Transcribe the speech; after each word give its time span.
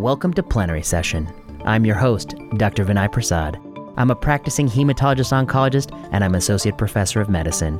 Welcome 0.00 0.32
to 0.32 0.42
Plenary 0.42 0.82
Session. 0.82 1.30
I'm 1.66 1.84
your 1.84 1.94
host, 1.94 2.34
Dr. 2.56 2.86
Vinay 2.86 3.12
Prasad. 3.12 3.60
I'm 3.98 4.10
a 4.10 4.16
practicing 4.16 4.66
hematologist 4.66 5.30
oncologist 5.30 5.94
and 6.10 6.24
I'm 6.24 6.36
associate 6.36 6.78
professor 6.78 7.20
of 7.20 7.28
medicine. 7.28 7.78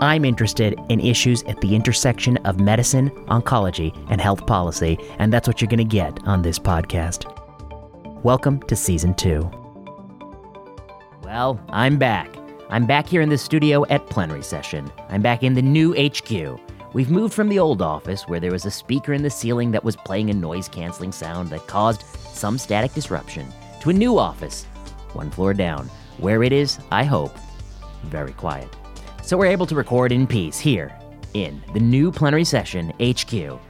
I'm 0.00 0.26
interested 0.26 0.78
in 0.90 1.00
issues 1.00 1.42
at 1.44 1.58
the 1.62 1.74
intersection 1.74 2.36
of 2.44 2.60
medicine, 2.60 3.08
oncology, 3.28 3.96
and 4.10 4.20
health 4.20 4.46
policy, 4.46 4.98
and 5.18 5.32
that's 5.32 5.48
what 5.48 5.62
you're 5.62 5.70
going 5.70 5.78
to 5.78 5.84
get 5.84 6.22
on 6.28 6.42
this 6.42 6.58
podcast. 6.58 7.24
Welcome 8.22 8.60
to 8.64 8.76
season 8.76 9.14
two. 9.14 9.50
Well, 11.22 11.58
I'm 11.70 11.96
back. 11.96 12.36
I'm 12.68 12.84
back 12.84 13.06
here 13.08 13.22
in 13.22 13.30
the 13.30 13.38
studio 13.38 13.86
at 13.86 14.06
plenary 14.10 14.42
session. 14.42 14.92
I'm 15.08 15.22
back 15.22 15.42
in 15.42 15.54
the 15.54 15.62
new 15.62 15.94
HQ. 15.94 16.60
We've 16.96 17.10
moved 17.10 17.34
from 17.34 17.50
the 17.50 17.58
old 17.58 17.82
office 17.82 18.26
where 18.26 18.40
there 18.40 18.52
was 18.52 18.64
a 18.64 18.70
speaker 18.70 19.12
in 19.12 19.22
the 19.22 19.28
ceiling 19.28 19.70
that 19.72 19.84
was 19.84 19.96
playing 19.96 20.30
a 20.30 20.32
noise 20.32 20.66
canceling 20.66 21.12
sound 21.12 21.50
that 21.50 21.66
caused 21.66 22.00
some 22.32 22.56
static 22.56 22.94
disruption 22.94 23.52
to 23.82 23.90
a 23.90 23.92
new 23.92 24.16
office, 24.16 24.64
one 25.12 25.30
floor 25.30 25.52
down, 25.52 25.90
where 26.16 26.42
it 26.42 26.54
is, 26.54 26.78
I 26.90 27.04
hope, 27.04 27.36
very 28.04 28.32
quiet. 28.32 28.74
So 29.22 29.36
we're 29.36 29.44
able 29.44 29.66
to 29.66 29.74
record 29.74 30.10
in 30.10 30.26
peace 30.26 30.58
here 30.58 30.90
in 31.34 31.62
the 31.74 31.80
new 31.80 32.10
plenary 32.10 32.44
session 32.44 32.94
HQ. 32.98 33.34
And 33.34 33.60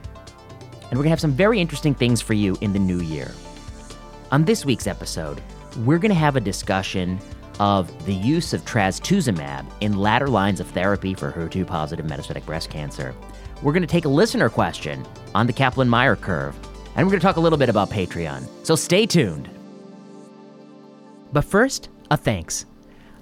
we're 0.93 1.03
going 1.03 1.03
to 1.03 1.09
have 1.09 1.19
some 1.19 1.33
very 1.33 1.59
interesting 1.59 1.93
things 1.93 2.21
for 2.21 2.33
you 2.33 2.57
in 2.61 2.71
the 2.71 2.79
new 2.79 3.01
year. 3.01 3.33
On 4.31 4.45
this 4.45 4.63
week's 4.63 4.87
episode, 4.87 5.41
we're 5.79 5.99
going 5.99 6.13
to 6.13 6.15
have 6.15 6.37
a 6.37 6.39
discussion 6.39 7.19
of 7.59 8.05
the 8.05 8.13
use 8.13 8.53
of 8.53 8.63
trastuzumab 8.65 9.65
in 9.81 9.97
latter 9.97 10.27
lines 10.27 10.59
of 10.59 10.67
therapy 10.67 11.13
for 11.13 11.31
HER2 11.31 11.65
positive 11.65 12.05
metastatic 12.05 12.45
breast 12.45 12.69
cancer. 12.69 13.15
We're 13.61 13.73
going 13.73 13.81
to 13.81 13.87
take 13.87 14.05
a 14.05 14.09
listener 14.09 14.49
question 14.49 15.05
on 15.33 15.47
the 15.47 15.53
Kaplan 15.53 15.89
Meier 15.89 16.15
curve, 16.15 16.55
and 16.95 17.05
we're 17.05 17.11
going 17.11 17.19
to 17.19 17.25
talk 17.25 17.37
a 17.37 17.41
little 17.41 17.57
bit 17.57 17.69
about 17.69 17.89
Patreon. 17.89 18.47
So 18.65 18.75
stay 18.75 19.05
tuned. 19.05 19.49
But 21.33 21.45
first, 21.45 21.89
a 22.09 22.17
thanks. 22.17 22.65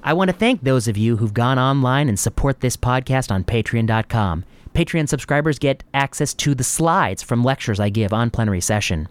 I 0.03 0.13
want 0.13 0.29
to 0.29 0.37
thank 0.37 0.61
those 0.61 0.87
of 0.87 0.97
you 0.97 1.17
who've 1.17 1.33
gone 1.33 1.57
online 1.57 2.09
and 2.09 2.19
support 2.19 2.59
this 2.59 2.77
podcast 2.77 3.31
on 3.31 3.43
patreon.com. 3.43 4.45
Patreon 4.73 5.09
subscribers 5.09 5.57
get 5.57 5.83
access 5.93 6.33
to 6.35 6.53
the 6.53 6.63
slides 6.63 7.23
from 7.23 7.43
lectures 7.43 7.79
I 7.79 7.89
give 7.89 8.13
on 8.13 8.29
plenary 8.29 8.61
session. 8.61 9.07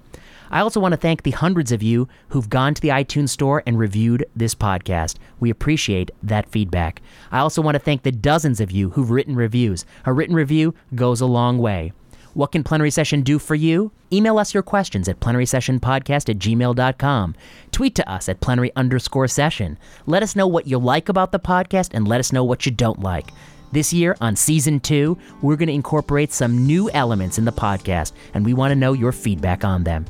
I 0.51 0.61
also 0.61 0.81
want 0.81 0.93
to 0.93 1.01
thank 1.01 1.23
the 1.23 1.31
hundreds 1.31 1.73
of 1.73 1.83
you 1.83 2.09
who've 2.29 2.49
gone 2.49 2.75
to 2.75 2.81
the 2.81 2.89
iTunes 2.89 3.31
store 3.31 3.63
and 3.67 3.79
reviewed 3.79 4.27
this 4.37 4.55
podcast. 4.55 5.17
We 5.41 5.51
appreciate 5.51 6.11
that 6.23 6.49
feedback. 6.49 7.03
I 7.31 7.39
also 7.39 7.63
want 7.63 7.75
to 7.75 7.81
thank 7.81 8.03
the 8.03 8.13
dozens 8.13 8.61
of 8.61 8.71
you 8.71 8.91
who've 8.91 9.11
written 9.11 9.37
reviews. 9.37 9.85
A 10.05 10.13
written 10.13 10.35
review 10.35 10.75
goes 10.95 11.21
a 11.21 11.27
long 11.27 11.59
way. 11.59 11.93
What 12.35 12.51
can 12.51 12.65
Plenary 12.65 12.91
Session 12.91 13.23
do 13.23 13.39
for 13.39 13.55
you? 13.55 13.93
Email 14.13 14.39
us 14.39 14.53
your 14.53 14.63
questions 14.65 15.09
at 15.09 15.21
plenarysessionpodcast 15.21 16.29
at 16.29 16.39
gmail.com. 16.39 17.35
Tweet 17.71 17.95
to 17.95 18.11
us 18.11 18.29
at 18.29 18.41
plenary 18.41 18.73
underscore 18.75 19.29
session. 19.29 19.79
Let 20.07 20.25
us 20.25 20.35
know 20.35 20.49
what 20.49 20.67
you 20.67 20.79
like 20.79 21.09
about 21.09 21.31
the 21.31 21.39
podcast 21.39 21.91
and 21.95 22.09
let 22.09 22.21
us 22.21 22.33
know 22.33 22.43
what 22.43 22.67
you 22.67 22.73
don't 22.73 23.01
like. 23.01 23.31
This 23.71 23.93
year, 23.93 24.17
on 24.21 24.37
season 24.37 24.79
two, 24.81 25.19
we're 25.43 25.57
going 25.57 25.69
to 25.69 25.75
incorporate 25.75 26.33
some 26.33 26.65
new 26.65 26.91
elements 26.91 27.39
in 27.39 27.45
the 27.45 27.53
podcast, 27.53 28.13
and 28.33 28.45
we 28.45 28.55
want 28.55 28.71
to 28.71 28.77
know 28.77 28.93
your 28.93 29.11
feedback 29.11 29.65
on 29.65 29.83
them. 29.83 30.07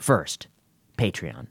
First, 0.00 0.48
Patreon. 0.96 1.48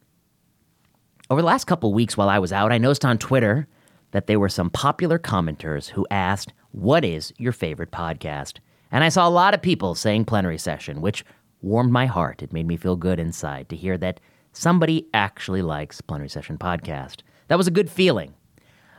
Over 1.29 1.41
the 1.41 1.47
last 1.47 1.65
couple 1.65 1.93
weeks 1.93 2.17
while 2.17 2.29
I 2.29 2.39
was 2.39 2.51
out, 2.51 2.71
I 2.71 2.79
noticed 2.79 3.05
on 3.05 3.19
Twitter 3.19 3.67
that 4.09 4.25
there 4.25 4.39
were 4.39 4.49
some 4.49 4.71
popular 4.71 5.19
commenters 5.19 5.89
who 5.89 6.07
asked, 6.09 6.51
What 6.71 7.05
is 7.05 7.31
your 7.37 7.51
favorite 7.51 7.91
podcast? 7.91 8.57
And 8.91 9.03
I 9.03 9.09
saw 9.09 9.27
a 9.27 9.29
lot 9.29 9.53
of 9.53 9.61
people 9.61 9.93
saying 9.93 10.25
plenary 10.25 10.57
session, 10.57 10.99
which 10.99 11.23
warmed 11.61 11.91
my 11.91 12.07
heart. 12.07 12.41
It 12.41 12.51
made 12.51 12.65
me 12.65 12.75
feel 12.75 12.95
good 12.95 13.19
inside 13.19 13.69
to 13.69 13.75
hear 13.75 13.99
that 13.99 14.19
somebody 14.51 15.05
actually 15.13 15.61
likes 15.61 16.01
plenary 16.01 16.29
session 16.29 16.57
podcast. 16.57 17.17
That 17.49 17.57
was 17.59 17.67
a 17.67 17.71
good 17.71 17.91
feeling. 17.91 18.33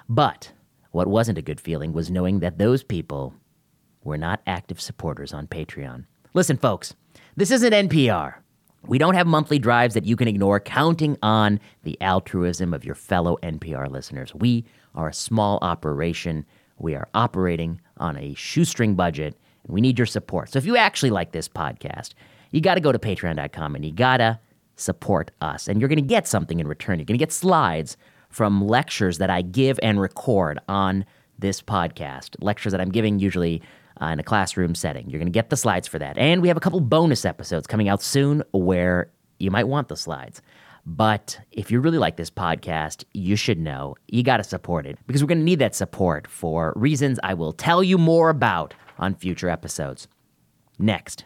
But 0.08 0.52
what 0.92 1.08
wasn't 1.08 1.38
a 1.38 1.42
good 1.42 1.60
feeling 1.60 1.92
was 1.92 2.08
knowing 2.08 2.38
that 2.38 2.58
those 2.58 2.84
people 2.84 3.34
were 4.04 4.16
not 4.16 4.42
active 4.46 4.80
supporters 4.80 5.32
on 5.32 5.48
Patreon. 5.48 6.04
Listen, 6.34 6.56
folks, 6.56 6.94
this 7.34 7.50
isn't 7.50 7.72
NPR. 7.72 8.34
We 8.86 8.98
don't 8.98 9.14
have 9.14 9.26
monthly 9.26 9.58
drives 9.58 9.94
that 9.94 10.04
you 10.04 10.16
can 10.16 10.28
ignore, 10.28 10.58
counting 10.58 11.16
on 11.22 11.60
the 11.82 12.00
altruism 12.00 12.72
of 12.72 12.84
your 12.84 12.94
fellow 12.94 13.36
NPR 13.42 13.90
listeners. 13.90 14.34
We 14.34 14.64
are 14.94 15.08
a 15.08 15.14
small 15.14 15.58
operation. 15.62 16.46
We 16.78 16.94
are 16.94 17.08
operating 17.14 17.80
on 17.98 18.16
a 18.16 18.34
shoestring 18.34 18.94
budget, 18.94 19.36
and 19.64 19.74
we 19.74 19.80
need 19.80 19.98
your 19.98 20.06
support. 20.06 20.50
So 20.50 20.58
if 20.58 20.64
you 20.64 20.76
actually 20.76 21.10
like 21.10 21.32
this 21.32 21.48
podcast, 21.48 22.14
you 22.50 22.60
got 22.60 22.74
to 22.74 22.80
go 22.80 22.90
to 22.90 22.98
patreon.com 22.98 23.74
and 23.76 23.84
you 23.84 23.92
got 23.92 24.16
to 24.16 24.40
support 24.76 25.30
us. 25.40 25.68
And 25.68 25.80
you're 25.80 25.88
going 25.88 25.96
to 25.96 26.02
get 26.02 26.26
something 26.26 26.58
in 26.58 26.66
return. 26.66 26.98
You're 26.98 27.06
going 27.06 27.18
to 27.18 27.22
get 27.24 27.32
slides 27.32 27.96
from 28.30 28.66
lectures 28.66 29.18
that 29.18 29.28
I 29.30 29.42
give 29.42 29.78
and 29.82 30.00
record 30.00 30.58
on 30.68 31.04
this 31.38 31.60
podcast, 31.60 32.36
lectures 32.40 32.72
that 32.72 32.80
I'm 32.80 32.90
giving 32.90 33.18
usually 33.18 33.62
uh, 34.00 34.06
in 34.06 34.18
a 34.18 34.22
classroom 34.22 34.74
setting. 34.74 35.08
You're 35.08 35.18
going 35.18 35.26
to 35.26 35.32
get 35.32 35.50
the 35.50 35.56
slides 35.56 35.88
for 35.88 35.98
that. 35.98 36.16
And 36.18 36.42
we 36.42 36.48
have 36.48 36.56
a 36.56 36.60
couple 36.60 36.80
bonus 36.80 37.24
episodes 37.24 37.66
coming 37.66 37.88
out 37.88 38.02
soon 38.02 38.42
where 38.52 39.10
you 39.38 39.50
might 39.50 39.68
want 39.68 39.88
the 39.88 39.96
slides. 39.96 40.42
But 40.86 41.38
if 41.52 41.70
you 41.70 41.80
really 41.80 41.98
like 41.98 42.16
this 42.16 42.30
podcast, 42.30 43.04
you 43.12 43.36
should 43.36 43.58
know 43.58 43.96
you 44.08 44.22
got 44.22 44.38
to 44.38 44.44
support 44.44 44.86
it 44.86 44.98
because 45.06 45.22
we're 45.22 45.28
going 45.28 45.38
to 45.38 45.44
need 45.44 45.58
that 45.58 45.74
support 45.74 46.26
for 46.26 46.72
reasons 46.76 47.20
I 47.22 47.34
will 47.34 47.52
tell 47.52 47.82
you 47.82 47.98
more 47.98 48.30
about 48.30 48.74
on 48.98 49.14
future 49.14 49.48
episodes. 49.48 50.08
Next, 50.78 51.24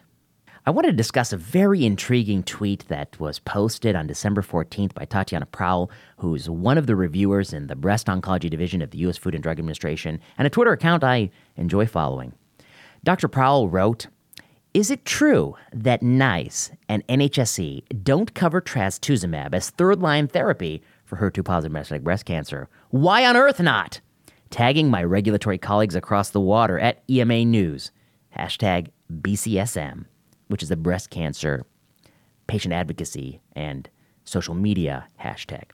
I 0.67 0.71
want 0.71 0.87
to 0.87 0.91
discuss 0.91 1.31
a 1.31 1.37
very 1.37 1.85
intriguing 1.85 2.43
tweet 2.43 2.87
that 2.87 3.19
was 3.19 3.39
posted 3.39 3.95
on 3.95 4.07
December 4.07 4.41
14th 4.41 4.93
by 4.93 5.05
Tatiana 5.05 5.45
Prowell, 5.45 5.91
who's 6.17 6.49
one 6.49 6.77
of 6.77 6.87
the 6.87 6.95
reviewers 6.95 7.53
in 7.53 7.67
the 7.67 7.75
breast 7.75 8.07
oncology 8.07 8.49
division 8.49 8.81
of 8.81 8.89
the 8.89 8.97
U.S. 8.99 9.17
Food 9.17 9.35
and 9.35 9.43
Drug 9.43 9.59
Administration, 9.59 10.19
and 10.37 10.47
a 10.47 10.49
Twitter 10.49 10.71
account 10.71 11.03
I 11.03 11.29
enjoy 11.55 11.85
following. 11.85 12.33
Dr. 13.05 13.27
Prowell 13.27 13.69
wrote, 13.69 14.07
is 14.73 14.89
it 14.89 15.05
true 15.05 15.55
that 15.71 16.01
NICE 16.01 16.71
and 16.89 17.05
NHSE 17.05 18.03
don't 18.03 18.33
cover 18.33 18.59
trastuzumab 18.59 19.53
as 19.53 19.69
third 19.69 20.01
line 20.01 20.27
therapy 20.27 20.81
for 21.05 21.17
HER2 21.17 21.45
positive 21.45 21.71
metastatic 21.71 22.01
breast 22.01 22.25
cancer? 22.25 22.67
Why 22.89 23.23
on 23.27 23.37
earth 23.37 23.59
not? 23.59 24.01
Tagging 24.49 24.89
my 24.89 25.03
regulatory 25.03 25.59
colleagues 25.59 25.93
across 25.93 26.31
the 26.31 26.41
water 26.41 26.79
at 26.79 27.03
EMA 27.07 27.45
News, 27.45 27.91
hashtag 28.35 28.87
BCSM, 29.21 30.05
which 30.47 30.63
is 30.63 30.69
the 30.69 30.75
breast 30.75 31.11
cancer 31.11 31.63
patient 32.47 32.73
advocacy 32.73 33.39
and 33.55 33.87
social 34.23 34.55
media 34.55 35.07
hashtag. 35.23 35.65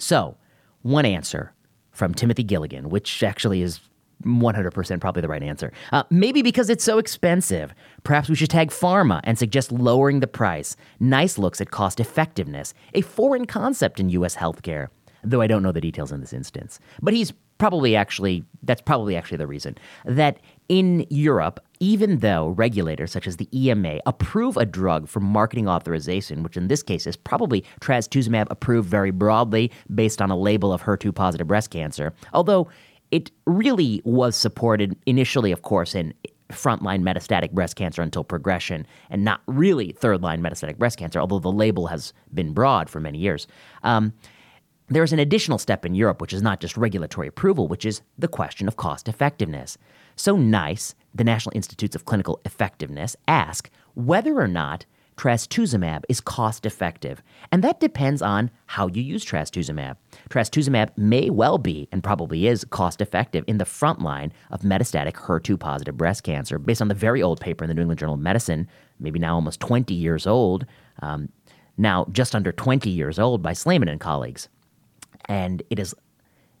So, 0.00 0.36
one 0.82 1.06
answer 1.06 1.54
from 1.92 2.14
Timothy 2.14 2.42
Gilligan, 2.42 2.88
which 2.88 3.22
actually 3.22 3.62
is 3.62 3.78
100% 4.24 5.00
probably 5.00 5.22
the 5.22 5.28
right 5.28 5.42
answer. 5.42 5.72
Uh, 5.92 6.02
maybe 6.10 6.42
because 6.42 6.70
it's 6.70 6.84
so 6.84 6.98
expensive. 6.98 7.74
Perhaps 8.04 8.28
we 8.28 8.34
should 8.34 8.50
tag 8.50 8.70
pharma 8.70 9.20
and 9.24 9.38
suggest 9.38 9.72
lowering 9.72 10.20
the 10.20 10.26
price. 10.26 10.76
Nice 11.00 11.38
looks 11.38 11.60
at 11.60 11.70
cost 11.70 12.00
effectiveness, 12.00 12.74
a 12.94 13.00
foreign 13.00 13.46
concept 13.46 14.00
in 14.00 14.08
US 14.10 14.36
healthcare, 14.36 14.88
though 15.22 15.40
I 15.40 15.46
don't 15.46 15.62
know 15.62 15.72
the 15.72 15.80
details 15.80 16.12
in 16.12 16.20
this 16.20 16.32
instance. 16.32 16.80
But 17.00 17.14
he's 17.14 17.32
probably 17.58 17.96
actually, 17.96 18.44
that's 18.62 18.80
probably 18.80 19.16
actually 19.16 19.38
the 19.38 19.46
reason. 19.46 19.76
That 20.04 20.38
in 20.68 21.06
Europe, 21.10 21.60
even 21.80 22.18
though 22.18 22.48
regulators 22.50 23.12
such 23.12 23.26
as 23.26 23.36
the 23.36 23.48
EMA 23.52 24.00
approve 24.06 24.56
a 24.56 24.64
drug 24.64 25.08
for 25.08 25.20
marketing 25.20 25.68
authorization, 25.68 26.42
which 26.42 26.56
in 26.56 26.68
this 26.68 26.82
case 26.82 27.06
is 27.06 27.16
probably 27.16 27.64
trastuzumab 27.80 28.46
approved 28.50 28.88
very 28.88 29.10
broadly 29.10 29.70
based 29.94 30.22
on 30.22 30.30
a 30.30 30.36
label 30.36 30.72
of 30.72 30.82
HER2 30.82 31.14
positive 31.14 31.46
breast 31.46 31.70
cancer, 31.70 32.12
although 32.32 32.68
it 33.10 33.30
really 33.46 34.02
was 34.04 34.36
supported 34.36 34.96
initially, 35.06 35.52
of 35.52 35.62
course, 35.62 35.94
in 35.94 36.14
frontline 36.50 37.02
metastatic 37.02 37.52
breast 37.52 37.76
cancer 37.76 38.02
until 38.02 38.24
progression, 38.24 38.86
and 39.10 39.24
not 39.24 39.40
really 39.46 39.92
third 39.92 40.22
line 40.22 40.42
metastatic 40.42 40.78
breast 40.78 40.98
cancer, 40.98 41.20
although 41.20 41.38
the 41.38 41.52
label 41.52 41.88
has 41.88 42.12
been 42.32 42.52
broad 42.52 42.88
for 42.88 43.00
many 43.00 43.18
years. 43.18 43.46
Um, 43.82 44.12
there's 44.88 45.12
an 45.12 45.18
additional 45.18 45.58
step 45.58 45.84
in 45.84 45.94
Europe, 45.94 46.20
which 46.20 46.32
is 46.32 46.40
not 46.40 46.60
just 46.60 46.76
regulatory 46.76 47.28
approval, 47.28 47.68
which 47.68 47.84
is 47.84 48.00
the 48.18 48.28
question 48.28 48.66
of 48.66 48.76
cost 48.76 49.06
effectiveness. 49.08 49.76
So, 50.16 50.36
NICE, 50.36 50.94
the 51.14 51.24
National 51.24 51.54
Institutes 51.54 51.94
of 51.94 52.06
Clinical 52.06 52.40
Effectiveness, 52.46 53.14
ask 53.26 53.68
whether 53.94 54.40
or 54.40 54.48
not 54.48 54.86
trastuzumab 55.18 56.04
is 56.08 56.20
cost 56.20 56.64
effective. 56.64 57.22
And 57.52 57.62
that 57.64 57.80
depends 57.80 58.22
on 58.22 58.50
how 58.66 58.86
you 58.86 59.02
use 59.02 59.24
trastuzumab. 59.24 59.96
Trastuzumab 60.30 60.96
may 60.96 61.28
well 61.28 61.58
be, 61.58 61.88
and 61.92 62.02
probably 62.02 62.46
is, 62.46 62.64
cost 62.64 63.00
effective 63.02 63.44
in 63.46 63.58
the 63.58 63.64
front 63.64 64.00
line 64.00 64.32
of 64.50 64.62
metastatic 64.62 65.14
HER2 65.14 65.58
positive 65.58 65.96
breast 65.96 66.22
cancer, 66.22 66.58
based 66.58 66.80
on 66.80 66.88
the 66.88 66.94
very 66.94 67.20
old 67.20 67.40
paper 67.40 67.64
in 67.64 67.68
the 67.68 67.74
New 67.74 67.82
England 67.82 67.98
Journal 67.98 68.14
of 68.14 68.20
Medicine, 68.20 68.68
maybe 69.00 69.18
now 69.18 69.34
almost 69.34 69.60
20 69.60 69.92
years 69.92 70.26
old, 70.26 70.64
um, 71.02 71.28
now 71.76 72.06
just 72.12 72.34
under 72.34 72.52
20 72.52 72.88
years 72.88 73.18
old 73.18 73.42
by 73.42 73.52
Slamon 73.52 73.88
and 73.88 74.00
colleagues. 74.00 74.48
And 75.26 75.62
it 75.68 75.78
is 75.78 75.94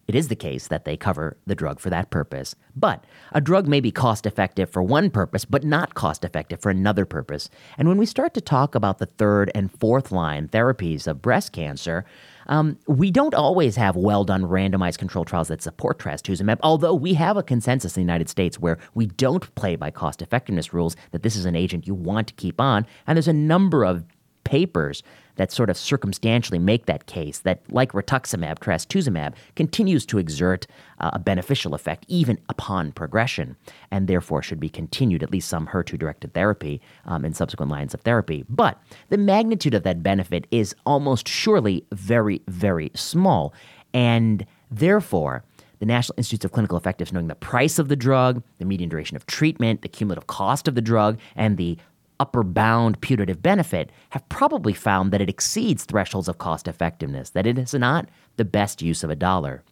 it 0.08 0.14
is 0.14 0.28
the 0.28 0.36
case 0.36 0.68
that 0.68 0.86
they 0.86 0.96
cover 0.96 1.36
the 1.46 1.54
drug 1.54 1.80
for 1.80 1.90
that 1.90 2.10
purpose. 2.10 2.54
But 2.74 3.04
a 3.32 3.42
drug 3.42 3.68
may 3.68 3.80
be 3.80 3.92
cost 3.92 4.24
effective 4.24 4.70
for 4.70 4.82
one 4.82 5.10
purpose, 5.10 5.44
but 5.44 5.64
not 5.64 5.94
cost 5.94 6.24
effective 6.24 6.62
for 6.62 6.70
another 6.70 7.04
purpose. 7.04 7.50
And 7.76 7.88
when 7.88 7.98
we 7.98 8.06
start 8.06 8.32
to 8.34 8.40
talk 8.40 8.74
about 8.74 8.98
the 8.98 9.06
third 9.06 9.50
and 9.54 9.70
fourth 9.70 10.10
line 10.10 10.48
therapies 10.48 11.06
of 11.06 11.20
breast 11.20 11.52
cancer, 11.52 12.06
um, 12.46 12.78
we 12.86 13.10
don't 13.10 13.34
always 13.34 13.76
have 13.76 13.96
well 13.96 14.24
done 14.24 14.44
randomized 14.44 14.96
control 14.96 15.26
trials 15.26 15.48
that 15.48 15.60
support 15.60 15.98
trastuzumab, 15.98 16.58
although 16.62 16.94
we 16.94 17.12
have 17.14 17.36
a 17.36 17.42
consensus 17.42 17.94
in 17.94 18.00
the 18.00 18.10
United 18.10 18.30
States 18.30 18.58
where 18.58 18.78
we 18.94 19.04
don't 19.04 19.54
play 19.56 19.76
by 19.76 19.90
cost 19.90 20.22
effectiveness 20.22 20.72
rules, 20.72 20.96
that 21.10 21.22
this 21.22 21.36
is 21.36 21.44
an 21.44 21.54
agent 21.54 21.86
you 21.86 21.94
want 21.94 22.28
to 22.28 22.34
keep 22.34 22.62
on. 22.62 22.86
And 23.06 23.14
there's 23.14 23.28
a 23.28 23.34
number 23.34 23.84
of 23.84 24.04
papers 24.44 25.02
that 25.38 25.50
sort 25.50 25.70
of 25.70 25.76
circumstantially 25.76 26.58
make 26.58 26.86
that 26.86 27.06
case 27.06 27.38
that, 27.40 27.62
like 27.70 27.92
rituximab, 27.92 28.58
trastuzumab 28.58 29.34
continues 29.56 30.04
to 30.04 30.18
exert 30.18 30.66
uh, 31.00 31.10
a 31.14 31.18
beneficial 31.18 31.74
effect 31.74 32.04
even 32.08 32.38
upon 32.48 32.92
progression, 32.92 33.56
and 33.90 34.06
therefore 34.06 34.42
should 34.42 34.60
be 34.60 34.68
continued 34.68 35.22
at 35.22 35.30
least 35.30 35.48
some 35.48 35.66
HER2-directed 35.66 36.34
therapy 36.34 36.80
um, 37.06 37.24
in 37.24 37.32
subsequent 37.32 37.70
lines 37.70 37.94
of 37.94 38.00
therapy. 38.02 38.44
But 38.48 38.82
the 39.08 39.18
magnitude 39.18 39.74
of 39.74 39.84
that 39.84 40.02
benefit 40.02 40.46
is 40.50 40.74
almost 40.84 41.26
surely 41.26 41.86
very, 41.92 42.42
very 42.48 42.90
small, 42.94 43.54
and 43.94 44.44
therefore 44.70 45.44
the 45.78 45.86
National 45.86 46.14
Institutes 46.16 46.44
of 46.44 46.52
Clinical 46.52 46.76
Effectiveness, 46.76 47.12
knowing 47.12 47.28
the 47.28 47.34
price 47.34 47.78
of 47.78 47.88
the 47.88 47.96
drug, 47.96 48.42
the 48.58 48.64
median 48.64 48.90
duration 48.90 49.16
of 49.16 49.26
treatment, 49.26 49.82
the 49.82 49.88
cumulative 49.88 50.26
cost 50.26 50.66
of 50.66 50.74
the 50.74 50.82
drug, 50.82 51.18
and 51.36 51.56
the 51.56 51.78
upper 52.20 52.42
bound 52.42 53.00
putative 53.00 53.42
benefit 53.42 53.90
have 54.10 54.28
probably 54.28 54.72
found 54.72 55.12
that 55.12 55.20
it 55.20 55.28
exceeds 55.30 55.84
thresholds 55.84 56.28
of 56.28 56.38
cost 56.38 56.68
effectiveness, 56.68 57.30
that 57.30 57.46
it 57.46 57.58
is 57.58 57.74
not 57.74 58.08
the 58.36 58.44
best 58.44 58.82
use 58.82 59.04
of 59.04 59.10
a 59.10 59.16
dollar. 59.16 59.62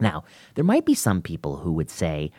Now, 0.00 0.24
there 0.54 0.64
might 0.64 0.84
be 0.84 0.94
some 0.94 1.22
people 1.22 1.58
who 1.58 1.72
would 1.72 1.90
say, 1.90 2.32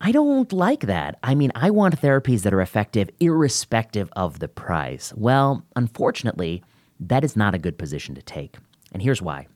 I 0.00 0.12
don't 0.12 0.52
like 0.52 0.80
that. 0.80 1.18
I 1.22 1.34
mean, 1.34 1.52
I 1.54 1.70
want 1.70 2.00
therapies 2.00 2.42
that 2.42 2.52
are 2.52 2.60
effective 2.60 3.08
irrespective 3.18 4.10
of 4.14 4.40
the 4.40 4.48
price. 4.48 5.12
Well, 5.16 5.64
unfortunately, 5.74 6.62
that 7.00 7.24
is 7.24 7.36
not 7.36 7.54
a 7.54 7.58
good 7.58 7.78
position 7.78 8.14
to 8.14 8.22
take. 8.22 8.56
And 8.92 9.02
here's 9.02 9.22
why. 9.22 9.46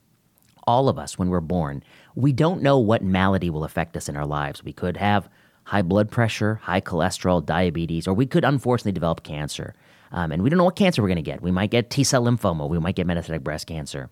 All 0.67 0.89
of 0.89 0.99
us, 0.99 1.19
when 1.19 1.29
we're 1.29 1.41
born, 1.41 1.83
we 2.15 2.33
don't 2.33 2.63
know 2.63 2.79
what 2.79 3.03
malady 3.03 3.51
will 3.51 3.65
affect 3.65 3.97
us 3.97 4.09
in 4.09 4.17
our 4.17 4.27
lives. 4.27 4.65
We 4.65 4.73
could 4.73 4.97
have 4.97 5.29
high 5.71 5.83
blood 5.83 6.11
pressure, 6.11 6.57
high 6.57 6.81
cholesterol, 6.81 7.47
diabetes, 7.47 8.09
or 8.09 8.13
we 8.13 8.27
could 8.27 8.45
unfortunately 8.45 8.91
develop 8.91 9.23
cancer. 9.23 9.73
Um, 10.11 10.33
and 10.33 10.43
we 10.43 10.51
don't 10.51 10.59
know 10.59 10.65
what 10.65 10.75
cancer 10.75 11.01
we're 11.01 11.07
going 11.07 11.15
to 11.15 11.23
get. 11.23 11.43
We 11.43 11.53
might 11.53 11.71
get 11.71 11.91
T 11.91 12.03
cell 12.03 12.25
lymphoma, 12.25 12.69
we 12.69 12.81
might 12.81 12.97
get 12.97 13.07
metastatic 13.07 13.45
breast 13.45 13.69
cancer. 13.69 14.11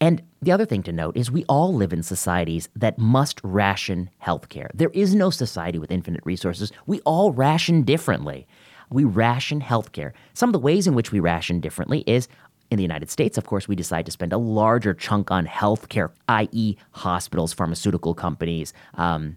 And 0.00 0.22
the 0.40 0.52
other 0.52 0.64
thing 0.64 0.82
to 0.84 0.92
note 0.92 1.14
is 1.14 1.30
we 1.30 1.44
all 1.50 1.74
live 1.74 1.92
in 1.92 2.02
societies 2.02 2.70
that 2.74 2.98
must 2.98 3.42
ration 3.44 4.08
healthcare. 4.24 4.68
There 4.72 4.90
is 4.94 5.14
no 5.14 5.28
society 5.28 5.78
with 5.78 5.90
infinite 5.90 6.22
resources. 6.24 6.72
We 6.86 7.00
all 7.00 7.30
ration 7.30 7.82
differently. 7.82 8.46
We 8.88 9.04
ration 9.04 9.60
healthcare. 9.60 10.12
Some 10.32 10.48
of 10.48 10.54
the 10.54 10.58
ways 10.60 10.86
in 10.86 10.94
which 10.94 11.12
we 11.12 11.20
ration 11.20 11.60
differently 11.60 12.04
is 12.06 12.26
in 12.70 12.78
the 12.78 12.82
United 12.82 13.10
States, 13.10 13.36
of 13.36 13.44
course, 13.44 13.68
we 13.68 13.76
decide 13.76 14.06
to 14.06 14.12
spend 14.12 14.32
a 14.32 14.38
larger 14.38 14.94
chunk 14.94 15.30
on 15.30 15.46
healthcare, 15.46 16.10
i.e., 16.28 16.76
hospitals, 16.92 17.52
pharmaceutical 17.52 18.14
companies, 18.14 18.72
um, 18.94 19.36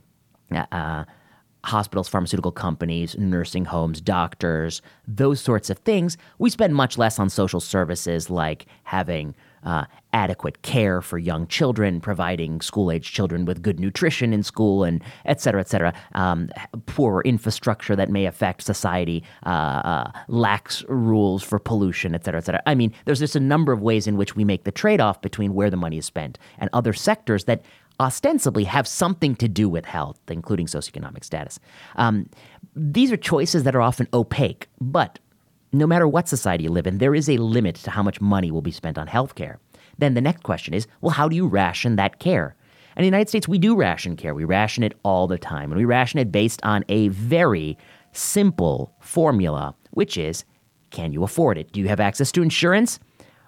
uh, 0.51 1.03
hospitals, 1.65 2.07
pharmaceutical 2.07 2.51
companies, 2.51 3.17
nursing 3.17 3.65
homes, 3.65 4.01
doctors, 4.01 4.81
those 5.07 5.41
sorts 5.41 5.69
of 5.69 5.77
things. 5.79 6.17
We 6.37 6.49
spend 6.49 6.75
much 6.75 6.97
less 6.97 7.19
on 7.19 7.29
social 7.29 7.59
services 7.59 8.29
like 8.29 8.65
having 8.83 9.35
uh, 9.63 9.83
adequate 10.13 10.61
care 10.61 11.01
for 11.01 11.17
young 11.17 11.45
children, 11.47 11.99
providing 11.99 12.61
school 12.61 12.89
age 12.91 13.11
children 13.11 13.43
with 13.43 13.61
good 13.61 13.77
nutrition 13.77 14.31
in 14.31 14.41
school, 14.41 14.85
and 14.85 15.03
et 15.25 15.41
cetera, 15.41 15.59
et 15.59 15.67
cetera. 15.67 15.93
Um, 16.13 16.49
poor 16.85 17.21
infrastructure 17.21 17.93
that 17.95 18.09
may 18.09 18.25
affect 18.25 18.63
society, 18.63 19.21
uh, 19.45 19.49
uh, 19.49 20.11
lax 20.29 20.85
rules 20.87 21.43
for 21.43 21.59
pollution, 21.59 22.15
et 22.15 22.23
cetera, 22.23 22.39
et 22.39 22.45
cetera. 22.45 22.61
I 22.65 22.73
mean, 22.73 22.93
there's 23.03 23.19
just 23.19 23.35
a 23.35 23.39
number 23.41 23.73
of 23.73 23.81
ways 23.81 24.07
in 24.07 24.15
which 24.15 24.33
we 24.35 24.45
make 24.45 24.63
the 24.63 24.71
trade 24.71 25.01
off 25.01 25.21
between 25.21 25.53
where 25.53 25.69
the 25.69 25.77
money 25.77 25.97
is 25.97 26.05
spent 26.05 26.39
and 26.57 26.69
other 26.71 26.93
sectors 26.93 27.43
that 27.43 27.61
ostensibly 27.99 28.63
have 28.63 28.87
something 28.87 29.35
to 29.35 29.47
do 29.47 29.67
with 29.67 29.85
health, 29.85 30.19
including 30.29 30.67
socioeconomic 30.67 31.23
status. 31.23 31.59
Um, 31.95 32.29
these 32.75 33.11
are 33.11 33.17
choices 33.17 33.63
that 33.63 33.75
are 33.75 33.81
often 33.81 34.07
opaque, 34.13 34.67
but 34.79 35.19
no 35.71 35.85
matter 35.85 36.07
what 36.07 36.27
society 36.27 36.63
you 36.63 36.69
live 36.71 36.87
in, 36.87 36.97
there 36.97 37.13
is 37.13 37.29
a 37.29 37.37
limit 37.37 37.75
to 37.75 37.91
how 37.91 38.01
much 38.01 38.21
money 38.21 38.51
will 38.51 38.61
be 38.61 38.71
spent 38.71 38.97
on 38.97 39.07
healthcare. 39.07 39.57
Then 39.97 40.13
the 40.13 40.21
next 40.21 40.43
question 40.43 40.73
is 40.73 40.87
well, 41.01 41.11
how 41.11 41.27
do 41.27 41.35
you 41.35 41.47
ration 41.47 41.95
that 41.97 42.19
care? 42.19 42.55
In 42.95 43.03
the 43.03 43.07
United 43.07 43.29
States, 43.29 43.47
we 43.47 43.59
do 43.59 43.75
ration 43.75 44.17
care. 44.17 44.33
We 44.33 44.43
ration 44.43 44.83
it 44.83 44.93
all 45.03 45.27
the 45.27 45.37
time. 45.37 45.71
And 45.71 45.77
we 45.77 45.85
ration 45.85 46.19
it 46.19 46.31
based 46.31 46.59
on 46.63 46.83
a 46.89 47.07
very 47.09 47.77
simple 48.11 48.93
formula, 48.99 49.75
which 49.91 50.17
is 50.17 50.43
can 50.89 51.13
you 51.13 51.23
afford 51.23 51.57
it? 51.57 51.71
Do 51.71 51.79
you 51.79 51.87
have 51.87 51.99
access 51.99 52.31
to 52.33 52.41
insurance? 52.41 52.99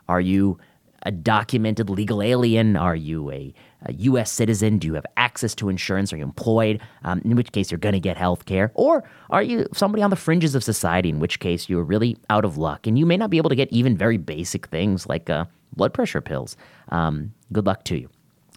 Are 0.08 0.22
you 0.22 0.60
a 1.04 1.12
documented 1.12 1.90
legal 1.90 2.22
alien? 2.22 2.76
Are 2.76 2.96
you 2.96 3.32
a, 3.32 3.54
a 3.84 3.94
U.S. 3.94 4.32
citizen? 4.32 4.78
Do 4.78 4.88
you 4.88 4.94
have 4.94 5.06
access 5.18 5.56
to 5.56 5.70
insurance? 5.70 6.14
Are 6.14 6.18
you 6.18 6.24
employed? 6.24 6.82
Um, 7.04 7.22
in 7.26 7.36
which 7.36 7.52
case, 7.52 7.72
you're 7.72 7.78
going 7.78 7.94
to 7.94 8.00
get 8.00 8.18
health 8.18 8.46
care. 8.46 8.72
Or 8.76 9.04
are 9.30 9.44
you 9.44 9.68
somebody 9.74 10.04
on 10.04 10.10
the 10.10 10.16
fringes 10.16 10.56
of 10.56 10.64
society? 10.64 11.10
In 11.10 11.20
which 11.20 11.40
case, 11.40 11.70
you're 11.70 11.84
really 11.84 12.18
out 12.30 12.46
of 12.46 12.58
luck 12.58 12.88
and 12.88 12.98
you 12.98 13.06
may 13.06 13.18
not 13.18 13.30
be 13.30 13.38
able 13.38 13.50
to 13.50 13.56
get 13.56 13.72
even 13.72 13.98
very 13.98 14.18
basic 14.18 14.68
things 14.68 15.08
like 15.08 15.30
uh, 15.30 15.46
blood 15.76 15.94
pressure 15.94 16.22
pills. 16.22 16.58
Um, 16.90 17.34
good 17.52 17.66
luck 17.66 17.84
to 17.86 17.98
you. 17.98 18.10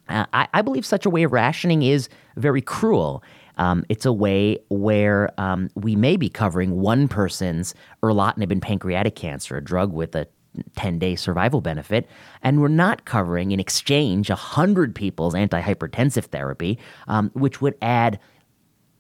Uh, 0.09 0.27
I, 0.33 0.49
I, 0.53 0.63
believe 0.63 0.85
such 0.85 1.07
a 1.07 1.11
way 1.11 1.23
of 1.23 1.33
rationing 1.33 1.83
is 1.83 2.11
very 2.37 2.61
cruel. 2.61 3.23
Um, 3.57 3.87
it's 3.89 4.05
a 4.05 4.13
way 4.13 4.59
where 4.69 5.31
um, 5.39 5.71
we 5.75 5.97
may 5.97 6.17
be 6.17 6.29
covering 6.29 6.81
one 6.81 7.09
person's 7.09 7.75
erlotinib 8.03 8.53
in 8.53 8.61
pancreatic 8.61 9.15
cancer, 9.15 9.57
a 9.57 9.65
drug 9.65 9.93
with 9.93 10.15
a 10.15 10.27
10 10.77 10.99
day 10.99 11.17
survival 11.17 11.61
benefit, 11.61 12.09
and 12.43 12.61
we're 12.61 12.69
not 12.69 13.05
covering 13.05 13.51
in 13.51 13.61
exchange 13.61 14.29
100 14.29 14.95
people's 14.95 15.35
antihypertensive 15.35 16.25
therapy, 16.25 16.79
um, 17.09 17.31
which 17.35 17.61
would 17.61 17.75
add 17.83 18.19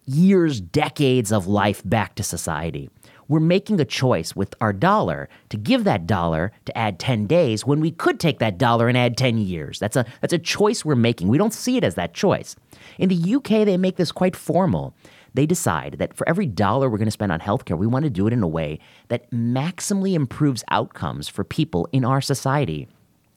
years, 0.06 0.60
decades 0.60 1.32
of 1.32 1.46
life 1.46 1.82
back 1.84 2.14
to 2.16 2.22
society. 2.22 2.90
We're 3.26 3.40
making 3.40 3.80
a 3.80 3.86
choice 3.86 4.36
with 4.36 4.54
our 4.60 4.72
dollar 4.72 5.30
to 5.48 5.56
give 5.56 5.84
that 5.84 6.06
dollar 6.06 6.52
to 6.66 6.76
add 6.76 6.98
10 6.98 7.26
days 7.26 7.64
when 7.64 7.80
we 7.80 7.90
could 7.90 8.20
take 8.20 8.38
that 8.38 8.58
dollar 8.58 8.88
and 8.88 8.98
add 8.98 9.16
10 9.16 9.38
years. 9.38 9.78
That's 9.78 9.96
a, 9.96 10.04
that's 10.20 10.34
a 10.34 10.38
choice 10.38 10.84
we're 10.84 10.94
making. 10.94 11.28
We 11.28 11.38
don't 11.38 11.54
see 11.54 11.78
it 11.78 11.84
as 11.84 11.94
that 11.94 12.12
choice. 12.12 12.55
In 12.98 13.08
the 13.08 13.34
UK, 13.34 13.64
they 13.64 13.79
make 13.79 13.96
this 13.96 14.12
quite 14.12 14.36
formal 14.36 14.94
they 15.34 15.46
decide 15.46 15.96
that 15.98 16.14
for 16.14 16.29
every 16.29 16.46
dollar 16.46 16.88
we're 16.88 16.98
going 16.98 17.06
to 17.06 17.10
spend 17.12 17.32
on 17.32 17.41
healthcare, 17.41 17.76
we 17.76 17.86
want 17.86 18.05
to 18.05 18.10
do 18.10 18.26
it 18.26 18.32
in 18.32 18.43
a 18.43 18.48
way 18.48 18.79
that 19.08 19.31
maximally 19.31 20.14
improves 20.14 20.64
outcomes 20.70 21.29
for 21.29 21.44
people 21.44 21.88
in 21.93 22.05
our 22.05 22.20
society. 22.20 22.88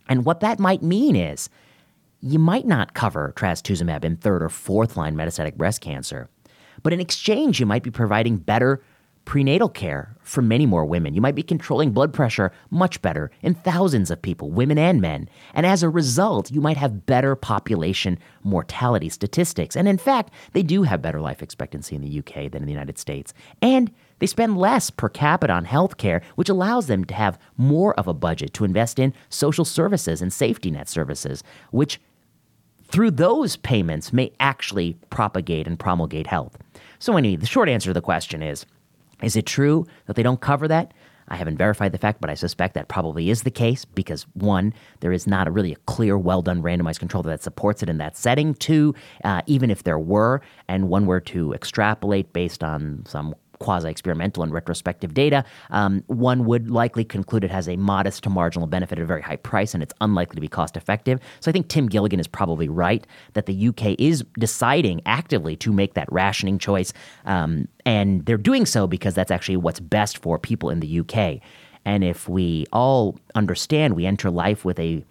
And 0.08 0.24
what 0.24 0.40
that 0.40 0.60
might 0.60 0.84
mean 0.84 1.16
is 1.16 1.50
you 2.22 2.40
might 2.40 2.66
not 2.66 2.94
cover 2.94 3.34
trastuzumab 3.36 4.04
in 4.04 4.16
third 4.18 4.42
or 4.42 4.50
fourth 4.50 4.96
line 4.96 5.16
metastatic 5.16 5.56
breast 5.56 5.82
cancer, 5.82 6.30
but 6.84 6.94
in 6.94 7.00
exchange, 7.00 7.60
you 7.60 7.66
might 7.66 7.84
be 7.84 7.92
providing 7.92 8.38
better 8.38 8.82
prenatal 9.28 9.68
care 9.68 10.16
for 10.22 10.42
many 10.42 10.66
more 10.66 10.86
women. 10.86 11.14
You 11.14 11.20
might 11.20 11.36
be 11.36 11.44
controlling 11.44 11.92
blood 11.92 12.14
pressure 12.14 12.54
much 12.70 13.02
better 13.02 13.30
in 13.42 13.56
thousands 13.56 14.10
of 14.10 14.22
people, 14.22 14.52
women 14.52 14.78
and 14.78 15.02
men. 15.02 15.28
And 15.54 15.66
as 15.66 15.84
a 15.84 15.90
result, 15.90 16.50
you 16.50 16.62
might 16.62 16.78
have 16.78 17.06
better 17.06 17.36
population 17.36 18.20
mortality 18.44 19.10
statistics. 19.10 19.76
And 19.76 19.86
in 19.86 19.98
fact, 19.98 20.32
they 20.54 20.64
do 20.64 20.84
have 20.84 21.02
better 21.02 21.20
life 21.20 21.44
expectancy 21.44 21.94
in 21.94 22.02
the 22.02 22.20
UK 22.20 22.50
than 22.50 22.62
in 22.62 22.68
the 22.68 22.72
United 22.72 22.98
States. 22.98 23.34
And 23.62 23.92
they 24.20 24.28
spend 24.28 24.58
less 24.58 24.90
per 24.90 25.10
capita 25.10 25.52
on 25.52 25.66
healthcare, 25.66 26.24
which 26.36 26.48
allows 26.48 26.88
them 26.88 27.04
to 27.04 27.14
have 27.14 27.38
more 27.58 27.94
of 28.00 28.08
a 28.08 28.14
budget 28.14 28.54
to 28.54 28.64
invest 28.64 28.98
in 28.98 29.14
social 29.28 29.66
services 29.66 30.22
and 30.22 30.32
safety 30.32 30.72
net 30.72 30.88
services, 30.88 31.44
which 31.72 32.00
through 32.86 33.12
those 33.12 33.58
payments 33.58 34.14
may 34.14 34.32
actually 34.40 34.96
propagate 35.10 35.68
and 35.68 35.78
promulgate 35.78 36.28
health. 36.28 36.58
So, 37.00 37.18
anyway, 37.18 37.36
the 37.36 37.46
short 37.46 37.68
answer 37.68 37.90
to 37.90 37.94
the 37.94 38.02
question 38.02 38.42
is 38.42 38.66
is 39.22 39.36
it 39.36 39.46
true 39.46 39.86
that 40.06 40.16
they 40.16 40.24
don't 40.24 40.42
cover 40.42 40.68
that? 40.68 40.94
I 41.30 41.36
haven't 41.36 41.58
verified 41.58 41.92
the 41.92 41.98
fact, 41.98 42.22
but 42.22 42.30
I 42.30 42.36
suspect 42.36 42.74
that 42.76 42.88
probably 42.88 43.30
is 43.30 43.44
the 43.44 43.52
case 43.52 43.84
because 43.84 44.26
one, 44.34 44.74
there 45.02 45.12
is 45.12 45.28
not 45.28 45.48
a 45.48 45.52
really 45.52 45.74
a 45.74 45.78
clear, 45.86 46.18
well 46.18 46.42
done 46.42 46.64
randomized 46.64 47.00
control 47.00 47.24
that 47.24 47.44
supports 47.44 47.84
it 47.84 47.90
in 47.90 47.98
that 47.98 48.16
setting. 48.16 48.54
Two, 48.54 48.96
uh, 49.26 49.42
even 49.46 49.70
if 49.70 49.84
there 49.84 50.00
were, 50.00 50.42
and 50.70 50.88
one 50.88 51.06
were 51.06 51.20
to 51.22 51.54
extrapolate 51.54 52.32
based 52.32 52.64
on 52.64 53.04
some 53.06 53.36
quasi 53.60 53.90
experimental 53.90 54.44
and 54.44 54.54
retrospective 54.54 55.14
data, 55.14 55.44
um, 55.70 56.04
one 56.08 56.46
would 56.46 56.70
likely 56.70 57.04
conclude 57.04 57.44
it 57.44 57.52
has 57.52 57.68
a 57.68 57.76
modest 57.76 58.24
to 58.24 58.30
marginal 58.30 58.68
benefit 58.68 59.00
at 59.00 59.04
a 59.04 59.06
very 59.06 59.22
high 59.22 59.36
price 59.36 59.74
and 59.74 59.84
it's 59.84 59.94
unlikely 60.02 60.36
to 60.36 60.42
be 60.42 60.48
cost 60.48 60.78
effective. 60.78 61.20
So 61.40 61.50
I 61.50 61.52
think 61.52 61.68
Tim 61.68 61.88
Gilligan 61.88 62.20
is 62.20 62.28
probably 62.28 62.70
right 62.70 63.06
that 63.34 63.46
the 63.46 63.68
UK 63.68 63.96
is 64.00 64.24
deciding 64.38 65.02
actively 65.06 65.56
to 65.58 65.72
make 65.72 65.94
that 65.94 66.12
rationing 66.12 66.60
choice. 66.60 66.94
Um, 67.26 67.68
and 67.86 68.26
they're 68.26 68.38
doing 68.38 68.66
so 68.66 68.88
because 68.88 69.14
that's 69.14 69.32
actually 69.32 69.58
what's 69.58 69.80
best 69.80 70.18
for 70.18 70.38
people 70.38 70.70
in 70.70 70.80
the 70.80 71.00
UK. 71.00 71.42
And 71.86 72.04
if 72.04 72.28
we 72.28 72.66
all 72.74 73.18
understand 73.36 73.96
we 73.96 74.06
enter 74.06 74.30
life 74.30 74.66
with 74.66 74.80
a 74.80 75.04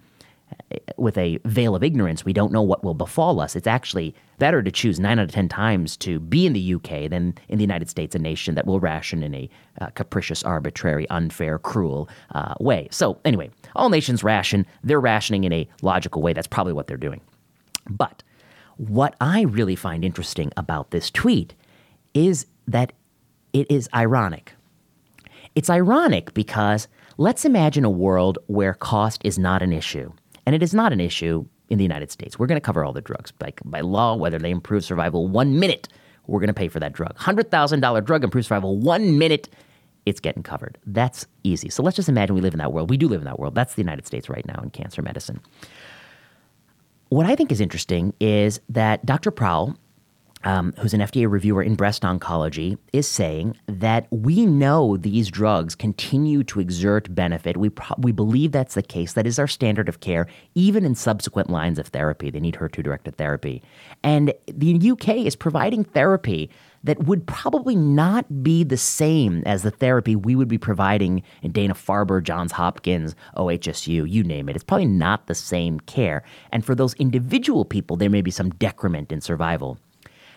with 0.97 1.17
a 1.17 1.39
veil 1.45 1.75
of 1.75 1.83
ignorance, 1.83 2.25
we 2.25 2.33
don't 2.33 2.51
know 2.51 2.61
what 2.61 2.83
will 2.83 2.93
befall 2.93 3.39
us. 3.39 3.55
It's 3.55 3.67
actually 3.67 4.15
better 4.39 4.61
to 4.61 4.71
choose 4.71 4.99
nine 4.99 5.19
out 5.19 5.25
of 5.25 5.31
10 5.31 5.49
times 5.49 5.95
to 5.97 6.19
be 6.19 6.45
in 6.45 6.53
the 6.53 6.73
UK 6.75 7.09
than 7.09 7.35
in 7.47 7.57
the 7.57 7.63
United 7.63 7.89
States, 7.89 8.15
a 8.15 8.19
nation 8.19 8.55
that 8.55 8.65
will 8.65 8.79
ration 8.79 9.23
in 9.23 9.33
a 9.33 9.49
uh, 9.81 9.87
capricious, 9.91 10.43
arbitrary, 10.43 11.09
unfair, 11.09 11.59
cruel 11.59 12.09
uh, 12.33 12.53
way. 12.59 12.87
So, 12.91 13.19
anyway, 13.25 13.49
all 13.75 13.89
nations 13.89 14.23
ration. 14.23 14.65
They're 14.83 14.99
rationing 14.99 15.43
in 15.43 15.53
a 15.53 15.67
logical 15.81 16.21
way. 16.21 16.33
That's 16.33 16.47
probably 16.47 16.73
what 16.73 16.87
they're 16.87 16.97
doing. 16.97 17.21
But 17.89 18.23
what 18.77 19.15
I 19.21 19.41
really 19.41 19.75
find 19.75 20.03
interesting 20.03 20.51
about 20.57 20.91
this 20.91 21.09
tweet 21.09 21.55
is 22.13 22.45
that 22.67 22.93
it 23.53 23.69
is 23.71 23.89
ironic. 23.93 24.53
It's 25.55 25.69
ironic 25.69 26.33
because 26.33 26.87
let's 27.17 27.45
imagine 27.45 27.85
a 27.85 27.89
world 27.89 28.37
where 28.47 28.73
cost 28.73 29.21
is 29.23 29.39
not 29.39 29.63
an 29.63 29.73
issue. 29.73 30.11
And 30.47 30.55
it 30.55 30.63
is 30.63 30.73
not 30.73 30.93
an 30.93 31.01
issue 31.01 31.45
in 31.67 31.77
the 31.77 31.83
United 31.83 32.09
States. 32.09 32.39
We're 32.39 32.47
going 32.47 32.55
to 32.55 32.65
cover 32.65 32.85
all 32.85 32.93
the 32.93 33.01
drugs 33.01 33.31
by, 33.31 33.51
by 33.65 33.81
law, 33.81 34.15
whether 34.15 34.39
they 34.39 34.49
improve 34.49 34.85
survival 34.85 35.27
one 35.27 35.59
minute. 35.59 35.89
We're 36.25 36.39
going 36.39 36.47
to 36.47 36.53
pay 36.53 36.69
for 36.69 36.79
that 36.79 36.93
drug. 36.93 37.17
$100,000 37.17 38.05
drug 38.05 38.23
improves 38.23 38.47
survival 38.47 38.77
one 38.77 39.17
minute. 39.17 39.49
It's 40.05 40.21
getting 40.21 40.43
covered. 40.43 40.77
That's 40.85 41.27
easy. 41.43 41.67
So 41.67 41.83
let's 41.83 41.97
just 41.97 42.07
imagine 42.07 42.33
we 42.33 42.39
live 42.39 42.53
in 42.53 42.59
that 42.59 42.71
world. 42.71 42.89
We 42.89 42.95
do 42.95 43.09
live 43.09 43.19
in 43.19 43.25
that 43.25 43.39
world. 43.39 43.55
That's 43.55 43.73
the 43.73 43.81
United 43.81 44.07
States 44.07 44.29
right 44.29 44.45
now 44.45 44.61
in 44.63 44.69
cancer 44.69 45.01
medicine. 45.01 45.41
What 47.09 47.25
I 47.25 47.35
think 47.35 47.51
is 47.51 47.59
interesting 47.59 48.13
is 48.21 48.61
that 48.69 49.05
Dr. 49.05 49.31
Prowell 49.31 49.75
um, 50.43 50.73
who's 50.79 50.93
an 50.93 51.01
FDA 51.01 51.29
reviewer 51.29 51.63
in 51.63 51.75
breast 51.75 52.03
oncology, 52.03 52.77
is 52.93 53.07
saying 53.07 53.57
that 53.67 54.07
we 54.11 54.45
know 54.45 54.97
these 54.97 55.29
drugs 55.29 55.75
continue 55.75 56.43
to 56.45 56.59
exert 56.59 57.13
benefit. 57.13 57.57
We, 57.57 57.69
pro- 57.69 57.95
we 57.99 58.11
believe 58.11 58.51
that's 58.51 58.75
the 58.75 58.81
case. 58.81 59.13
That 59.13 59.27
is 59.27 59.39
our 59.39 59.47
standard 59.47 59.89
of 59.89 59.99
care, 59.99 60.27
even 60.55 60.85
in 60.85 60.95
subsequent 60.95 61.49
lines 61.49 61.79
of 61.79 61.87
therapy. 61.87 62.29
They 62.29 62.39
need 62.39 62.55
HER2 62.55 62.83
directed 62.83 63.17
therapy. 63.17 63.63
And 64.03 64.33
the 64.47 64.91
UK 64.91 65.09
is 65.09 65.35
providing 65.35 65.83
therapy 65.83 66.49
that 66.83 67.03
would 67.03 67.25
probably 67.27 67.75
not 67.75 68.43
be 68.43 68.63
the 68.63 68.77
same 68.77 69.43
as 69.45 69.63
the 69.63 69.71
therapy 69.71 70.15
we 70.15 70.35
would 70.35 70.47
be 70.47 70.57
providing 70.57 71.23
in 71.41 71.51
Dana 71.51 71.73
Farber, 71.73 72.23
Johns 72.23 72.53
Hopkins, 72.53 73.15
OHSU, 73.35 74.09
you 74.09 74.23
name 74.23 74.47
it. 74.47 74.55
It's 74.55 74.63
probably 74.63 74.85
not 74.85 75.27
the 75.27 75.35
same 75.35 75.79
care. 75.81 76.23
And 76.51 76.63
for 76.63 76.75
those 76.75 76.93
individual 76.95 77.65
people, 77.65 77.97
there 77.97 78.09
may 78.09 78.21
be 78.21 78.31
some 78.31 78.51
decrement 78.51 79.11
in 79.11 79.21
survival. 79.21 79.79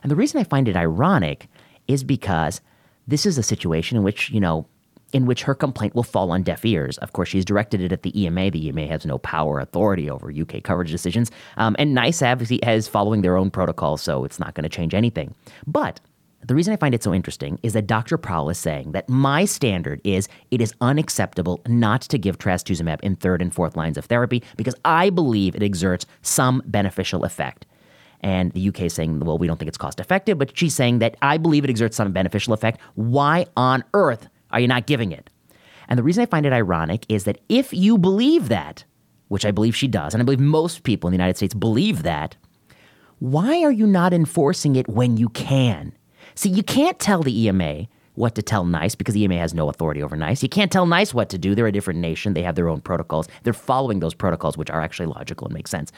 And 0.02 0.11
the 0.11 0.16
reason 0.16 0.40
I 0.40 0.45
find 0.45 0.69
it 0.69 0.76
ironic 0.76 1.49
is 1.88 2.04
because 2.04 2.61
this 3.07 3.26
is 3.26 3.38
a 3.38 3.42
situation 3.42 3.97
in 3.97 4.02
which, 4.02 4.30
you 4.30 4.40
know, 4.40 4.66
in 5.12 5.26
which 5.26 5.42
her 5.42 5.54
complaint 5.54 5.95
will 5.95 6.04
fall 6.04 6.30
on 6.30 6.42
deaf 6.42 6.64
ears. 6.64 6.97
Of 6.99 7.12
course, 7.12 7.28
she's 7.28 7.45
directed 7.45 7.80
it 7.80 7.92
at 7.92 8.02
the 8.02 8.23
EMA. 8.23 8.50
The 8.52 8.69
EMA 8.69 8.87
has 8.87 9.04
no 9.04 9.19
power, 9.19 9.54
or 9.54 9.61
authority 9.61 10.09
over 10.09 10.30
UK 10.30 10.62
coverage 10.62 10.90
decisions. 10.90 11.30
Um, 11.57 11.75
and 11.78 11.95
NICE 11.95 12.23
obviously 12.23 12.61
has 12.62 12.87
following 12.87 13.23
their 13.23 13.37
own 13.37 13.50
protocol, 13.50 13.97
so 13.97 14.25
it's 14.25 14.38
not 14.38 14.54
going 14.54 14.62
to 14.62 14.69
change 14.69 14.95
anything. 14.95 15.35
But 15.66 16.00
the 16.47 16.54
reason 16.54 16.73
I 16.73 16.76
find 16.76 16.95
it 16.95 17.02
so 17.02 17.12
interesting 17.12 17.59
is 17.62 17.75
that 17.75 17.87
Dr. 17.87 18.16
Prowell 18.16 18.50
is 18.50 18.59
saying 18.59 18.92
that 18.92 19.09
my 19.09 19.45
standard 19.45 20.00
is 20.04 20.26
it 20.50 20.61
is 20.61 20.75
unacceptable 20.80 21.61
not 21.66 22.02
to 22.02 22.19
give 22.19 22.38
trastuzumab 22.38 23.00
in 23.02 23.16
third 23.16 23.42
and 23.42 23.54
fourth 23.54 23.76
lines 23.76 23.99
of 23.99 24.07
therapy 24.07 24.42
because 24.57 24.75
I 24.85 25.11
believe 25.11 25.54
it 25.54 25.62
exerts 25.62 26.07
some 26.23 26.62
beneficial 26.64 27.25
effect. 27.25 27.66
And 28.23 28.53
the 28.53 28.69
UK 28.69 28.91
saying, 28.91 29.21
well, 29.21 29.39
we 29.39 29.47
don't 29.47 29.59
think 29.59 29.69
it's 29.69 29.79
cost 29.79 29.99
effective, 29.99 30.39
but 30.39 30.57
she's 30.57 30.75
saying 30.75 30.99
that 30.99 31.17
I 31.23 31.39
believe 31.39 31.65
it 31.65 31.71
exerts 31.71 31.97
some 31.97 32.12
beneficial 32.12 32.53
effect. 32.53 32.81
Why 32.95 33.47
on 33.57 33.83
earth 33.95 34.29
are 34.50 34.61
you 34.61 34.69
not 34.69 34.87
giving 34.87 35.12
it? 35.12 35.31
And 35.89 35.99
the 35.99 36.03
reason 36.03 36.23
I 36.23 36.27
find 36.27 36.47
it 36.47 36.53
ironic 36.53 37.05
is 37.09 37.25
that 37.25 37.39
if 37.49 37.73
you 37.73 37.99
believe 37.99 38.49
that, 38.49 38.85
which 39.29 39.45
I 39.45 39.50
believe 39.50 39.75
she 39.75 39.89
does, 39.89 40.15
and 40.15 40.23
I 40.23 40.25
believe 40.25 40.41
most 40.41 40.83
people 40.83 41.09
in 41.09 41.12
the 41.12 41.17
United 41.17 41.37
States 41.37 41.55
believe 41.55 42.03
that, 42.03 42.37
why 43.19 43.62
are 43.62 43.73
you 43.73 43.87
not 43.87 44.12
enforcing 44.12 44.77
it 44.77 44.89
when 44.89 45.17
you 45.17 45.29
can? 45.31 45.93
See, 46.35 46.49
you 46.49 46.62
can't 46.62 46.99
tell 46.99 47.23
the 47.23 47.47
EMA 47.47 47.87
what 48.15 48.35
to 48.35 48.43
tell 48.43 48.65
NICE 48.65 48.95
because 48.95 49.15
the 49.15 49.23
EMA 49.23 49.37
has 49.37 49.55
no 49.55 49.69
authority 49.69 50.03
over 50.03 50.17
NICE. 50.17 50.43
You 50.43 50.49
can't 50.49 50.71
tell 50.71 50.87
NICE 50.87 51.15
what 51.15 51.29
to 51.31 51.39
do. 51.39 51.55
They're 51.55 51.67
a 51.67 51.73
different 51.73 52.00
nation. 52.00 52.35
They 52.35 52.43
have 52.43 52.55
their 52.55 52.69
own 52.69 52.81
protocols. 52.81 53.29
They're 53.43 53.53
following 53.53 54.00
those 54.00 54.15
protocols, 54.15 54.57
which 54.57 54.71
are 54.71 54.81
actually 54.81 55.07
logical 55.07 55.47
and 55.47 55.55
make 55.55 55.69
sense. 55.69 55.93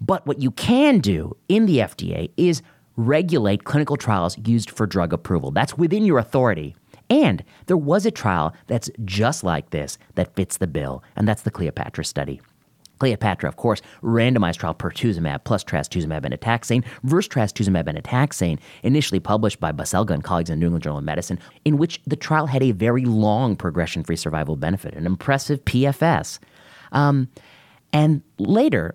But 0.00 0.26
what 0.26 0.40
you 0.40 0.50
can 0.50 0.98
do 0.98 1.36
in 1.48 1.66
the 1.66 1.78
FDA 1.78 2.30
is 2.36 2.62
regulate 2.96 3.64
clinical 3.64 3.96
trials 3.96 4.36
used 4.44 4.70
for 4.70 4.86
drug 4.86 5.12
approval. 5.12 5.50
That's 5.50 5.76
within 5.76 6.04
your 6.04 6.18
authority. 6.18 6.74
And 7.08 7.44
there 7.66 7.76
was 7.76 8.04
a 8.04 8.10
trial 8.10 8.54
that's 8.66 8.90
just 9.04 9.44
like 9.44 9.70
this 9.70 9.98
that 10.16 10.34
fits 10.34 10.56
the 10.56 10.66
bill, 10.66 11.04
and 11.14 11.28
that's 11.28 11.42
the 11.42 11.50
Cleopatra 11.50 12.04
study. 12.04 12.40
Cleopatra, 12.98 13.48
of 13.48 13.56
course, 13.56 13.82
randomized 14.02 14.56
trial 14.56 14.74
pertuzumab 14.74 15.44
plus 15.44 15.62
trastuzumab 15.62 16.24
and 16.24 16.34
taxane 16.40 16.84
versus 17.02 17.28
trastuzumab 17.28 17.86
and 17.86 18.02
taxane, 18.02 18.58
initially 18.82 19.20
published 19.20 19.60
by 19.60 19.70
Baselga 19.70 20.10
and 20.10 20.24
colleagues 20.24 20.48
in 20.48 20.58
the 20.58 20.60
New 20.60 20.66
England 20.68 20.84
Journal 20.84 20.98
of 20.98 21.04
Medicine, 21.04 21.38
in 21.64 21.76
which 21.76 22.00
the 22.06 22.16
trial 22.16 22.46
had 22.46 22.62
a 22.62 22.72
very 22.72 23.04
long 23.04 23.54
progression-free 23.54 24.16
survival 24.16 24.56
benefit, 24.56 24.94
an 24.94 25.04
impressive 25.04 25.62
PFS. 25.66 26.38
Um, 26.92 27.28
and 27.92 28.22
later, 28.38 28.94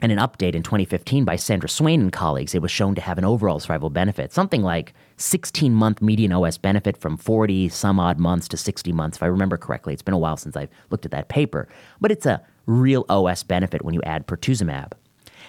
in 0.00 0.10
an 0.10 0.18
update 0.18 0.54
in 0.54 0.62
2015 0.62 1.24
by 1.24 1.36
Sandra 1.36 1.68
Swain 1.68 2.00
and 2.00 2.12
colleagues, 2.12 2.54
it 2.54 2.62
was 2.62 2.70
shown 2.70 2.94
to 2.94 3.00
have 3.00 3.18
an 3.18 3.24
overall 3.24 3.58
survival 3.58 3.90
benefit, 3.90 4.32
something 4.32 4.62
like 4.62 4.94
16 5.16 5.74
month 5.74 6.00
median 6.00 6.32
OS 6.32 6.56
benefit 6.56 6.96
from 6.96 7.16
40 7.16 7.68
some 7.68 7.98
odd 7.98 8.18
months 8.18 8.46
to 8.48 8.56
60 8.56 8.92
months, 8.92 9.16
if 9.16 9.22
I 9.22 9.26
remember 9.26 9.56
correctly. 9.56 9.92
It's 9.92 10.02
been 10.02 10.14
a 10.14 10.18
while 10.18 10.36
since 10.36 10.56
I've 10.56 10.70
looked 10.90 11.04
at 11.04 11.10
that 11.10 11.28
paper, 11.28 11.68
but 12.00 12.12
it's 12.12 12.26
a 12.26 12.42
real 12.66 13.04
OS 13.08 13.42
benefit 13.42 13.84
when 13.84 13.94
you 13.94 14.02
add 14.02 14.26
pertuzumab. 14.26 14.92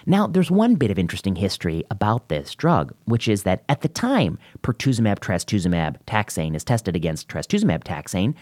Now, 0.06 0.26
there's 0.26 0.50
one 0.50 0.76
bit 0.76 0.90
of 0.90 0.98
interesting 0.98 1.36
history 1.36 1.84
about 1.90 2.28
this 2.28 2.54
drug, 2.54 2.94
which 3.04 3.28
is 3.28 3.42
that 3.42 3.62
at 3.68 3.82
the 3.82 3.88
time 3.88 4.38
pertuzumab, 4.62 5.18
trastuzumab, 5.18 5.96
taxane 6.06 6.56
is 6.56 6.64
tested 6.64 6.96
against 6.96 7.28
trastuzumab 7.28 7.84
taxane, 7.84 8.34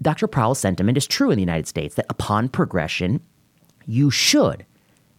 Dr. 0.00 0.26
Prowell's 0.26 0.58
sentiment 0.58 0.98
is 0.98 1.06
true 1.06 1.30
in 1.30 1.36
the 1.36 1.42
United 1.42 1.68
States 1.68 1.94
that 1.94 2.06
upon 2.08 2.48
progression, 2.48 3.20
you 3.86 4.10
should 4.10 4.64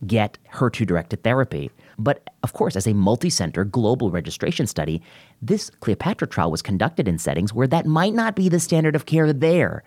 get 0.05 0.37
HER2 0.53 0.85
directed 0.85 1.23
therapy. 1.23 1.71
But 1.97 2.29
of 2.43 2.53
course, 2.53 2.75
as 2.75 2.87
a 2.87 2.93
multi 2.93 3.29
center 3.29 3.63
global 3.63 4.11
registration 4.11 4.67
study, 4.67 5.01
this 5.41 5.69
Cleopatra 5.69 6.27
trial 6.27 6.51
was 6.51 6.61
conducted 6.61 7.07
in 7.07 7.17
settings 7.17 7.53
where 7.53 7.67
that 7.67 7.85
might 7.85 8.13
not 8.13 8.35
be 8.35 8.49
the 8.49 8.59
standard 8.59 8.95
of 8.95 9.05
care 9.05 9.31
there. 9.31 9.83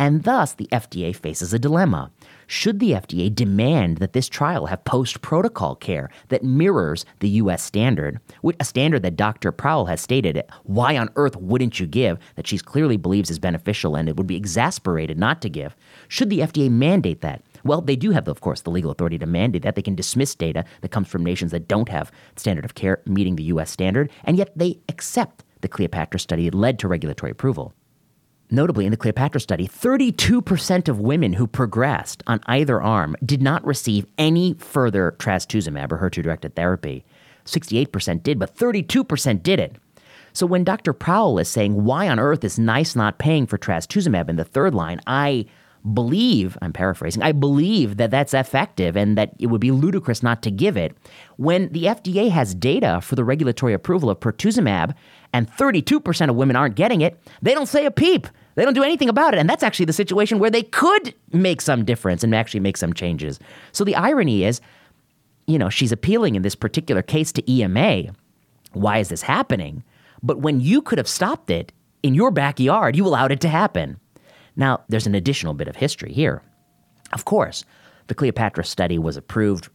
And 0.00 0.22
thus, 0.22 0.52
the 0.52 0.68
FDA 0.70 1.14
faces 1.14 1.52
a 1.52 1.58
dilemma. 1.58 2.12
Should 2.46 2.78
the 2.78 2.92
FDA 2.92 3.34
demand 3.34 3.98
that 3.98 4.12
this 4.12 4.28
trial 4.28 4.66
have 4.66 4.84
post 4.84 5.22
protocol 5.22 5.74
care 5.74 6.08
that 6.28 6.44
mirrors 6.44 7.04
the 7.18 7.28
US 7.30 7.62
standard, 7.62 8.20
a 8.60 8.64
standard 8.64 9.02
that 9.02 9.16
Dr. 9.16 9.50
Prowell 9.50 9.86
has 9.86 10.00
stated, 10.00 10.42
why 10.64 10.96
on 10.96 11.10
earth 11.16 11.36
wouldn't 11.36 11.80
you 11.80 11.86
give, 11.86 12.18
that 12.36 12.46
she 12.46 12.58
clearly 12.58 12.96
believes 12.96 13.28
is 13.28 13.40
beneficial 13.40 13.96
and 13.96 14.08
it 14.08 14.16
would 14.16 14.26
be 14.26 14.36
exasperated 14.36 15.18
not 15.18 15.42
to 15.42 15.50
give? 15.50 15.76
Should 16.06 16.30
the 16.30 16.40
FDA 16.40 16.70
mandate 16.70 17.20
that? 17.22 17.42
Well, 17.64 17.80
they 17.80 17.96
do 17.96 18.10
have, 18.10 18.28
of 18.28 18.40
course, 18.40 18.62
the 18.62 18.70
legal 18.70 18.90
authority 18.90 19.18
to 19.18 19.26
mandate 19.26 19.62
that. 19.62 19.74
They 19.74 19.82
can 19.82 19.94
dismiss 19.94 20.34
data 20.34 20.64
that 20.80 20.90
comes 20.90 21.08
from 21.08 21.24
nations 21.24 21.52
that 21.52 21.68
don't 21.68 21.88
have 21.88 22.12
standard 22.36 22.64
of 22.64 22.74
care 22.74 23.02
meeting 23.06 23.36
the 23.36 23.44
U.S. 23.44 23.70
standard, 23.70 24.10
and 24.24 24.36
yet 24.36 24.52
they 24.56 24.78
accept 24.88 25.44
the 25.60 25.68
Cleopatra 25.68 26.20
study 26.20 26.50
led 26.50 26.78
to 26.78 26.88
regulatory 26.88 27.32
approval. 27.32 27.72
Notably, 28.50 28.86
in 28.86 28.90
the 28.90 28.96
Cleopatra 28.96 29.40
study, 29.40 29.68
32% 29.68 30.88
of 30.88 31.00
women 31.00 31.34
who 31.34 31.46
progressed 31.46 32.22
on 32.26 32.40
either 32.46 32.80
arm 32.80 33.14
did 33.24 33.42
not 33.42 33.66
receive 33.66 34.06
any 34.16 34.54
further 34.54 35.14
trastuzumab 35.18 35.92
or 35.92 35.98
HER2 35.98 36.22
directed 36.22 36.56
therapy. 36.56 37.04
68% 37.44 38.22
did, 38.22 38.38
but 38.38 38.56
32% 38.56 39.42
did 39.42 39.60
it. 39.60 39.76
So 40.32 40.46
when 40.46 40.64
Dr. 40.64 40.92
Prowell 40.92 41.38
is 41.38 41.48
saying, 41.48 41.84
why 41.84 42.08
on 42.08 42.18
earth 42.18 42.42
is 42.42 42.58
NICE 42.58 42.96
not 42.96 43.18
paying 43.18 43.46
for 43.46 43.58
trastuzumab 43.58 44.30
in 44.30 44.36
the 44.36 44.44
third 44.44 44.74
line, 44.74 45.00
I 45.06 45.46
believe, 45.92 46.58
I'm 46.60 46.72
paraphrasing, 46.72 47.22
I 47.22 47.32
believe 47.32 47.96
that 47.96 48.10
that's 48.10 48.34
effective 48.34 48.96
and 48.96 49.16
that 49.16 49.32
it 49.38 49.46
would 49.46 49.60
be 49.60 49.70
ludicrous 49.70 50.22
not 50.22 50.42
to 50.42 50.50
give 50.50 50.76
it. 50.76 50.96
When 51.36 51.70
the 51.72 51.84
FDA 51.84 52.30
has 52.30 52.54
data 52.54 53.00
for 53.00 53.14
the 53.14 53.24
regulatory 53.24 53.72
approval 53.72 54.10
of 54.10 54.20
pertuzumab 54.20 54.94
and 55.32 55.50
32% 55.50 56.30
of 56.30 56.36
women 56.36 56.56
aren't 56.56 56.74
getting 56.74 57.00
it, 57.00 57.20
they 57.42 57.54
don't 57.54 57.66
say 57.66 57.86
a 57.86 57.90
peep. 57.90 58.26
They 58.54 58.64
don't 58.64 58.74
do 58.74 58.82
anything 58.82 59.08
about 59.08 59.34
it. 59.34 59.38
And 59.40 59.48
that's 59.48 59.62
actually 59.62 59.86
the 59.86 59.92
situation 59.92 60.38
where 60.38 60.50
they 60.50 60.64
could 60.64 61.14
make 61.32 61.60
some 61.60 61.84
difference 61.84 62.24
and 62.24 62.34
actually 62.34 62.60
make 62.60 62.76
some 62.76 62.92
changes. 62.92 63.38
So 63.72 63.84
the 63.84 63.94
irony 63.94 64.44
is, 64.44 64.60
you 65.46 65.58
know, 65.58 65.68
she's 65.68 65.92
appealing 65.92 66.34
in 66.34 66.42
this 66.42 66.56
particular 66.56 67.02
case 67.02 67.32
to 67.32 67.50
EMA. 67.50 68.14
Why 68.72 68.98
is 68.98 69.08
this 69.08 69.22
happening? 69.22 69.84
But 70.22 70.40
when 70.40 70.60
you 70.60 70.82
could 70.82 70.98
have 70.98 71.08
stopped 71.08 71.50
it 71.50 71.72
in 72.02 72.14
your 72.14 72.30
backyard, 72.30 72.96
you 72.96 73.06
allowed 73.06 73.32
it 73.32 73.40
to 73.42 73.48
happen. 73.48 74.00
Now, 74.58 74.84
there's 74.88 75.06
an 75.06 75.14
additional 75.14 75.54
bit 75.54 75.68
of 75.68 75.76
history 75.76 76.12
here. 76.12 76.42
Of 77.12 77.24
course, 77.24 77.64
the 78.08 78.14
Cleopatra 78.14 78.64
study 78.64 78.98
was 78.98 79.16
approved 79.16 79.68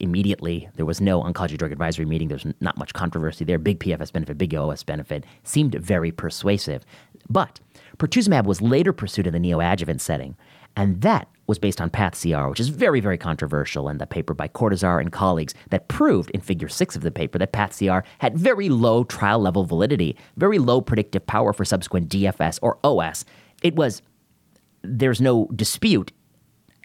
immediately. 0.00 0.68
There 0.76 0.86
was 0.86 1.00
no 1.00 1.22
oncology 1.22 1.58
drug 1.58 1.72
advisory 1.72 2.06
meeting. 2.06 2.28
There's 2.28 2.46
not 2.60 2.78
much 2.78 2.92
controversy 2.94 3.44
there. 3.44 3.58
Big 3.58 3.80
PFS 3.80 4.12
benefit, 4.12 4.38
big 4.38 4.54
OS 4.54 4.84
benefit 4.84 5.24
seemed 5.42 5.74
very 5.74 6.12
persuasive. 6.12 6.84
But 7.28 7.58
pertuzumab 7.98 8.44
was 8.44 8.62
later 8.62 8.92
pursued 8.92 9.26
in 9.26 9.32
the 9.32 9.40
neoadjuvant 9.40 10.00
setting, 10.00 10.36
and 10.76 11.00
that 11.00 11.28
was 11.48 11.58
based 11.58 11.80
on 11.80 11.90
PathCR, 11.90 12.48
which 12.48 12.60
is 12.60 12.68
very, 12.68 13.00
very 13.00 13.18
controversial, 13.18 13.88
and 13.88 14.00
the 14.00 14.06
paper 14.06 14.34
by 14.34 14.46
Cortazar 14.46 15.00
and 15.00 15.10
colleagues 15.10 15.54
that 15.70 15.88
proved 15.88 16.30
in 16.30 16.40
figure 16.40 16.68
six 16.68 16.94
of 16.94 17.02
the 17.02 17.10
paper 17.10 17.38
that 17.38 17.52
PathCR 17.52 18.04
had 18.20 18.38
very 18.38 18.68
low 18.68 19.02
trial 19.02 19.40
level 19.40 19.64
validity, 19.64 20.16
very 20.36 20.58
low 20.58 20.80
predictive 20.80 21.26
power 21.26 21.52
for 21.52 21.64
subsequent 21.64 22.08
DFS 22.08 22.60
or 22.62 22.78
OS. 22.84 23.24
It 23.62 23.74
was, 23.74 24.02
there's 24.82 25.20
no 25.20 25.46
dispute, 25.54 26.12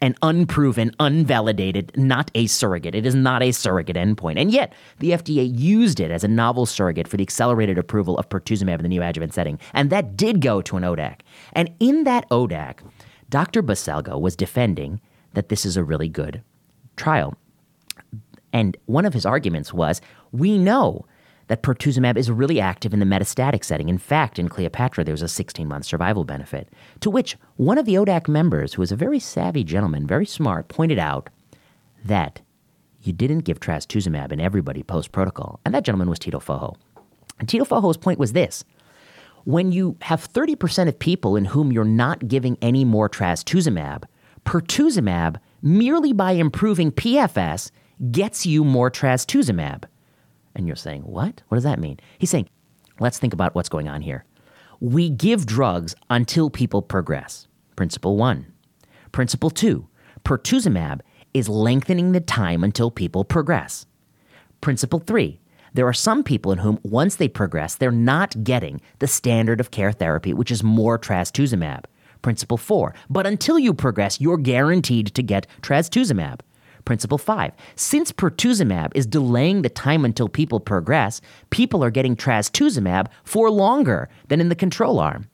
an 0.00 0.14
unproven, 0.22 0.90
unvalidated, 1.00 1.96
not 1.96 2.30
a 2.34 2.46
surrogate. 2.46 2.94
It 2.94 3.06
is 3.06 3.14
not 3.14 3.42
a 3.42 3.52
surrogate 3.52 3.96
endpoint. 3.96 4.38
And 4.38 4.50
yet, 4.50 4.72
the 4.98 5.10
FDA 5.12 5.50
used 5.58 6.00
it 6.00 6.10
as 6.10 6.24
a 6.24 6.28
novel 6.28 6.66
surrogate 6.66 7.08
for 7.08 7.16
the 7.16 7.22
accelerated 7.22 7.78
approval 7.78 8.18
of 8.18 8.28
pertuzumab 8.28 8.80
in 8.80 8.88
the 8.88 8.96
neoadjuvant 8.96 9.32
setting. 9.32 9.58
And 9.72 9.90
that 9.90 10.16
did 10.16 10.40
go 10.40 10.60
to 10.62 10.76
an 10.76 10.82
ODAC. 10.82 11.20
And 11.52 11.70
in 11.80 12.04
that 12.04 12.28
ODAC, 12.30 12.80
Dr. 13.30 13.62
Baselga 13.62 14.20
was 14.20 14.36
defending 14.36 15.00
that 15.32 15.48
this 15.48 15.64
is 15.64 15.76
a 15.76 15.84
really 15.84 16.08
good 16.08 16.42
trial. 16.96 17.34
And 18.52 18.76
one 18.86 19.04
of 19.04 19.14
his 19.14 19.26
arguments 19.26 19.72
was 19.72 20.00
we 20.32 20.58
know 20.58 21.06
that 21.48 21.62
pertuzumab 21.62 22.16
is 22.16 22.30
really 22.30 22.60
active 22.60 22.92
in 22.94 23.00
the 23.00 23.06
metastatic 23.06 23.64
setting. 23.64 23.88
In 23.88 23.98
fact, 23.98 24.38
in 24.38 24.48
Cleopatra, 24.48 25.04
there 25.04 25.12
was 25.12 25.22
a 25.22 25.28
16 25.28 25.66
month 25.66 25.84
survival 25.84 26.24
benefit. 26.24 26.68
To 27.00 27.10
which 27.10 27.36
one 27.56 27.78
of 27.78 27.86
the 27.86 27.94
ODAC 27.94 28.28
members, 28.28 28.74
who 28.74 28.82
was 28.82 28.92
a 28.92 28.96
very 28.96 29.18
savvy 29.18 29.64
gentleman, 29.64 30.06
very 30.06 30.26
smart, 30.26 30.68
pointed 30.68 30.98
out 30.98 31.30
that 32.04 32.40
you 33.02 33.12
didn't 33.12 33.40
give 33.40 33.60
trastuzumab 33.60 34.32
in 34.32 34.40
everybody 34.40 34.82
post 34.82 35.12
protocol. 35.12 35.60
And 35.64 35.74
that 35.74 35.84
gentleman 35.84 36.08
was 36.08 36.18
Tito 36.18 36.40
Fojo. 36.40 36.76
And 37.38 37.48
Tito 37.48 37.64
Fojo's 37.64 37.96
point 37.96 38.18
was 38.18 38.32
this 38.32 38.64
when 39.44 39.72
you 39.72 39.96
have 40.00 40.32
30% 40.32 40.88
of 40.88 40.98
people 40.98 41.36
in 41.36 41.44
whom 41.44 41.70
you're 41.70 41.84
not 41.84 42.26
giving 42.28 42.56
any 42.62 42.84
more 42.84 43.10
trastuzumab, 43.10 44.04
pertuzumab, 44.46 45.36
merely 45.62 46.12
by 46.12 46.32
improving 46.32 46.90
PFS, 46.90 47.70
gets 48.10 48.46
you 48.46 48.64
more 48.64 48.90
trastuzumab. 48.90 49.84
And 50.54 50.66
you're 50.66 50.76
saying, 50.76 51.02
what? 51.02 51.42
What 51.48 51.56
does 51.56 51.64
that 51.64 51.78
mean? 51.78 51.98
He's 52.18 52.30
saying, 52.30 52.48
let's 53.00 53.18
think 53.18 53.32
about 53.32 53.54
what's 53.54 53.68
going 53.68 53.88
on 53.88 54.02
here. 54.02 54.24
We 54.80 55.10
give 55.10 55.46
drugs 55.46 55.94
until 56.10 56.50
people 56.50 56.82
progress. 56.82 57.48
Principle 57.76 58.16
one. 58.16 58.52
Principle 59.12 59.50
two 59.50 59.88
pertuzumab 60.24 61.00
is 61.34 61.48
lengthening 61.48 62.12
the 62.12 62.20
time 62.20 62.64
until 62.64 62.90
people 62.90 63.24
progress. 63.24 63.86
Principle 64.60 65.00
three 65.00 65.40
there 65.74 65.88
are 65.88 65.92
some 65.92 66.22
people 66.22 66.52
in 66.52 66.58
whom, 66.58 66.78
once 66.84 67.16
they 67.16 67.26
progress, 67.26 67.74
they're 67.74 67.90
not 67.90 68.44
getting 68.44 68.80
the 69.00 69.08
standard 69.08 69.58
of 69.58 69.72
care 69.72 69.90
therapy, 69.90 70.32
which 70.32 70.52
is 70.52 70.62
more 70.62 70.98
trastuzumab. 70.98 71.84
Principle 72.22 72.56
four. 72.56 72.94
But 73.10 73.26
until 73.26 73.58
you 73.58 73.74
progress, 73.74 74.20
you're 74.20 74.38
guaranteed 74.38 75.14
to 75.14 75.22
get 75.22 75.48
trastuzumab. 75.62 76.40
Principle 76.84 77.18
five. 77.18 77.52
Since 77.76 78.12
pertuzumab 78.12 78.92
is 78.94 79.06
delaying 79.06 79.62
the 79.62 79.68
time 79.68 80.04
until 80.04 80.28
people 80.28 80.60
progress, 80.60 81.20
people 81.50 81.82
are 81.82 81.90
getting 81.90 82.16
trastuzumab 82.16 83.06
for 83.24 83.50
longer 83.50 84.08
than 84.28 84.40
in 84.40 84.48
the 84.48 84.54
control 84.54 84.98
arm. 84.98 85.28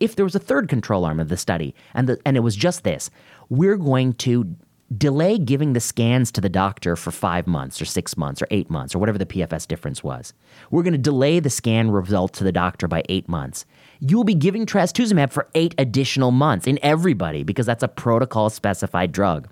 If 0.00 0.16
there 0.16 0.24
was 0.24 0.34
a 0.34 0.40
third 0.40 0.68
control 0.68 1.04
arm 1.04 1.20
of 1.20 1.28
the 1.28 1.36
study 1.36 1.74
and, 1.94 2.08
the, 2.08 2.18
and 2.24 2.36
it 2.36 2.40
was 2.40 2.56
just 2.56 2.84
this, 2.84 3.10
we're 3.48 3.76
going 3.76 4.12
to 4.14 4.56
delay 4.96 5.36
giving 5.36 5.74
the 5.74 5.80
scans 5.80 6.32
to 6.32 6.40
the 6.40 6.48
doctor 6.48 6.96
for 6.96 7.10
five 7.10 7.46
months 7.46 7.80
or 7.82 7.84
six 7.84 8.16
months 8.16 8.40
or 8.40 8.48
eight 8.50 8.70
months 8.70 8.94
or 8.94 8.98
whatever 8.98 9.18
the 9.18 9.26
PFS 9.26 9.68
difference 9.68 10.02
was. 10.02 10.32
We're 10.70 10.82
going 10.82 10.92
to 10.92 10.98
delay 10.98 11.40
the 11.40 11.50
scan 11.50 11.90
result 11.90 12.32
to 12.34 12.44
the 12.44 12.52
doctor 12.52 12.88
by 12.88 13.02
eight 13.08 13.28
months. 13.28 13.66
You'll 14.00 14.24
be 14.24 14.34
giving 14.34 14.64
trastuzumab 14.64 15.30
for 15.30 15.48
eight 15.54 15.74
additional 15.76 16.30
months 16.30 16.66
in 16.66 16.78
everybody 16.82 17.42
because 17.42 17.66
that's 17.66 17.82
a 17.82 17.88
protocol 17.88 18.48
specified 18.48 19.12
drug. 19.12 19.48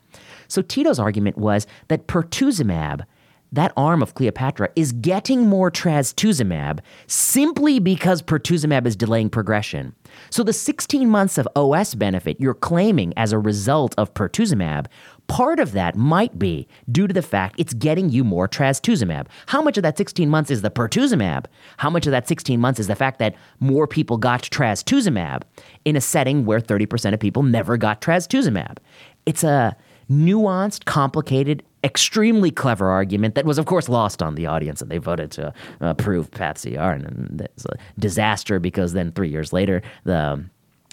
So 0.49 0.63
Tito's 0.63 0.99
argument 0.99 1.39
was 1.39 1.67
that 1.89 2.07
pertuzumab 2.07 3.05
that 3.53 3.73
arm 3.77 4.03
of 4.03 4.15
Cleopatra 4.15 4.69
is 4.77 4.93
getting 4.93 5.49
more 5.49 5.71
trastuzumab 5.71 6.81
simply 7.07 7.79
because 7.79 8.21
pertuzumab 8.21 8.87
is 8.87 8.97
delaying 8.97 9.31
progression. 9.31 9.95
So 10.31 10.43
the 10.43 10.53
16 10.53 11.09
months 11.09 11.39
of 11.39 11.49
OS 11.57 11.95
benefit 11.95 12.41
you're 12.41 12.55
claiming 12.55 13.13
as 13.17 13.33
a 13.33 13.39
result 13.39 13.95
of 13.97 14.13
pertuzumab, 14.15 14.87
part 15.29 15.61
of 15.61 15.73
that 15.73 15.97
might 15.97 16.39
be 16.39 16.67
due 16.91 17.07
to 17.07 17.15
the 17.15 17.23
fact 17.23 17.59
it's 17.59 17.75
getting 17.75 18.11
you 18.11 18.25
more 18.25 18.49
trastuzumab. 18.49 19.27
How 19.47 19.63
much 19.63 19.77
of 19.77 19.83
that 19.83 19.97
16 19.97 20.29
months 20.29 20.51
is 20.51 20.63
the 20.63 20.71
pertuzumab? 20.71 21.47
How 21.77 21.91
much 21.91 22.07
of 22.07 22.11
that 22.11 22.29
16 22.29 22.61
months 22.61 22.81
is 22.81 22.89
the 22.89 22.97
fact 22.97 23.19
that 23.21 23.35
more 23.61 23.87
people 23.87 24.17
got 24.17 24.43
trastuzumab 24.43 25.43
in 25.85 25.97
a 25.97 26.01
setting 26.01 26.45
where 26.45 26.61
30% 26.61 27.15
of 27.15 27.21
people 27.21 27.43
never 27.43 27.77
got 27.77 28.01
trastuzumab? 28.01 28.79
It's 29.25 29.45
a 29.45 29.77
nuanced, 30.11 30.85
complicated, 30.85 31.63
extremely 31.85 32.51
clever 32.51 32.89
argument 32.89 33.35
that 33.35 33.45
was, 33.45 33.59
of 33.59 33.67
course, 33.67 33.89
lost 33.89 34.23
on 34.23 34.35
the 34.35 34.47
audience, 34.47 34.83
and 34.83 34.91
they 34.91 34.99
voted 34.99 35.31
to 35.33 35.53
approve 35.81 36.31
PathCR, 36.31 36.95
and 36.95 37.41
it's 37.41 37.65
a 37.65 37.77
disaster 37.99 38.59
because 38.59 38.93
then 38.93 39.13
three 39.13 39.29
years 39.29 39.53
later, 39.53 39.83
the 40.05 40.45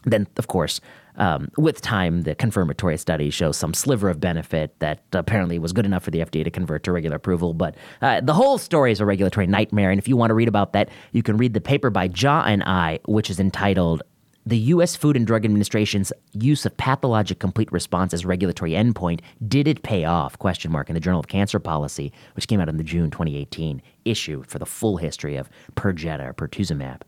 then 0.06 0.28
of 0.38 0.47
course. 0.47 0.82
Um, 1.15 1.49
with 1.58 1.80
time, 1.80 2.23
the 2.23 2.34
confirmatory 2.34 2.97
study 2.97 3.30
shows 3.30 3.56
some 3.56 3.76
sliver 3.76 4.10
of 4.10 4.19
benefit 4.19 4.78
that 4.80 5.04
apparently 5.13 5.60
was 5.60 5.71
good 5.71 5.86
enough 5.86 6.04
for 6.04 6.10
the 6.10 6.19
FDA 6.19 6.43
to 6.43 6.49
convert 6.49 6.84
to 6.84 6.91
regular 6.91 7.17
approval. 7.17 7.54
But 7.54 7.76
uh, 8.02 8.21
the 8.21 8.34
whole 8.34 8.58
story 8.58 8.91
is 8.91 8.99
a 8.99 9.06
regulatory 9.06 9.45
nightmare. 9.45 9.91
And 9.91 9.99
if 9.99 10.08
you 10.08 10.17
want 10.17 10.32
to 10.32 10.34
read 10.34 10.47
about 10.47 10.73
that, 10.73 10.89
you 11.12 11.21
can 11.21 11.38
read 11.38 11.54
the 11.54 11.62
paper 11.62 11.91
by 11.91 12.10
Jha 12.10 12.47
and 12.47 12.63
I, 12.63 12.99
which 13.06 13.30
is 13.30 13.39
entitled 13.39 14.02
the 14.45 14.58
U.S. 14.58 14.95
Food 14.95 15.15
and 15.15 15.25
Drug 15.25 15.45
Administration's 15.45 16.12
use 16.34 16.65
of 16.65 16.75
pathologic 16.75 17.39
complete 17.39 17.71
response 17.71 18.13
as 18.13 18.25
regulatory 18.25 18.71
endpoint 18.71 19.21
did 19.47 19.67
it 19.67 19.84
pay 19.84 20.03
off? 20.03 20.38
Question 20.38 20.71
mark 20.71 20.89
in 20.89 20.93
the 20.93 20.99
Journal 20.99 21.19
of 21.19 21.27
Cancer 21.27 21.60
Policy, 21.60 22.12
which 22.36 22.47
came 22.47 22.60
out 22.60 22.69
in 22.69 22.77
the 22.77 22.84
June 22.84 23.10
2018 23.10 23.82
issue 24.06 24.43
for 24.47 24.60
the 24.60 24.65
full 24.65 24.97
history 24.97 25.38
of 25.38 25.49
Perjeta 25.75 26.27
or 26.27 26.34
pertuzumab. 26.34 27.01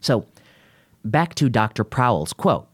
So, 0.00 0.26
back 1.04 1.34
to 1.36 1.48
Dr. 1.48 1.84
Prowell's 1.84 2.32
quote. 2.32 2.68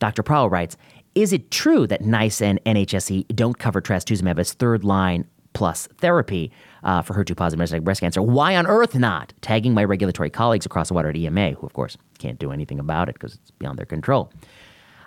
Dr. 0.00 0.22
Prowell 0.22 0.50
writes, 0.50 0.76
"Is 1.14 1.32
it 1.32 1.50
true 1.50 1.86
that 1.86 2.04
NICE 2.04 2.42
and 2.42 2.60
NHSE 2.64 3.26
don't 3.34 3.58
cover 3.58 3.80
trastuzumab 3.80 4.38
as 4.38 4.52
third 4.52 4.82
line 4.82 5.26
plus 5.52 5.86
therapy 5.98 6.50
uh, 6.84 7.02
for 7.02 7.14
HER2 7.14 7.36
positive 7.36 7.62
metastatic 7.62 7.84
breast 7.84 8.00
cancer. 8.00 8.22
Why 8.22 8.56
on 8.56 8.66
earth 8.66 8.94
not? 8.94 9.32
Tagging 9.40 9.74
my 9.74 9.84
regulatory 9.84 10.30
colleagues 10.30 10.66
across 10.66 10.88
the 10.88 10.94
water 10.94 11.10
at 11.10 11.16
EMA, 11.16 11.52
who, 11.52 11.66
of 11.66 11.72
course, 11.72 11.96
can't 12.18 12.38
do 12.38 12.52
anything 12.52 12.78
about 12.78 13.08
it 13.08 13.14
because 13.14 13.34
it's 13.34 13.50
beyond 13.52 13.78
their 13.78 13.86
control. 13.86 14.32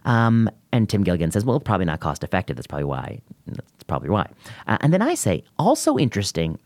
Um, 0.06 0.50
and 0.72 0.90
Tim 0.90 1.04
Gilligan 1.04 1.32
says, 1.32 1.46
well, 1.46 1.60
probably 1.60 1.86
not 1.86 2.00
cost 2.00 2.24
effective. 2.24 2.56
That's 2.56 2.68
probably 2.68 2.86
why. 2.86 3.22
That's 3.48 3.84
probably 3.88 4.10
why. 4.10 4.30
Uh, 4.68 4.78
and 4.82 4.94
then 4.94 5.02
I 5.02 5.16
say, 5.16 5.44
also 5.58 5.98
interesting 5.98 6.60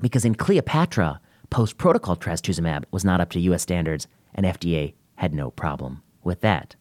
because 0.00 0.24
in 0.24 0.34
Cleopatra, 0.34 1.20
post 1.50 1.78
protocol 1.78 2.16
trastuzumab 2.16 2.84
was 2.90 3.04
not 3.04 3.20
up 3.20 3.30
to 3.30 3.40
US 3.40 3.62
standards, 3.62 4.06
and 4.34 4.46
FDA 4.46 4.94
had 5.16 5.34
no 5.34 5.50
problem 5.50 6.02
with 6.22 6.40
that. 6.42 6.76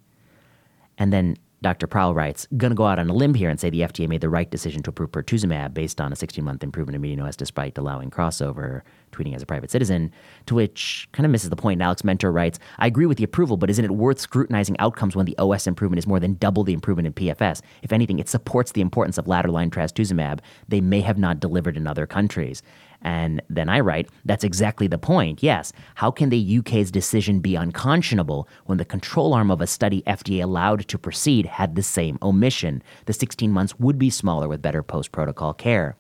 And 0.98 1.12
then 1.12 1.38
Dr. 1.66 1.88
Prowell 1.88 2.14
writes, 2.14 2.48
going 2.58 2.70
to 2.70 2.76
go 2.76 2.86
out 2.86 3.00
on 3.00 3.10
a 3.10 3.14
limb 3.14 3.34
here 3.34 3.50
and 3.50 3.60
say 3.60 3.72
the 3.72 3.80
FDA 3.82 4.08
made 4.08 4.22
the 4.22 4.30
right 4.30 4.52
decision 4.52 4.84
to 4.84 4.92
approve 4.92 5.12
pertuzumab 5.12 5.74
based 5.74 6.00
on 6.00 6.14
a 6.14 6.16
16-month 6.16 6.62
improvement 6.62 6.96
in 6.96 7.02
median 7.02 7.22
OS 7.22 7.36
despite 7.36 7.76
allowing 7.80 8.12
crossover, 8.12 8.84
tweeting 9.12 9.34
as 9.34 9.42
a 9.42 9.48
private 9.48 9.72
citizen, 9.72 10.12
to 10.46 10.54
which 10.54 11.10
kind 11.12 11.26
of 11.26 11.32
misses 11.32 11.50
the 11.50 11.56
point. 11.56 11.82
Alex 11.82 12.04
Mentor 12.04 12.32
writes, 12.32 12.60
I 12.78 12.86
agree 12.86 13.08
with 13.08 13.18
the 13.18 13.24
approval, 13.24 13.58
but 13.58 13.72
isn't 13.72 13.84
it 13.84 13.90
worth 13.90 14.20
scrutinizing 14.20 14.78
outcomes 14.78 15.16
when 15.16 15.26
the 15.26 15.36
OS 15.40 15.66
improvement 15.66 15.98
is 15.98 16.06
more 16.06 16.20
than 16.20 16.36
double 16.36 16.64
the 16.64 16.74
improvement 16.74 17.08
in 17.08 17.14
PFS? 17.14 17.64
If 17.82 17.92
anything, 17.92 18.20
it 18.20 18.30
supports 18.30 18.74
the 18.74 18.82
importance 18.82 19.18
of 19.18 19.28
latter-line 19.28 19.72
trastuzumab 19.72 20.42
they 20.68 20.82
may 20.82 21.02
have 21.02 21.18
not 21.18 21.40
delivered 21.40 21.78
in 21.78 21.88
other 21.88 22.06
countries. 22.06 22.62
And 23.06 23.40
then 23.52 23.70
I 23.70 23.82
write, 23.82 24.10
that's 24.26 24.44
exactly 24.44 24.88
the 24.88 24.98
point. 24.98 25.44
Yes. 25.44 25.72
How 25.94 26.10
can 26.10 26.30
the 26.30 26.58
UK's 26.58 26.90
decision 26.90 27.40
be 27.40 27.56
unconscionable 27.56 28.50
when 28.66 28.80
the 28.80 28.84
control 28.84 29.36
arm 29.36 29.52
of 29.52 29.62
a 29.62 29.68
study 29.68 30.02
FDA 30.08 30.44
allowed 30.44 30.88
to 30.88 30.98
proceed 30.98 31.46
had 31.46 31.76
the 31.76 31.84
same 31.84 32.18
omission? 32.24 32.82
The 33.06 33.14
16 33.14 33.52
months 33.52 33.78
would 33.78 34.00
be 34.00 34.10
smaller 34.10 34.48
with 34.48 34.64
better 34.64 34.82
post 34.82 35.12
protocol 35.12 35.54
care. 35.54 35.98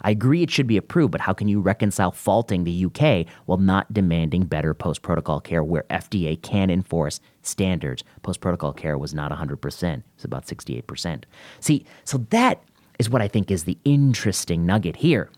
I 0.00 0.10
agree 0.10 0.42
it 0.42 0.50
should 0.50 0.66
be 0.66 0.78
approved, 0.78 1.12
but 1.12 1.20
how 1.20 1.34
can 1.34 1.46
you 1.46 1.60
reconcile 1.60 2.10
faulting 2.10 2.64
the 2.64 2.86
UK 2.86 3.26
while 3.44 3.58
not 3.58 3.92
demanding 3.92 4.44
better 4.44 4.72
post 4.72 5.02
protocol 5.02 5.42
care 5.42 5.62
where 5.62 5.84
FDA 5.90 6.40
can 6.40 6.70
enforce 6.70 7.20
standards? 7.42 8.02
Post 8.22 8.40
protocol 8.40 8.72
care 8.72 8.96
was 8.96 9.12
not 9.12 9.30
100%, 9.30 9.96
it 9.98 10.02
was 10.16 10.24
about 10.24 10.46
68%. 10.46 11.24
See, 11.60 11.84
so 12.04 12.18
that 12.30 12.62
is 12.98 13.10
what 13.10 13.20
I 13.20 13.28
think 13.28 13.50
is 13.50 13.64
the 13.64 13.76
interesting 13.84 14.64
nugget 14.64 14.96
here 14.96 15.28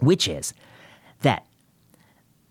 which 0.00 0.28
is 0.28 0.52
that 1.22 1.44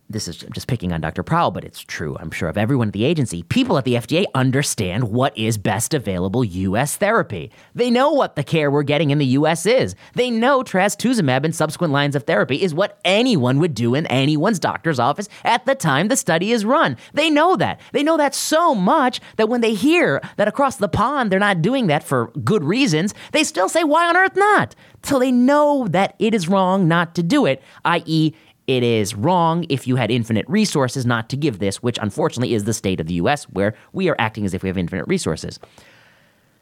this 0.09 0.27
is 0.27 0.37
just 0.37 0.67
picking 0.67 0.91
on 0.91 1.01
Dr. 1.01 1.21
Prowell, 1.21 1.51
but 1.51 1.63
it's 1.63 1.81
true, 1.81 2.17
I'm 2.19 2.31
sure, 2.31 2.49
of 2.49 2.57
everyone 2.57 2.87
at 2.87 2.93
the 2.93 3.05
agency. 3.05 3.43
People 3.43 3.77
at 3.77 3.85
the 3.85 3.93
FDA 3.93 4.25
understand 4.33 5.03
what 5.05 5.37
is 5.37 5.59
best 5.59 5.93
available 5.93 6.43
U.S. 6.43 6.97
therapy. 6.97 7.51
They 7.75 7.91
know 7.91 8.11
what 8.11 8.35
the 8.35 8.43
care 8.43 8.71
we're 8.71 8.81
getting 8.81 9.11
in 9.11 9.19
the 9.19 9.25
U.S. 9.27 9.67
is. 9.67 9.95
They 10.15 10.31
know 10.31 10.63
trastuzumab 10.63 11.45
and 11.45 11.55
subsequent 11.55 11.93
lines 11.93 12.15
of 12.15 12.23
therapy 12.23 12.61
is 12.61 12.73
what 12.73 12.99
anyone 13.05 13.59
would 13.59 13.75
do 13.75 13.93
in 13.93 14.07
anyone's 14.07 14.57
doctor's 14.57 14.99
office 14.99 15.29
at 15.43 15.65
the 15.67 15.75
time 15.75 16.07
the 16.07 16.17
study 16.17 16.51
is 16.51 16.65
run. 16.65 16.97
They 17.13 17.29
know 17.29 17.55
that. 17.57 17.79
They 17.91 18.01
know 18.01 18.17
that 18.17 18.33
so 18.33 18.73
much 18.73 19.21
that 19.35 19.47
when 19.47 19.61
they 19.61 19.75
hear 19.75 20.21
that 20.37 20.47
across 20.47 20.77
the 20.77 20.89
pond 20.89 21.31
they're 21.31 21.39
not 21.39 21.61
doing 21.61 21.85
that 21.87 22.03
for 22.03 22.31
good 22.43 22.63
reasons, 22.63 23.13
they 23.31 23.43
still 23.43 23.69
say, 23.69 23.83
why 23.83 24.09
on 24.09 24.17
earth 24.17 24.35
not? 24.35 24.73
Till 25.01 25.19
they 25.19 25.31
know 25.31 25.87
that 25.89 26.15
it 26.19 26.33
is 26.33 26.47
wrong 26.47 26.87
not 26.87 27.15
to 27.15 27.23
do 27.23 27.45
it, 27.45 27.61
i.e., 27.85 28.33
it 28.69 28.83
is 28.83 29.15
wrong 29.15 29.65
if 29.67 29.87
you 29.87 29.95
had 29.95 30.11
infinite 30.11 30.45
resources 30.47 31.03
not 31.03 31.27
to 31.29 31.35
give 31.35 31.57
this, 31.57 31.81
which 31.81 31.97
unfortunately 31.99 32.53
is 32.53 32.65
the 32.65 32.73
state 32.73 32.99
of 32.99 33.07
the 33.07 33.15
US, 33.15 33.45
where 33.45 33.73
we 33.93 34.09
are 34.09 34.15
acting 34.19 34.45
as 34.45 34.53
if 34.53 34.61
we 34.61 34.69
have 34.69 34.77
infinite 34.77 35.07
resources. 35.07 35.59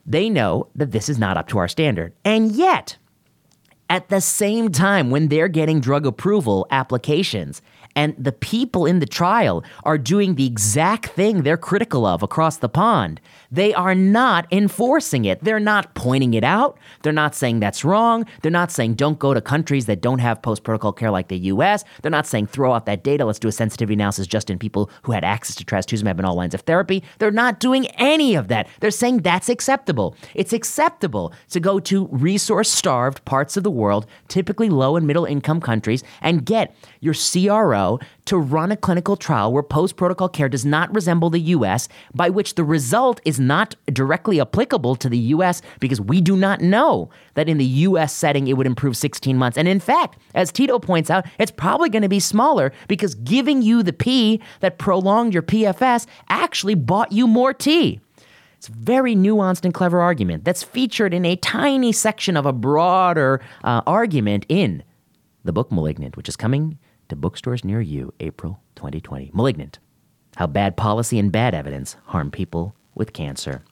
They 0.05 0.29
know 0.29 0.69
that 0.73 0.91
this 0.91 1.09
is 1.09 1.19
not 1.19 1.35
up 1.35 1.49
to 1.49 1.57
our 1.57 1.67
standard. 1.67 2.13
And 2.23 2.53
yet, 2.53 2.95
at 3.89 4.07
the 4.07 4.21
same 4.21 4.71
time, 4.71 5.11
when 5.11 5.27
they're 5.27 5.49
getting 5.49 5.81
drug 5.81 6.05
approval 6.05 6.65
applications 6.71 7.61
and 7.97 8.13
the 8.15 8.31
people 8.31 8.85
in 8.85 8.99
the 8.99 9.07
trial 9.07 9.63
are 9.83 9.97
doing 9.97 10.35
the 10.35 10.45
exact 10.45 11.07
thing 11.07 11.41
they're 11.41 11.57
critical 11.57 12.05
of 12.05 12.21
across 12.21 12.57
the 12.57 12.69
pond. 12.69 13.19
They 13.51 13.73
are 13.73 13.95
not 13.95 14.45
enforcing 14.51 15.25
it. 15.25 15.43
They're 15.43 15.59
not 15.59 15.95
pointing 15.95 16.35
it 16.35 16.43
out. 16.43 16.77
They're 17.01 17.11
not 17.11 17.33
saying 17.33 17.59
that's 17.59 17.83
wrong. 17.83 18.27
They're 18.43 18.51
not 18.51 18.71
saying 18.71 18.93
don't 18.95 19.17
go 19.17 19.33
to 19.33 19.41
countries 19.41 19.87
that 19.87 20.01
don't 20.01 20.19
have 20.19 20.43
post 20.43 20.63
protocol 20.63 20.93
care 20.93 21.09
like 21.09 21.29
the 21.29 21.39
US. 21.53 21.83
They're 22.03 22.11
not 22.11 22.27
saying 22.27 22.47
throw 22.47 22.71
out 22.71 22.85
that 22.85 23.03
data. 23.03 23.25
Let's 23.25 23.39
do 23.39 23.47
a 23.47 23.51
sensitivity 23.51 23.95
analysis 23.95 24.27
just 24.27 24.51
in 24.51 24.59
people 24.59 24.91
who 25.01 25.11
had 25.11 25.23
access 25.23 25.55
to 25.55 25.65
trastuzumab 25.65 26.17
and 26.17 26.25
all 26.25 26.35
lines 26.35 26.53
of 26.53 26.61
therapy. 26.61 27.03
They're 27.17 27.31
not 27.31 27.59
doing 27.59 27.87
any 27.97 28.35
of 28.35 28.47
that. 28.49 28.67
They're 28.79 28.91
saying 28.91 29.21
that's 29.21 29.49
acceptable. 29.49 30.15
It's 30.35 30.53
acceptable 30.53 31.33
to 31.49 31.59
go 31.59 31.79
to 31.79 32.05
resource 32.11 32.69
starved 32.69 33.25
parts 33.25 33.57
of 33.57 33.63
the 33.63 33.71
world, 33.71 34.05
typically 34.27 34.69
low 34.69 34.97
and 34.97 35.07
middle 35.07 35.25
income 35.25 35.61
countries, 35.61 36.03
and 36.21 36.45
get 36.45 36.75
your 36.99 37.13
CRO 37.13 37.99
to 38.25 38.37
run 38.37 38.71
a 38.71 38.77
clinical 38.77 39.15
trial 39.15 39.51
where 39.51 39.63
post 39.63 39.95
protocol 39.95 40.29
care 40.29 40.49
does 40.49 40.65
not 40.65 40.93
resemble 40.93 41.29
the 41.29 41.39
US, 41.39 41.87
by 42.13 42.29
which 42.29 42.55
the 42.55 42.63
result 42.63 43.21
is 43.25 43.39
not 43.39 43.75
directly 43.91 44.39
applicable 44.41 44.95
to 44.97 45.09
the 45.09 45.17
US 45.17 45.61
because 45.79 46.01
we 46.01 46.21
do 46.21 46.35
not 46.35 46.61
know 46.61 47.09
that 47.35 47.49
in 47.49 47.57
the 47.57 47.65
US 47.65 48.13
setting 48.13 48.47
it 48.47 48.57
would 48.57 48.67
improve 48.67 48.97
16 48.97 49.37
months. 49.37 49.57
And 49.57 49.67
in 49.67 49.79
fact, 49.79 50.19
as 50.35 50.51
Tito 50.51 50.79
points 50.79 51.09
out, 51.09 51.25
it's 51.39 51.51
probably 51.51 51.89
going 51.89 52.01
to 52.01 52.09
be 52.09 52.19
smaller 52.19 52.71
because 52.87 53.15
giving 53.15 53.61
you 53.61 53.83
the 53.83 53.93
P 53.93 54.41
that 54.59 54.77
prolonged 54.77 55.33
your 55.33 55.43
PFS 55.43 56.05
actually 56.29 56.75
bought 56.75 57.11
you 57.11 57.27
more 57.27 57.53
T. 57.53 57.99
It's 58.57 58.69
a 58.69 58.71
very 58.71 59.15
nuanced 59.15 59.65
and 59.65 59.73
clever 59.73 60.01
argument 60.01 60.43
that's 60.43 60.63
featured 60.63 61.13
in 61.13 61.25
a 61.25 61.35
tiny 61.35 61.91
section 61.91 62.35
of 62.35 62.45
a 62.45 62.53
broader 62.53 63.39
uh, 63.63 63.81
argument 63.85 64.45
in 64.49 64.83
the 65.43 65.53
book 65.53 65.71
Malignant, 65.71 66.17
which 66.17 66.27
is 66.27 66.35
coming 66.35 66.79
to 67.09 67.15
bookstores 67.15 67.63
near 67.63 67.81
you 67.81 68.13
April 68.19 68.61
2020. 68.75 69.31
Malignant 69.33 69.79
How 70.35 70.47
Bad 70.47 70.77
Policy 70.77 71.19
and 71.19 71.31
Bad 71.31 71.53
Evidence 71.53 71.95
Harm 72.05 72.31
People 72.31 72.75
with 72.95 73.13
Cancer. 73.13 73.63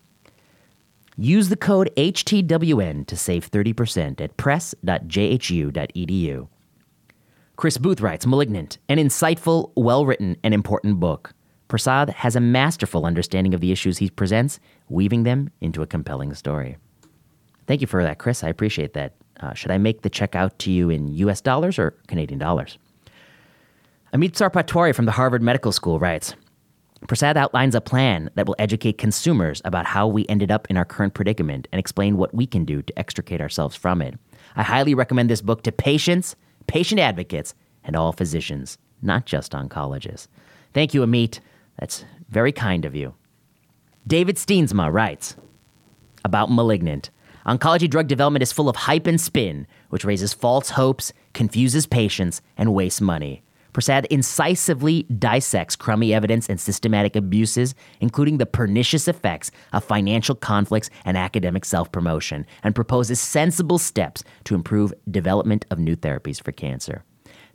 Use 1.17 1.49
the 1.49 1.55
code 1.55 1.91
HTWN 1.95 3.07
to 3.07 3.15
save 3.15 3.49
30% 3.49 4.19
at 4.19 4.35
press.jhu.edu. 4.37 6.47
Chris 7.55 7.77
Booth 7.77 8.01
writes 8.01 8.25
Malignant, 8.25 8.77
an 8.89 8.97
insightful, 8.97 9.71
well 9.75 10.05
written, 10.05 10.35
and 10.43 10.53
important 10.53 10.99
book. 10.99 11.33
Prasad 11.69 12.09
has 12.09 12.35
a 12.35 12.41
masterful 12.41 13.05
understanding 13.05 13.53
of 13.53 13.61
the 13.61 13.71
issues 13.71 13.97
he 13.97 14.09
presents, 14.09 14.59
weaving 14.89 15.23
them 15.23 15.49
into 15.61 15.81
a 15.81 15.87
compelling 15.87 16.33
story. 16.33 16.77
Thank 17.65 17.81
you 17.81 17.87
for 17.87 18.03
that, 18.03 18.19
Chris. 18.19 18.43
I 18.43 18.49
appreciate 18.49 18.93
that. 18.93 19.13
Uh, 19.39 19.53
should 19.53 19.71
I 19.71 19.77
make 19.77 20.01
the 20.01 20.09
check 20.09 20.35
out 20.35 20.57
to 20.59 20.71
you 20.71 20.89
in 20.89 21.13
US 21.15 21.41
dollars 21.41 21.79
or 21.79 21.91
Canadian 22.07 22.39
dollars? 22.39 22.77
Amit 24.15 24.31
Sarpatwari 24.31 24.95
from 24.95 25.03
the 25.03 25.11
Harvard 25.11 25.43
Medical 25.43 25.73
School 25.73 25.99
writes 25.99 26.35
Prasad 27.05 27.35
outlines 27.35 27.75
a 27.75 27.81
plan 27.81 28.29
that 28.35 28.47
will 28.47 28.55
educate 28.57 28.97
consumers 28.97 29.61
about 29.65 29.85
how 29.85 30.07
we 30.07 30.25
ended 30.29 30.51
up 30.51 30.67
in 30.69 30.77
our 30.77 30.85
current 30.85 31.13
predicament 31.13 31.67
and 31.73 31.81
explain 31.81 32.15
what 32.15 32.33
we 32.33 32.47
can 32.47 32.63
do 32.63 32.81
to 32.81 32.97
extricate 32.97 33.41
ourselves 33.41 33.75
from 33.75 34.01
it. 34.01 34.17
I 34.55 34.63
highly 34.63 34.93
recommend 34.93 35.29
this 35.29 35.41
book 35.41 35.63
to 35.63 35.71
patients, 35.73 36.37
patient 36.65 37.01
advocates, 37.01 37.55
and 37.83 37.97
all 37.97 38.13
physicians, 38.13 38.77
not 39.01 39.25
just 39.25 39.51
oncologists. 39.51 40.29
Thank 40.73 40.93
you, 40.93 41.01
Amit. 41.01 41.41
That's 41.77 42.05
very 42.29 42.53
kind 42.53 42.85
of 42.85 42.95
you. 42.95 43.15
David 44.07 44.37
Steensma 44.37 44.93
writes 44.93 45.35
about 46.23 46.49
Malignant. 46.49 47.09
Oncology 47.45 47.89
drug 47.89 48.07
development 48.07 48.43
is 48.43 48.53
full 48.53 48.69
of 48.69 48.77
hype 48.77 49.07
and 49.07 49.19
spin, 49.19 49.67
which 49.89 50.05
raises 50.05 50.33
false 50.33 50.69
hopes, 50.69 51.11
confuses 51.33 51.85
patients, 51.85 52.41
and 52.55 52.73
wastes 52.73 53.01
money. 53.01 53.41
Prasad 53.75 54.05
incisively 54.05 55.03
dissects 55.19 55.75
crummy 55.75 56.13
evidence 56.13 56.47
and 56.47 56.61
systematic 56.61 57.13
abuses, 57.13 57.75
including 57.99 58.37
the 58.37 58.45
pernicious 58.45 59.05
effects 59.05 59.51
of 59.73 59.83
financial 59.83 60.33
conflicts 60.33 60.89
and 61.03 61.17
academic 61.17 61.65
self 61.65 61.91
promotion, 61.91 62.45
and 62.63 62.73
proposes 62.73 63.19
sensible 63.19 63.77
steps 63.77 64.23
to 64.45 64.55
improve 64.55 64.93
development 65.11 65.65
of 65.71 65.77
new 65.77 65.97
therapies 65.97 66.41
for 66.41 66.53
cancer. 66.53 67.03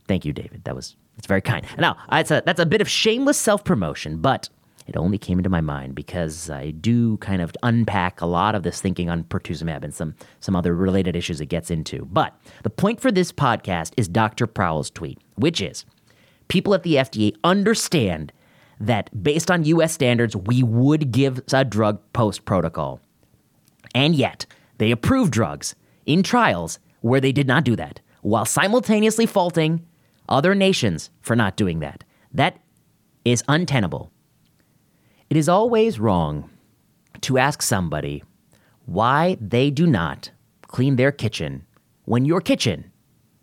Thank 0.08 0.26
you, 0.26 0.34
David. 0.34 0.64
That 0.64 0.74
was 0.74 0.94
that's 1.16 1.26
very 1.26 1.40
kind. 1.40 1.64
Now, 1.78 1.96
that's 2.10 2.30
a, 2.30 2.42
that's 2.44 2.60
a 2.60 2.66
bit 2.66 2.82
of 2.82 2.88
shameless 2.90 3.38
self 3.38 3.64
promotion, 3.64 4.18
but 4.20 4.50
it 4.86 4.98
only 4.98 5.16
came 5.16 5.38
into 5.38 5.48
my 5.48 5.62
mind 5.62 5.94
because 5.94 6.50
I 6.50 6.72
do 6.72 7.16
kind 7.18 7.40
of 7.40 7.54
unpack 7.62 8.20
a 8.20 8.26
lot 8.26 8.54
of 8.54 8.62
this 8.62 8.78
thinking 8.82 9.08
on 9.08 9.24
pertuzumab 9.24 9.84
and 9.84 9.94
some, 9.94 10.14
some 10.40 10.54
other 10.54 10.74
related 10.74 11.16
issues 11.16 11.40
it 11.40 11.46
gets 11.46 11.70
into. 11.70 12.04
But 12.12 12.36
the 12.62 12.68
point 12.68 13.00
for 13.00 13.10
this 13.10 13.32
podcast 13.32 13.94
is 13.96 14.06
Dr. 14.06 14.46
Prowell's 14.46 14.90
tweet, 14.90 15.18
which 15.36 15.62
is 15.62 15.86
people 16.50 16.74
at 16.74 16.82
the 16.82 16.96
FDA 16.96 17.34
understand 17.44 18.32
that 18.78 19.22
based 19.22 19.50
on 19.50 19.64
US 19.64 19.92
standards, 19.92 20.36
we 20.36 20.62
would 20.62 21.12
give 21.12 21.40
a 21.52 21.64
drug 21.64 22.00
post 22.12 22.44
protocol. 22.44 23.00
And 23.94 24.14
yet, 24.14 24.44
they 24.78 24.90
approve 24.90 25.30
drugs 25.30 25.74
in 26.06 26.22
trials 26.22 26.78
where 27.00 27.20
they 27.20 27.32
did 27.32 27.46
not 27.46 27.64
do 27.64 27.76
that, 27.76 28.00
while 28.22 28.44
simultaneously 28.44 29.26
faulting 29.26 29.86
other 30.28 30.54
nations 30.54 31.10
for 31.22 31.34
not 31.34 31.56
doing 31.56 31.80
that. 31.80 32.04
That 32.32 32.58
is 33.24 33.44
untenable. 33.48 34.10
It 35.28 35.36
is 35.36 35.48
always 35.48 36.00
wrong 36.00 36.50
to 37.22 37.38
ask 37.38 37.62
somebody 37.62 38.24
why 38.86 39.36
they 39.40 39.70
do 39.70 39.86
not 39.86 40.30
clean 40.62 40.96
their 40.96 41.12
kitchen 41.12 41.64
when 42.04 42.24
your 42.24 42.40
kitchen 42.40 42.90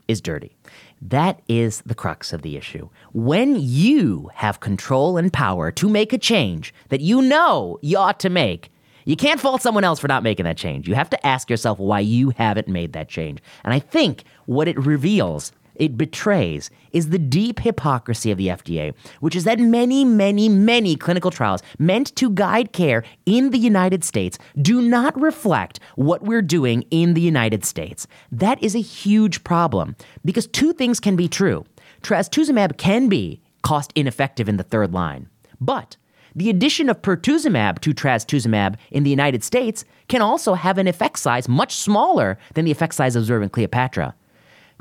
is 0.08 0.22
dirty. 0.22 0.56
That 1.01 1.41
is 1.47 1.81
the 1.81 1.95
crux 1.95 2.33
of 2.33 2.41
the 2.41 2.57
issue. 2.57 2.89
When 3.13 3.55
you 3.60 4.31
have 4.33 4.60
control 4.60 5.17
and 5.17 5.31
power 5.31 5.71
to 5.71 5.89
make 5.89 6.12
a 6.12 6.17
change 6.17 6.73
that 6.89 7.01
you 7.01 7.21
know 7.21 7.77
you 7.81 7.97
ought 7.97 8.19
to 8.21 8.29
make, 8.29 8.71
you 9.05 9.15
can't 9.15 9.39
fault 9.39 9.62
someone 9.62 9.83
else 9.83 9.99
for 9.99 10.07
not 10.07 10.23
making 10.23 10.45
that 10.45 10.57
change. 10.57 10.88
You 10.88 10.95
have 10.95 11.10
to 11.12 11.25
ask 11.25 11.49
yourself 11.49 11.79
why 11.79 11.99
you 11.99 12.31
haven't 12.31 12.67
made 12.67 12.93
that 12.93 13.10
change. 13.10 13.41
And 13.63 13.73
I 13.73 13.79
think 13.79 14.23
what 14.47 14.67
it 14.67 14.77
reveals 14.77 15.51
it 15.80 15.98
betrays 15.98 16.70
is 16.92 17.10
the 17.10 17.20
deep 17.20 17.60
hypocrisy 17.60 18.32
of 18.32 18.38
the 18.38 18.48
FDA, 18.48 18.94
which 19.20 19.36
is 19.36 19.44
that 19.46 19.60
many, 19.60 20.04
many, 20.04 20.50
many 20.50 20.96
clinical 20.96 21.32
trials 21.32 21.63
meant 21.80 22.16
to 22.16 22.30
guide 22.30 22.74
care 22.74 23.04
in 23.26 23.52
the 23.52 23.58
United 23.58 24.04
States 24.04 24.38
do 24.62 24.82
not 24.82 25.20
reflect 25.20 25.80
what 25.96 26.24
we're 26.24 26.42
doing 26.42 26.84
in 26.92 27.13
the 27.13 27.22
United 27.22 27.63
States. 27.63 28.08
That 28.32 28.62
is 28.62 28.76
a 28.76 28.82
huge 28.82 29.44
problem 29.44 29.96
because 30.26 30.48
two 30.48 30.74
things 30.74 31.00
can 31.00 31.16
be 31.16 31.28
true. 31.28 31.66
Trastuzumab 32.02 32.78
can 32.78 33.10
be 33.10 33.42
cost 33.62 33.92
ineffective 33.96 34.48
in 34.48 34.58
the 34.58 34.63
third 34.63 34.94
line, 34.94 35.30
but 35.60 35.98
the 36.36 36.50
addition 36.52 36.88
of 36.88 37.02
pertuzumab 37.02 37.80
to 37.80 37.94
trastuzumab 37.96 38.76
in 38.92 39.04
the 39.04 39.10
United 39.10 39.44
States 39.44 39.84
can 40.08 40.22
also 40.22 40.54
have 40.54 40.78
an 40.78 40.88
effect 40.88 41.18
size 41.18 41.50
much 41.50 41.76
smaller 41.76 42.38
than 42.54 42.63
the 42.63 42.72
effect 42.72 42.94
size 42.94 43.16
observed 43.16 43.44
in 43.44 43.50
Cleopatra 43.50 44.13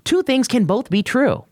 two 0.04 0.22
things 0.22 0.48
can 0.48 0.64
both 0.64 0.90
be 0.90 1.02
true. 1.02 1.44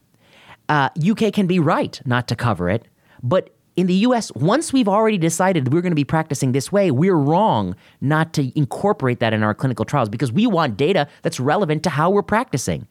Uh, 0.68 0.88
UK 0.98 1.32
can 1.32 1.46
be 1.46 1.58
right 1.58 2.00
not 2.04 2.26
to 2.28 2.36
cover 2.36 2.68
it, 2.68 2.88
but 3.22 3.50
in 3.76 3.86
the 3.86 3.94
US, 3.94 4.32
once 4.34 4.72
we've 4.72 4.88
already 4.88 5.18
decided 5.18 5.72
we're 5.72 5.82
going 5.82 5.90
to 5.90 5.96
be 5.96 6.04
practicing 6.04 6.52
this 6.52 6.70
way, 6.70 6.90
we're 6.90 7.16
wrong 7.16 7.74
not 8.00 8.32
to 8.34 8.56
incorporate 8.58 9.20
that 9.20 9.32
in 9.32 9.42
our 9.42 9.54
clinical 9.54 9.84
trials 9.84 10.08
because 10.08 10.30
we 10.30 10.46
want 10.46 10.76
data 10.76 11.08
that's 11.22 11.40
relevant 11.40 11.82
to 11.82 11.90
how 11.90 12.10
we're 12.10 12.22
practicing. 12.22 12.86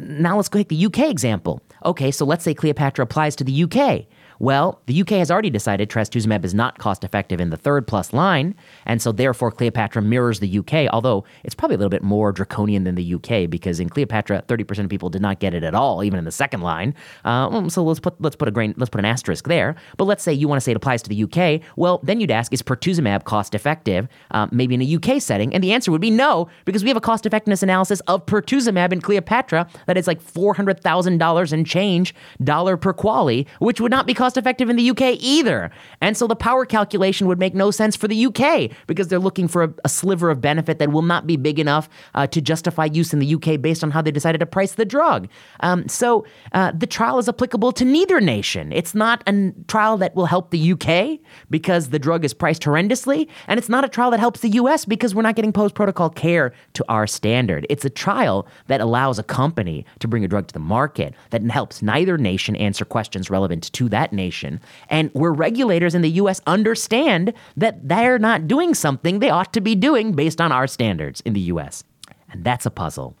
Now 0.00 0.36
let's 0.36 0.48
go 0.48 0.58
take 0.58 0.68
the 0.68 0.86
UK 0.86 1.10
example. 1.10 1.60
Okay, 1.84 2.10
so 2.10 2.24
let's 2.24 2.44
say 2.44 2.54
Cleopatra 2.54 3.02
applies 3.02 3.34
to 3.36 3.44
the 3.44 3.64
UK. 3.64 4.06
Well, 4.38 4.80
the 4.86 5.00
UK 5.00 5.10
has 5.10 5.30
already 5.30 5.50
decided 5.50 5.90
trastuzumab 5.90 6.44
is 6.44 6.54
not 6.54 6.78
cost 6.78 7.02
effective 7.02 7.40
in 7.40 7.50
the 7.50 7.56
third 7.56 7.86
plus 7.86 8.12
line, 8.12 8.54
and 8.86 9.02
so 9.02 9.12
therefore 9.12 9.50
Cleopatra 9.50 10.02
mirrors 10.02 10.40
the 10.40 10.58
UK, 10.58 10.88
although 10.92 11.24
it's 11.44 11.54
probably 11.54 11.74
a 11.74 11.78
little 11.78 11.90
bit 11.90 12.02
more 12.02 12.32
draconian 12.32 12.84
than 12.84 12.94
the 12.94 13.14
UK 13.14 13.50
because 13.50 13.80
in 13.80 13.88
Cleopatra, 13.88 14.44
30% 14.46 14.84
of 14.84 14.88
people 14.88 15.08
did 15.10 15.22
not 15.22 15.40
get 15.40 15.54
it 15.54 15.64
at 15.64 15.74
all, 15.74 16.04
even 16.04 16.18
in 16.18 16.24
the 16.24 16.32
second 16.32 16.60
line. 16.60 16.94
Uh, 17.24 17.68
so 17.68 17.82
let's 17.82 18.00
put 18.00 18.20
let's 18.20 18.36
put 18.36 18.48
a 18.48 18.50
grain 18.50 18.74
let's 18.76 18.90
put 18.90 19.00
an 19.00 19.04
asterisk 19.04 19.48
there. 19.48 19.74
But 19.96 20.04
let's 20.04 20.22
say 20.22 20.32
you 20.32 20.48
want 20.48 20.58
to 20.58 20.60
say 20.60 20.72
it 20.72 20.76
applies 20.76 21.02
to 21.02 21.08
the 21.08 21.24
UK. 21.24 21.60
Well, 21.76 22.00
then 22.02 22.20
you'd 22.20 22.30
ask, 22.30 22.52
is 22.52 22.62
pertuzumab 22.62 23.24
cost 23.24 23.54
effective? 23.54 24.08
Uh, 24.30 24.46
maybe 24.52 24.74
in 24.74 24.82
a 24.82 24.96
UK 24.96 25.20
setting, 25.20 25.52
and 25.54 25.64
the 25.64 25.72
answer 25.72 25.90
would 25.90 26.00
be 26.00 26.10
no, 26.10 26.48
because 26.64 26.82
we 26.82 26.88
have 26.88 26.96
a 26.96 27.00
cost 27.00 27.26
effectiveness 27.26 27.62
analysis 27.62 28.00
of 28.00 28.24
pertuzumab 28.26 28.92
in 28.92 29.00
Cleopatra 29.00 29.68
that 29.86 29.96
is 29.96 30.06
like 30.06 30.20
four 30.20 30.54
hundred 30.54 30.80
thousand 30.80 31.18
dollars 31.18 31.52
and 31.52 31.66
change 31.66 32.14
dollar 32.42 32.76
per 32.76 32.92
quality, 32.92 33.46
which 33.58 33.80
would 33.80 33.90
not 33.90 34.06
be 34.06 34.14
cost 34.14 34.27
effective 34.36 34.68
in 34.68 34.76
the 34.76 34.90
UK 34.90 35.16
either. 35.20 35.70
And 36.00 36.16
so 36.16 36.26
the 36.26 36.36
power 36.36 36.64
calculation 36.64 37.26
would 37.26 37.38
make 37.38 37.54
no 37.54 37.70
sense 37.70 37.96
for 37.96 38.08
the 38.08 38.26
UK 38.26 38.70
because 38.86 39.08
they're 39.08 39.18
looking 39.18 39.48
for 39.48 39.64
a, 39.64 39.74
a 39.84 39.88
sliver 39.88 40.30
of 40.30 40.40
benefit 40.40 40.78
that 40.78 40.92
will 40.92 41.02
not 41.02 41.26
be 41.26 41.36
big 41.36 41.58
enough 41.58 41.88
uh, 42.14 42.26
to 42.28 42.40
justify 42.40 42.86
use 42.86 43.12
in 43.12 43.18
the 43.18 43.34
UK 43.34 43.60
based 43.60 43.82
on 43.82 43.90
how 43.90 44.02
they 44.02 44.10
decided 44.10 44.38
to 44.38 44.46
price 44.46 44.72
the 44.72 44.84
drug. 44.84 45.28
Um, 45.60 45.88
so 45.88 46.26
uh, 46.52 46.72
the 46.72 46.86
trial 46.86 47.18
is 47.18 47.28
applicable 47.28 47.72
to 47.72 47.84
neither 47.84 48.20
nation. 48.20 48.72
It's 48.72 48.94
not 48.94 49.22
a 49.26 49.52
trial 49.66 49.96
that 49.98 50.14
will 50.14 50.26
help 50.26 50.50
the 50.50 50.72
UK 50.72 51.18
because 51.50 51.90
the 51.90 51.98
drug 51.98 52.24
is 52.24 52.34
priced 52.34 52.62
horrendously, 52.62 53.28
and 53.46 53.58
it's 53.58 53.68
not 53.68 53.84
a 53.84 53.88
trial 53.88 54.10
that 54.10 54.20
helps 54.20 54.40
the 54.40 54.50
US 54.50 54.84
because 54.84 55.14
we're 55.14 55.22
not 55.22 55.36
getting 55.36 55.52
post 55.52 55.74
protocol 55.74 56.10
care 56.10 56.52
to 56.74 56.84
our 56.88 57.06
standard. 57.06 57.66
It's 57.70 57.84
a 57.84 57.90
trial 57.90 58.46
that 58.66 58.80
allows 58.80 59.18
a 59.18 59.22
company 59.22 59.84
to 60.00 60.08
bring 60.08 60.24
a 60.24 60.28
drug 60.28 60.48
to 60.48 60.52
the 60.52 60.58
market 60.60 61.14
that 61.30 61.42
helps 61.50 61.82
neither 61.82 62.18
nation 62.18 62.56
answer 62.56 62.84
questions 62.84 63.30
relevant 63.30 63.72
to 63.72 63.88
that 63.88 64.12
nation. 64.18 64.60
And 64.90 65.10
where 65.14 65.32
regulators 65.32 65.94
in 65.94 66.02
the 66.02 66.10
US 66.22 66.42
understand 66.46 67.32
that 67.56 67.88
they're 67.88 68.18
not 68.18 68.46
doing 68.46 68.74
something 68.74 69.20
they 69.20 69.30
ought 69.30 69.52
to 69.54 69.62
be 69.62 69.74
doing 69.74 70.12
based 70.12 70.40
on 70.40 70.52
our 70.52 70.66
standards 70.66 71.22
in 71.22 71.32
the 71.32 71.46
US. 71.52 71.84
And 72.30 72.44
that's 72.44 72.66
a 72.66 72.70
puzzle 72.70 73.16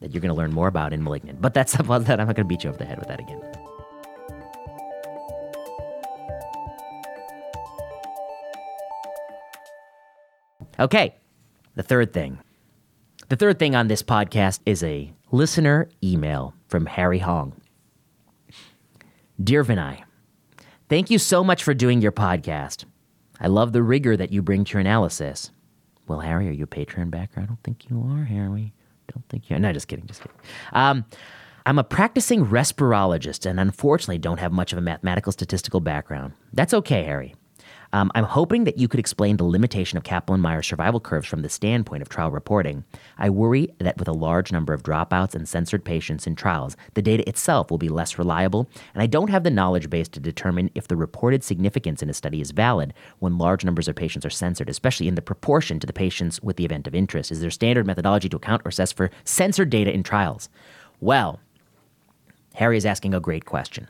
that 0.00 0.14
you're 0.14 0.22
going 0.22 0.34
to 0.34 0.40
learn 0.42 0.52
more 0.52 0.68
about 0.68 0.94
in 0.94 1.04
Malignant. 1.04 1.42
But 1.42 1.52
that's 1.52 1.74
a 1.78 1.84
puzzle 1.84 2.06
that 2.06 2.20
I'm 2.20 2.26
not 2.26 2.36
going 2.36 2.48
to 2.48 2.48
beat 2.48 2.64
you 2.64 2.70
over 2.70 2.78
the 2.78 2.86
head 2.86 2.98
with 2.98 3.08
that 3.08 3.20
again. 3.20 3.42
Okay, 10.78 11.14
the 11.74 11.82
third 11.82 12.14
thing. 12.14 12.38
The 13.28 13.36
third 13.36 13.58
thing 13.58 13.76
on 13.76 13.88
this 13.88 14.02
podcast 14.02 14.60
is 14.64 14.82
a 14.82 15.12
listener 15.30 15.88
email 16.02 16.54
from 16.68 16.86
Harry 16.86 17.18
Hong. 17.18 17.52
Dear 19.42 19.62
Vinay, 19.62 20.02
thank 20.90 21.08
you 21.08 21.18
so 21.18 21.42
much 21.42 21.64
for 21.64 21.72
doing 21.72 22.02
your 22.02 22.12
podcast. 22.12 22.84
I 23.40 23.46
love 23.46 23.72
the 23.72 23.82
rigor 23.82 24.16
that 24.18 24.30
you 24.30 24.42
bring 24.42 24.64
to 24.64 24.72
your 24.74 24.80
analysis. 24.80 25.50
Well, 26.06 26.20
Harry, 26.20 26.48
are 26.48 26.52
you 26.52 26.64
a 26.64 26.66
Patreon 26.66 27.10
backer? 27.10 27.40
I 27.40 27.46
don't 27.46 27.62
think 27.62 27.88
you 27.88 28.04
are, 28.10 28.24
Harry. 28.24 28.74
Don't 29.10 29.26
think 29.30 29.48
you 29.48 29.56
are. 29.56 29.58
No, 29.58 29.72
just 29.72 29.88
kidding, 29.88 30.06
just 30.06 30.20
kidding. 30.20 30.36
Um, 30.72 31.06
I'm 31.64 31.78
a 31.78 31.84
practicing 31.84 32.44
respirologist 32.44 33.48
and 33.48 33.60
unfortunately 33.60 34.18
don't 34.18 34.40
have 34.40 34.52
much 34.52 34.72
of 34.72 34.78
a 34.78 34.82
mathematical 34.82 35.32
statistical 35.32 35.80
background. 35.80 36.32
That's 36.52 36.74
okay, 36.74 37.04
Harry. 37.04 37.34
Um, 37.92 38.10
I'm 38.14 38.24
hoping 38.24 38.64
that 38.64 38.78
you 38.78 38.86
could 38.86 39.00
explain 39.00 39.36
the 39.36 39.44
limitation 39.44 39.96
of 39.96 40.04
Kaplan 40.04 40.40
Meier 40.40 40.62
survival 40.62 41.00
curves 41.00 41.26
from 41.26 41.42
the 41.42 41.48
standpoint 41.48 42.02
of 42.02 42.08
trial 42.08 42.30
reporting. 42.30 42.84
I 43.18 43.30
worry 43.30 43.74
that 43.78 43.98
with 43.98 44.06
a 44.06 44.12
large 44.12 44.52
number 44.52 44.72
of 44.72 44.84
dropouts 44.84 45.34
and 45.34 45.48
censored 45.48 45.84
patients 45.84 46.26
in 46.26 46.36
trials, 46.36 46.76
the 46.94 47.02
data 47.02 47.28
itself 47.28 47.70
will 47.70 47.78
be 47.78 47.88
less 47.88 48.18
reliable, 48.18 48.68
and 48.94 49.02
I 49.02 49.06
don't 49.06 49.30
have 49.30 49.42
the 49.42 49.50
knowledge 49.50 49.90
base 49.90 50.08
to 50.08 50.20
determine 50.20 50.70
if 50.74 50.86
the 50.86 50.96
reported 50.96 51.42
significance 51.42 52.02
in 52.02 52.10
a 52.10 52.14
study 52.14 52.40
is 52.40 52.52
valid 52.52 52.94
when 53.18 53.38
large 53.38 53.64
numbers 53.64 53.88
of 53.88 53.96
patients 53.96 54.24
are 54.24 54.30
censored, 54.30 54.68
especially 54.68 55.08
in 55.08 55.16
the 55.16 55.22
proportion 55.22 55.80
to 55.80 55.86
the 55.86 55.92
patients 55.92 56.40
with 56.42 56.56
the 56.56 56.64
event 56.64 56.86
of 56.86 56.94
interest. 56.94 57.32
Is 57.32 57.40
there 57.40 57.50
standard 57.50 57.86
methodology 57.86 58.28
to 58.28 58.36
account 58.36 58.62
or 58.64 58.68
assess 58.68 58.92
for 58.92 59.10
censored 59.24 59.70
data 59.70 59.92
in 59.92 60.04
trials? 60.04 60.48
Well, 61.00 61.40
Harry 62.54 62.76
is 62.76 62.86
asking 62.86 63.14
a 63.14 63.20
great 63.20 63.46
question. 63.46 63.88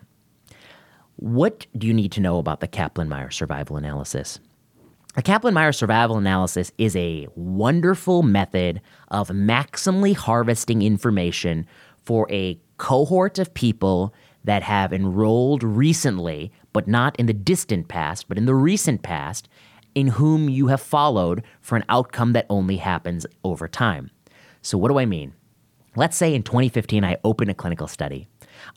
What 1.21 1.67
do 1.77 1.87
you 1.87 1.93
need 1.93 2.13
to 2.13 2.21
know 2.23 2.39
about 2.39 2.61
the 2.61 2.67
Kaplan 2.67 3.11
Meier 3.11 3.31
survival 3.31 3.77
analysis? 3.77 4.41
A 5.17 5.23
Kaplan 5.23 5.53
Meier 5.53 5.71
survival 5.71 6.17
analysis 6.17 6.73
is 6.79 6.97
a 6.97 7.29
wonderful 7.35 8.23
method 8.23 8.81
of 9.09 9.29
maximally 9.29 10.17
harvesting 10.17 10.81
information 10.81 11.67
for 12.07 12.27
a 12.33 12.59
cohort 12.79 13.39
of 13.39 13.53
people 13.53 14.15
that 14.45 14.63
have 14.63 14.95
enrolled 14.95 15.63
recently, 15.63 16.51
but 16.73 16.89
not 16.89 17.15
in 17.17 17.27
the 17.27 17.35
distant 17.35 17.89
past, 17.89 18.27
but 18.27 18.39
in 18.39 18.47
the 18.47 18.55
recent 18.55 19.03
past, 19.03 19.47
in 19.95 20.07
whom 20.07 20.49
you 20.49 20.69
have 20.69 20.81
followed 20.81 21.43
for 21.61 21.77
an 21.77 21.85
outcome 21.91 22.33
that 22.33 22.47
only 22.49 22.79
happens 22.79 23.27
over 23.45 23.69
time. 23.69 24.11
So, 24.63 24.79
what 24.79 24.89
do 24.89 24.99
I 24.99 25.05
mean? 25.05 25.35
Let's 25.97 26.17
say 26.17 26.35
in 26.35 26.45
2015, 26.45 27.05
I 27.05 27.19
open 27.25 27.51
a 27.51 27.55
clinical 27.55 27.89
study. 27.89 28.30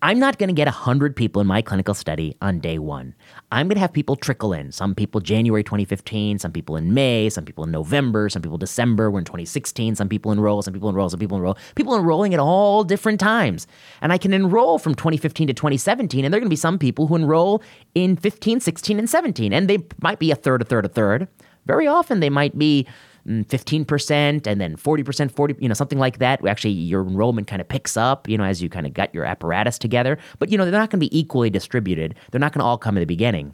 I'm 0.04 0.20
not 0.20 0.38
going 0.38 0.50
to 0.50 0.54
get 0.54 0.68
100 0.68 1.16
people 1.16 1.42
in 1.42 1.48
my 1.48 1.62
clinical 1.62 1.94
study 1.94 2.36
on 2.42 2.60
day 2.60 2.78
one. 2.78 3.16
I'm 3.54 3.70
going 3.70 3.76
to 3.76 3.80
have 3.80 3.94
people 3.94 4.18
trickle 4.18 4.52
in. 4.52 4.74
Some 4.74 4.96
people 4.96 5.22
January 5.22 5.64
2015, 5.64 6.40
some 6.40 6.52
people 6.52 6.76
in 6.76 6.94
May, 6.94 7.30
some 7.30 7.46
people 7.46 7.64
in 7.64 7.72
November, 7.72 8.28
some 8.28 8.42
people 8.42 8.58
December. 8.58 9.10
We're 9.10 9.20
in 9.20 9.24
2016. 9.24 9.96
Some 9.96 10.10
people 10.10 10.34
enroll, 10.34 10.62
some 10.62 10.74
people 10.74 10.90
enroll, 10.90 11.10
some 11.10 11.22
people 11.22 11.38
enroll. 11.38 11.58
People 11.76 11.96
enrolling 11.96 12.34
at 12.34 12.42
all 12.42 12.84
different 12.84 13.22
times. 13.22 13.66
And 14.02 14.12
I 14.12 14.18
can 14.18 14.34
enroll 14.34 14.78
from 14.78 14.94
2015 14.94 15.48
to 15.48 15.54
2017, 15.54 16.26
and 16.26 16.34
there 16.34 16.38
are 16.38 16.42
going 16.42 16.50
to 16.50 16.54
be 16.54 16.58
some 16.58 16.78
people 16.78 17.08
who 17.08 17.16
enroll 17.16 17.64
in 17.96 18.18
15, 18.18 18.60
16, 18.60 19.00
and 19.00 19.10
17. 19.10 19.54
And 19.54 19.70
they 19.70 19.78
might 20.02 20.20
be 20.20 20.32
a 20.32 20.36
third, 20.36 20.62
a 20.62 20.66
third, 20.66 20.84
a 20.84 20.90
third. 20.90 21.30
Very 21.66 21.88
often 21.88 22.20
they 22.20 22.30
might 22.30 22.58
be 22.58 22.86
15% 23.28 23.86
mm, 23.86 24.48
and 24.48 24.62
then 24.62 24.76
40%, 24.76 25.32
40, 25.32 25.56
you 25.60 25.68
know, 25.68 25.74
something 25.74 26.00
like 26.00 26.20
that. 26.20 26.46
Actually, 26.46 26.72
your 26.72 27.02
enrollment 27.02 27.48
kind 27.48 27.62
of 27.62 27.68
picks 27.68 27.96
up, 27.96 28.28
you 28.28 28.38
know, 28.38 28.44
as 28.44 28.62
you 28.62 28.70
kind 28.70 28.86
of 28.86 28.94
got 28.94 29.14
your 29.14 29.26
apparatus 29.26 29.78
together. 29.78 30.18
But, 30.40 30.50
you 30.50 30.58
know, 30.58 30.66
they're 30.66 30.74
not 30.74 30.90
going 30.90 31.00
to 31.00 31.10
be 31.10 31.18
equally 31.18 31.50
distributed. 31.50 32.16
They're 32.32 32.40
not 32.40 32.52
going 32.54 32.60
to 32.60 32.66
all 32.66 32.78
come 32.78 32.98
at 32.98 33.02
the 33.02 33.06
beginning. 33.06 33.54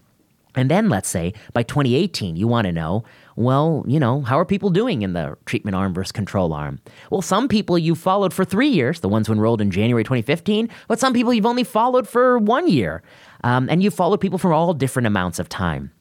And 0.55 0.69
then 0.69 0.89
let's 0.89 1.07
say 1.07 1.33
by 1.53 1.63
2018, 1.63 2.35
you 2.35 2.47
want 2.47 2.65
to 2.65 2.71
know, 2.71 3.03
well, 3.35 3.85
you 3.87 3.99
know, 3.99 4.21
how 4.21 4.39
are 4.39 4.45
people 4.45 4.71
doing 4.71 5.03
in 5.03 5.13
the 5.13 5.37
treatment 5.45 5.75
arm 5.75 5.93
versus 5.93 6.11
control 6.11 6.53
arm? 6.53 6.79
Well, 7.11 7.21
some 7.21 7.47
people 7.47 7.77
you 7.77 7.93
followed 7.93 8.33
for 8.33 8.43
three 8.43 8.67
years, 8.67 8.99
the 9.01 9.09
ones 9.09 9.27
who 9.27 9.33
enrolled 9.33 9.61
in 9.61 9.69
January 9.69 10.03
2015, 10.03 10.67
but 10.87 10.99
some 10.99 11.13
people 11.13 11.33
you've 11.33 11.45
only 11.45 11.63
followed 11.63 12.07
for 12.07 12.39
one 12.39 12.67
year. 12.67 13.03
Um, 13.43 13.69
and 13.69 13.83
you 13.83 13.91
followed 13.91 14.19
people 14.19 14.39
for 14.39 14.51
all 14.51 14.73
different 14.73 15.07
amounts 15.07 15.39
of 15.39 15.47
time. 15.47 15.91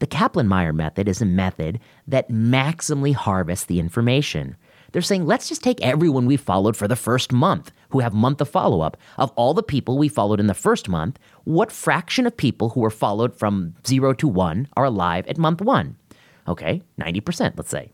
The 0.00 0.06
Kaplan 0.06 0.48
Meier 0.48 0.72
method 0.72 1.08
is 1.08 1.20
a 1.20 1.26
method 1.26 1.78
that 2.08 2.30
maximally 2.30 3.14
harvests 3.14 3.66
the 3.66 3.78
information. 3.78 4.56
They're 4.92 5.02
saying, 5.02 5.26
let's 5.26 5.46
just 5.46 5.62
take 5.62 5.78
everyone 5.82 6.24
we 6.24 6.38
followed 6.38 6.74
for 6.74 6.88
the 6.88 6.96
first 6.96 7.32
month 7.32 7.70
who 7.90 8.00
have 8.00 8.14
month 8.14 8.40
of 8.40 8.48
follow 8.48 8.80
up. 8.80 8.96
Of 9.18 9.30
all 9.36 9.52
the 9.52 9.62
people 9.62 9.98
we 9.98 10.08
followed 10.08 10.40
in 10.40 10.46
the 10.46 10.54
first 10.54 10.88
month, 10.88 11.18
what 11.44 11.70
fraction 11.70 12.26
of 12.26 12.34
people 12.34 12.70
who 12.70 12.80
were 12.80 12.90
followed 12.90 13.38
from 13.38 13.74
zero 13.86 14.14
to 14.14 14.26
one 14.26 14.68
are 14.74 14.84
alive 14.84 15.26
at 15.26 15.36
month 15.36 15.60
one? 15.60 15.96
Okay, 16.48 16.82
90%, 16.98 17.52
let's 17.58 17.68
say. 17.70 17.92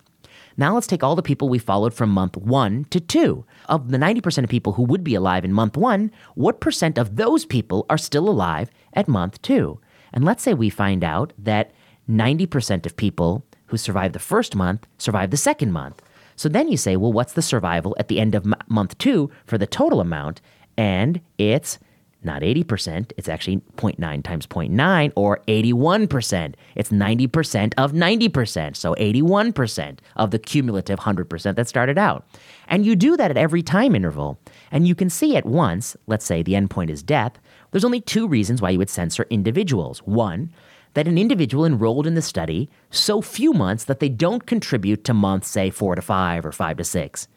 Now 0.56 0.74
let's 0.74 0.86
take 0.86 1.02
all 1.02 1.16
the 1.16 1.22
people 1.22 1.48
we 1.48 1.58
followed 1.58 1.92
from 1.92 2.10
month 2.10 2.36
one 2.36 2.84
to 2.90 3.00
two. 3.00 3.44
Of 3.68 3.90
the 3.90 3.98
90% 3.98 4.44
of 4.44 4.48
people 4.48 4.74
who 4.74 4.84
would 4.84 5.02
be 5.02 5.16
alive 5.16 5.44
in 5.44 5.52
month 5.52 5.76
one, 5.76 6.12
what 6.36 6.60
percent 6.60 6.98
of 6.98 7.16
those 7.16 7.44
people 7.44 7.84
are 7.90 7.98
still 7.98 8.28
alive 8.28 8.70
at 8.92 9.08
month 9.08 9.42
two? 9.42 9.80
And 10.12 10.24
let's 10.24 10.44
say 10.44 10.54
we 10.54 10.70
find 10.70 11.02
out 11.02 11.32
that 11.36 11.72
90% 12.08 12.86
of 12.86 12.96
people 12.96 13.44
who 13.66 13.76
survive 13.76 14.12
the 14.12 14.18
first 14.18 14.54
month 14.54 14.86
survive 14.98 15.30
the 15.30 15.36
second 15.36 15.72
month. 15.72 16.02
So 16.36 16.48
then 16.48 16.68
you 16.68 16.76
say, 16.76 16.96
well, 16.96 17.12
what's 17.12 17.32
the 17.32 17.42
survival 17.42 17.96
at 17.98 18.08
the 18.08 18.20
end 18.20 18.34
of 18.34 18.46
m- 18.46 18.54
month 18.68 18.96
two 18.98 19.30
for 19.46 19.58
the 19.58 19.66
total 19.66 20.00
amount? 20.00 20.40
And 20.76 21.20
it's 21.38 21.78
not 22.22 22.42
80%, 22.42 23.12
it's 23.16 23.28
actually 23.28 23.58
0.9 23.76 24.22
times 24.24 24.46
0.9 24.46 25.12
or 25.14 25.38
81%. 25.46 26.54
It's 26.74 26.90
90% 26.90 27.74
of 27.78 27.92
90%, 27.92 28.76
so 28.76 28.94
81% 28.94 29.98
of 30.16 30.30
the 30.32 30.38
cumulative 30.38 30.98
100% 30.98 31.54
that 31.54 31.68
started 31.68 31.98
out. 31.98 32.26
And 32.68 32.84
you 32.84 32.96
do 32.96 33.16
that 33.16 33.30
at 33.30 33.36
every 33.36 33.62
time 33.62 33.94
interval. 33.94 34.38
And 34.72 34.88
you 34.88 34.94
can 34.94 35.08
see 35.08 35.36
at 35.36 35.46
once, 35.46 35.96
let's 36.06 36.26
say 36.26 36.42
the 36.42 36.54
endpoint 36.54 36.90
is 36.90 37.02
death, 37.02 37.38
there's 37.70 37.84
only 37.84 38.00
two 38.00 38.26
reasons 38.26 38.60
why 38.60 38.70
you 38.70 38.78
would 38.78 38.90
censor 38.90 39.26
individuals. 39.30 40.00
One, 40.00 40.52
that 40.96 41.06
an 41.06 41.18
individual 41.18 41.66
enrolled 41.66 42.06
in 42.06 42.14
the 42.14 42.22
study 42.22 42.70
so 42.88 43.20
few 43.20 43.52
months 43.52 43.84
that 43.84 44.00
they 44.00 44.08
don't 44.08 44.46
contribute 44.46 45.04
to 45.04 45.12
months, 45.12 45.46
say, 45.46 45.68
four 45.68 45.94
to 45.94 46.00
five 46.00 46.46
or 46.46 46.52
five 46.52 46.78
to 46.78 46.84
six, 46.84 47.28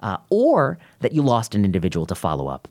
uh, 0.00 0.16
or 0.30 0.78
that 1.00 1.12
you 1.12 1.20
lost 1.20 1.54
an 1.54 1.62
individual 1.62 2.06
to 2.06 2.14
follow 2.14 2.48
up. 2.48 2.68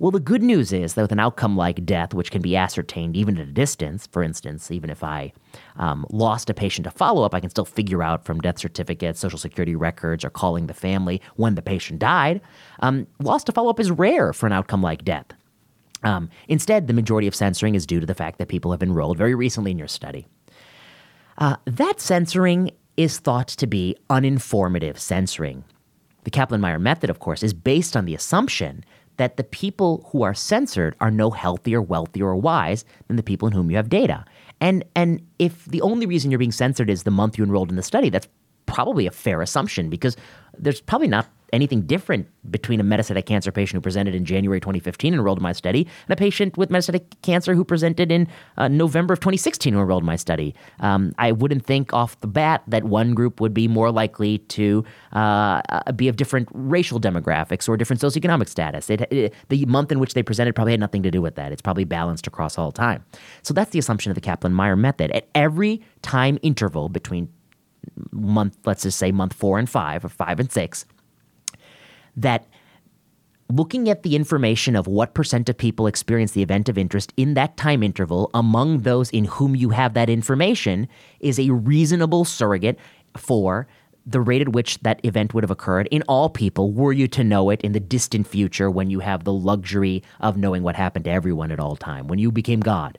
Well, 0.00 0.10
the 0.10 0.18
good 0.18 0.42
news 0.42 0.72
is 0.72 0.94
that 0.94 1.02
with 1.02 1.12
an 1.12 1.20
outcome 1.20 1.56
like 1.56 1.86
death, 1.86 2.12
which 2.12 2.32
can 2.32 2.42
be 2.42 2.56
ascertained 2.56 3.16
even 3.16 3.38
at 3.38 3.46
a 3.46 3.52
distance, 3.52 4.08
for 4.08 4.24
instance, 4.24 4.72
even 4.72 4.90
if 4.90 5.04
I 5.04 5.32
um, 5.76 6.04
lost 6.10 6.50
a 6.50 6.54
patient 6.54 6.86
to 6.86 6.90
follow 6.90 7.22
up, 7.22 7.32
I 7.32 7.38
can 7.38 7.50
still 7.50 7.64
figure 7.64 8.02
out 8.02 8.24
from 8.24 8.40
death 8.40 8.58
certificates, 8.58 9.20
social 9.20 9.38
security 9.38 9.76
records, 9.76 10.24
or 10.24 10.30
calling 10.30 10.66
the 10.66 10.74
family 10.74 11.22
when 11.36 11.54
the 11.54 11.62
patient 11.62 12.00
died. 12.00 12.40
Um, 12.80 13.06
loss 13.20 13.44
to 13.44 13.52
follow 13.52 13.70
up 13.70 13.78
is 13.78 13.92
rare 13.92 14.32
for 14.32 14.46
an 14.46 14.52
outcome 14.52 14.82
like 14.82 15.04
death. 15.04 15.26
Um, 16.04 16.28
instead, 16.48 16.86
the 16.86 16.92
majority 16.92 17.26
of 17.26 17.34
censoring 17.34 17.74
is 17.74 17.86
due 17.86 18.00
to 18.00 18.06
the 18.06 18.14
fact 18.14 18.38
that 18.38 18.48
people 18.48 18.70
have 18.70 18.82
enrolled 18.82 19.18
very 19.18 19.34
recently 19.34 19.70
in 19.70 19.78
your 19.78 19.88
study. 19.88 20.26
Uh, 21.38 21.56
that 21.64 22.00
censoring 22.00 22.70
is 22.96 23.18
thought 23.18 23.48
to 23.48 23.66
be 23.66 23.96
uninformative 24.08 24.98
censoring. 24.98 25.64
The 26.24 26.30
Kaplan 26.30 26.60
Meier 26.60 26.78
method, 26.78 27.10
of 27.10 27.18
course, 27.18 27.42
is 27.42 27.52
based 27.52 27.96
on 27.96 28.04
the 28.04 28.14
assumption 28.14 28.84
that 29.16 29.36
the 29.36 29.44
people 29.44 30.08
who 30.10 30.22
are 30.22 30.34
censored 30.34 30.96
are 31.00 31.10
no 31.10 31.30
healthier, 31.30 31.80
wealthier, 31.80 32.28
or 32.28 32.36
wise 32.36 32.84
than 33.08 33.16
the 33.16 33.22
people 33.22 33.46
in 33.46 33.54
whom 33.54 33.70
you 33.70 33.76
have 33.76 33.88
data. 33.88 34.24
And 34.60 34.84
and 34.94 35.24
if 35.38 35.64
the 35.66 35.82
only 35.82 36.06
reason 36.06 36.30
you're 36.30 36.38
being 36.38 36.52
censored 36.52 36.90
is 36.90 37.02
the 37.02 37.10
month 37.10 37.38
you 37.38 37.44
enrolled 37.44 37.70
in 37.70 37.76
the 37.76 37.82
study, 37.82 38.10
that's 38.10 38.28
probably 38.66 39.06
a 39.06 39.10
fair 39.10 39.42
assumption 39.42 39.90
because 39.90 40.16
there's 40.58 40.80
probably 40.80 41.08
not 41.08 41.28
anything 41.54 41.82
different 41.82 42.28
between 42.50 42.80
a 42.80 42.84
metastatic 42.84 43.26
cancer 43.26 43.52
patient 43.52 43.76
who 43.76 43.80
presented 43.80 44.14
in 44.14 44.24
January 44.24 44.60
2015 44.60 45.12
and 45.12 45.20
enrolled 45.20 45.38
in 45.38 45.42
my 45.42 45.52
study 45.52 45.86
and 46.06 46.12
a 46.12 46.16
patient 46.16 46.56
with 46.58 46.68
metastatic 46.68 47.04
cancer 47.22 47.54
who 47.54 47.64
presented 47.64 48.10
in 48.12 48.28
uh, 48.58 48.68
November 48.68 49.14
of 49.14 49.20
2016 49.20 49.72
who 49.72 49.80
enrolled 49.80 50.02
in 50.02 50.06
my 50.06 50.16
study. 50.16 50.54
Um, 50.80 51.14
I 51.18 51.32
wouldn't 51.32 51.64
think 51.64 51.92
off 51.92 52.20
the 52.20 52.26
bat 52.26 52.62
that 52.66 52.84
one 52.84 53.14
group 53.14 53.40
would 53.40 53.54
be 53.54 53.68
more 53.68 53.90
likely 53.90 54.38
to 54.38 54.84
uh, 55.12 55.62
uh 55.68 55.92
be 55.92 56.08
of 56.08 56.16
different 56.16 56.48
racial 56.52 57.00
demographics 57.00 57.68
or 57.68 57.76
different 57.76 58.02
socioeconomic 58.02 58.48
status. 58.48 58.90
It, 58.90 59.00
it, 59.12 59.34
the 59.48 59.64
month 59.66 59.92
in 59.92 60.00
which 60.00 60.14
they 60.14 60.22
presented 60.22 60.54
probably 60.54 60.72
had 60.72 60.80
nothing 60.80 61.02
to 61.04 61.10
do 61.10 61.22
with 61.22 61.36
that. 61.36 61.52
It's 61.52 61.62
probably 61.62 61.84
balanced 61.84 62.26
across 62.26 62.58
all 62.58 62.72
time. 62.72 63.04
So 63.42 63.54
that's 63.54 63.70
the 63.70 63.78
assumption 63.78 64.10
of 64.10 64.14
the 64.16 64.20
Kaplan-Meier 64.20 64.76
method. 64.76 65.12
At 65.12 65.28
every 65.34 65.82
time 66.02 66.38
interval 66.42 66.88
between 66.88 67.28
month, 68.10 68.58
let's 68.64 68.82
just 68.82 68.98
say 68.98 69.12
month 69.12 69.32
four 69.32 69.58
and 69.58 69.68
five, 69.68 70.04
or 70.04 70.08
five 70.08 70.40
and 70.40 70.50
six, 70.50 70.86
that 72.16 72.46
looking 73.50 73.88
at 73.88 74.02
the 74.02 74.16
information 74.16 74.74
of 74.74 74.86
what 74.86 75.14
percent 75.14 75.48
of 75.48 75.56
people 75.56 75.86
experience 75.86 76.32
the 76.32 76.42
event 76.42 76.68
of 76.68 76.78
interest 76.78 77.12
in 77.16 77.34
that 77.34 77.56
time 77.56 77.82
interval 77.82 78.30
among 78.34 78.80
those 78.80 79.10
in 79.10 79.24
whom 79.26 79.54
you 79.54 79.70
have 79.70 79.94
that 79.94 80.08
information 80.08 80.88
is 81.20 81.38
a 81.38 81.50
reasonable 81.50 82.24
surrogate 82.24 82.78
for 83.16 83.66
the 84.06 84.20
rate 84.20 84.42
at 84.42 84.50
which 84.50 84.78
that 84.80 85.02
event 85.04 85.32
would 85.32 85.44
have 85.44 85.50
occurred 85.50 85.88
in 85.90 86.02
all 86.08 86.28
people 86.28 86.72
were 86.72 86.92
you 86.92 87.08
to 87.08 87.24
know 87.24 87.50
it 87.50 87.60
in 87.62 87.72
the 87.72 87.80
distant 87.80 88.26
future 88.26 88.70
when 88.70 88.90
you 88.90 89.00
have 89.00 89.24
the 89.24 89.32
luxury 89.32 90.02
of 90.20 90.36
knowing 90.36 90.62
what 90.62 90.76
happened 90.76 91.04
to 91.04 91.10
everyone 91.10 91.50
at 91.50 91.60
all 91.60 91.76
time 91.76 92.06
when 92.06 92.18
you 92.18 92.30
became 92.30 92.60
god. 92.60 92.98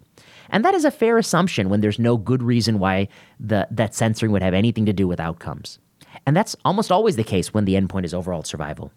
And 0.50 0.64
that 0.64 0.76
is 0.76 0.86
a 0.86 0.92
fair 0.92 1.18
assumption 1.18 1.70
when 1.70 1.82
there's 1.82 2.00
no 2.00 2.18
good 2.18 2.44
reason 2.44 2.80
why 2.80 3.08
the, 3.40 3.68
that 3.72 3.96
censoring 3.96 4.32
would 4.32 4.44
have 4.44 4.54
anything 4.54 4.86
to 4.86 4.94
do 4.94 5.08
with 5.08 5.20
outcomes. 5.20 5.80
And 6.26 6.36
that's 6.36 6.56
almost 6.64 6.92
always 6.92 7.16
the 7.16 7.24
case 7.24 7.54
when 7.54 7.66
the 7.66 7.74
endpoint 7.74 8.06
is 8.06 8.14
overall 8.14 8.44
survival 8.44 8.92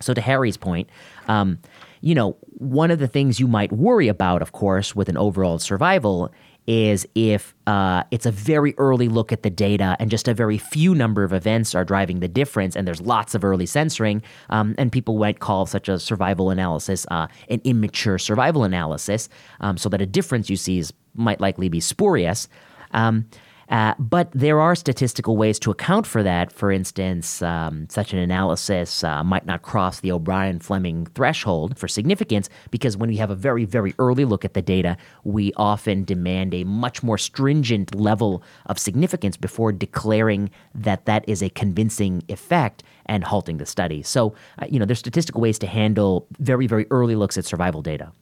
so, 0.00 0.14
to 0.14 0.20
Harry's 0.20 0.56
point, 0.56 0.88
um, 1.28 1.58
you 2.00 2.14
know, 2.14 2.36
one 2.58 2.90
of 2.90 2.98
the 2.98 3.08
things 3.08 3.40
you 3.40 3.48
might 3.48 3.72
worry 3.72 4.08
about, 4.08 4.42
of 4.42 4.52
course, 4.52 4.94
with 4.94 5.08
an 5.08 5.16
overall 5.16 5.58
survival 5.58 6.32
is 6.66 7.06
if 7.14 7.54
uh, 7.66 8.02
it's 8.10 8.26
a 8.26 8.30
very 8.30 8.74
early 8.76 9.08
look 9.08 9.32
at 9.32 9.42
the 9.42 9.50
data 9.50 9.96
and 10.00 10.10
just 10.10 10.26
a 10.26 10.34
very 10.34 10.58
few 10.58 10.94
number 10.94 11.22
of 11.22 11.32
events 11.32 11.74
are 11.74 11.84
driving 11.84 12.20
the 12.20 12.28
difference, 12.28 12.74
and 12.74 12.86
there's 12.86 13.00
lots 13.00 13.34
of 13.34 13.44
early 13.44 13.66
censoring, 13.66 14.22
um, 14.50 14.74
and 14.76 14.90
people 14.90 15.16
might 15.16 15.38
call 15.38 15.66
such 15.66 15.88
a 15.88 15.98
survival 15.98 16.50
analysis 16.50 17.06
uh, 17.10 17.28
an 17.48 17.60
immature 17.64 18.18
survival 18.18 18.64
analysis, 18.64 19.28
um, 19.60 19.76
so 19.76 19.88
that 19.88 20.00
a 20.00 20.06
difference 20.06 20.50
you 20.50 20.56
see 20.56 20.78
is, 20.78 20.92
might 21.14 21.40
likely 21.40 21.68
be 21.68 21.80
spurious. 21.80 22.48
Um, 22.92 23.26
uh, 23.68 23.94
but 23.98 24.30
there 24.32 24.60
are 24.60 24.74
statistical 24.74 25.36
ways 25.36 25.58
to 25.58 25.70
account 25.70 26.06
for 26.06 26.22
that. 26.22 26.52
For 26.52 26.70
instance, 26.70 27.42
um, 27.42 27.88
such 27.90 28.12
an 28.12 28.18
analysis 28.18 29.02
uh, 29.02 29.24
might 29.24 29.44
not 29.44 29.62
cross 29.62 30.00
the 30.00 30.12
O'Brien 30.12 30.60
Fleming 30.60 31.06
threshold 31.14 31.76
for 31.76 31.88
significance 31.88 32.48
because 32.70 32.96
when 32.96 33.08
we 33.10 33.16
have 33.16 33.30
a 33.30 33.34
very, 33.34 33.64
very 33.64 33.94
early 33.98 34.24
look 34.24 34.44
at 34.44 34.54
the 34.54 34.62
data, 34.62 34.96
we 35.24 35.52
often 35.56 36.04
demand 36.04 36.54
a 36.54 36.64
much 36.64 37.02
more 37.02 37.18
stringent 37.18 37.94
level 37.94 38.42
of 38.66 38.78
significance 38.78 39.36
before 39.36 39.72
declaring 39.72 40.50
that 40.74 41.06
that 41.06 41.28
is 41.28 41.42
a 41.42 41.50
convincing 41.50 42.22
effect 42.28 42.82
and 43.06 43.24
halting 43.24 43.56
the 43.56 43.66
study. 43.66 44.02
So, 44.02 44.34
uh, 44.58 44.66
you 44.68 44.78
know, 44.78 44.84
there's 44.84 44.98
statistical 44.98 45.40
ways 45.40 45.58
to 45.60 45.66
handle 45.66 46.26
very, 46.38 46.66
very 46.66 46.86
early 46.90 47.16
looks 47.16 47.36
at 47.36 47.44
survival 47.44 47.82
data. 47.82 48.12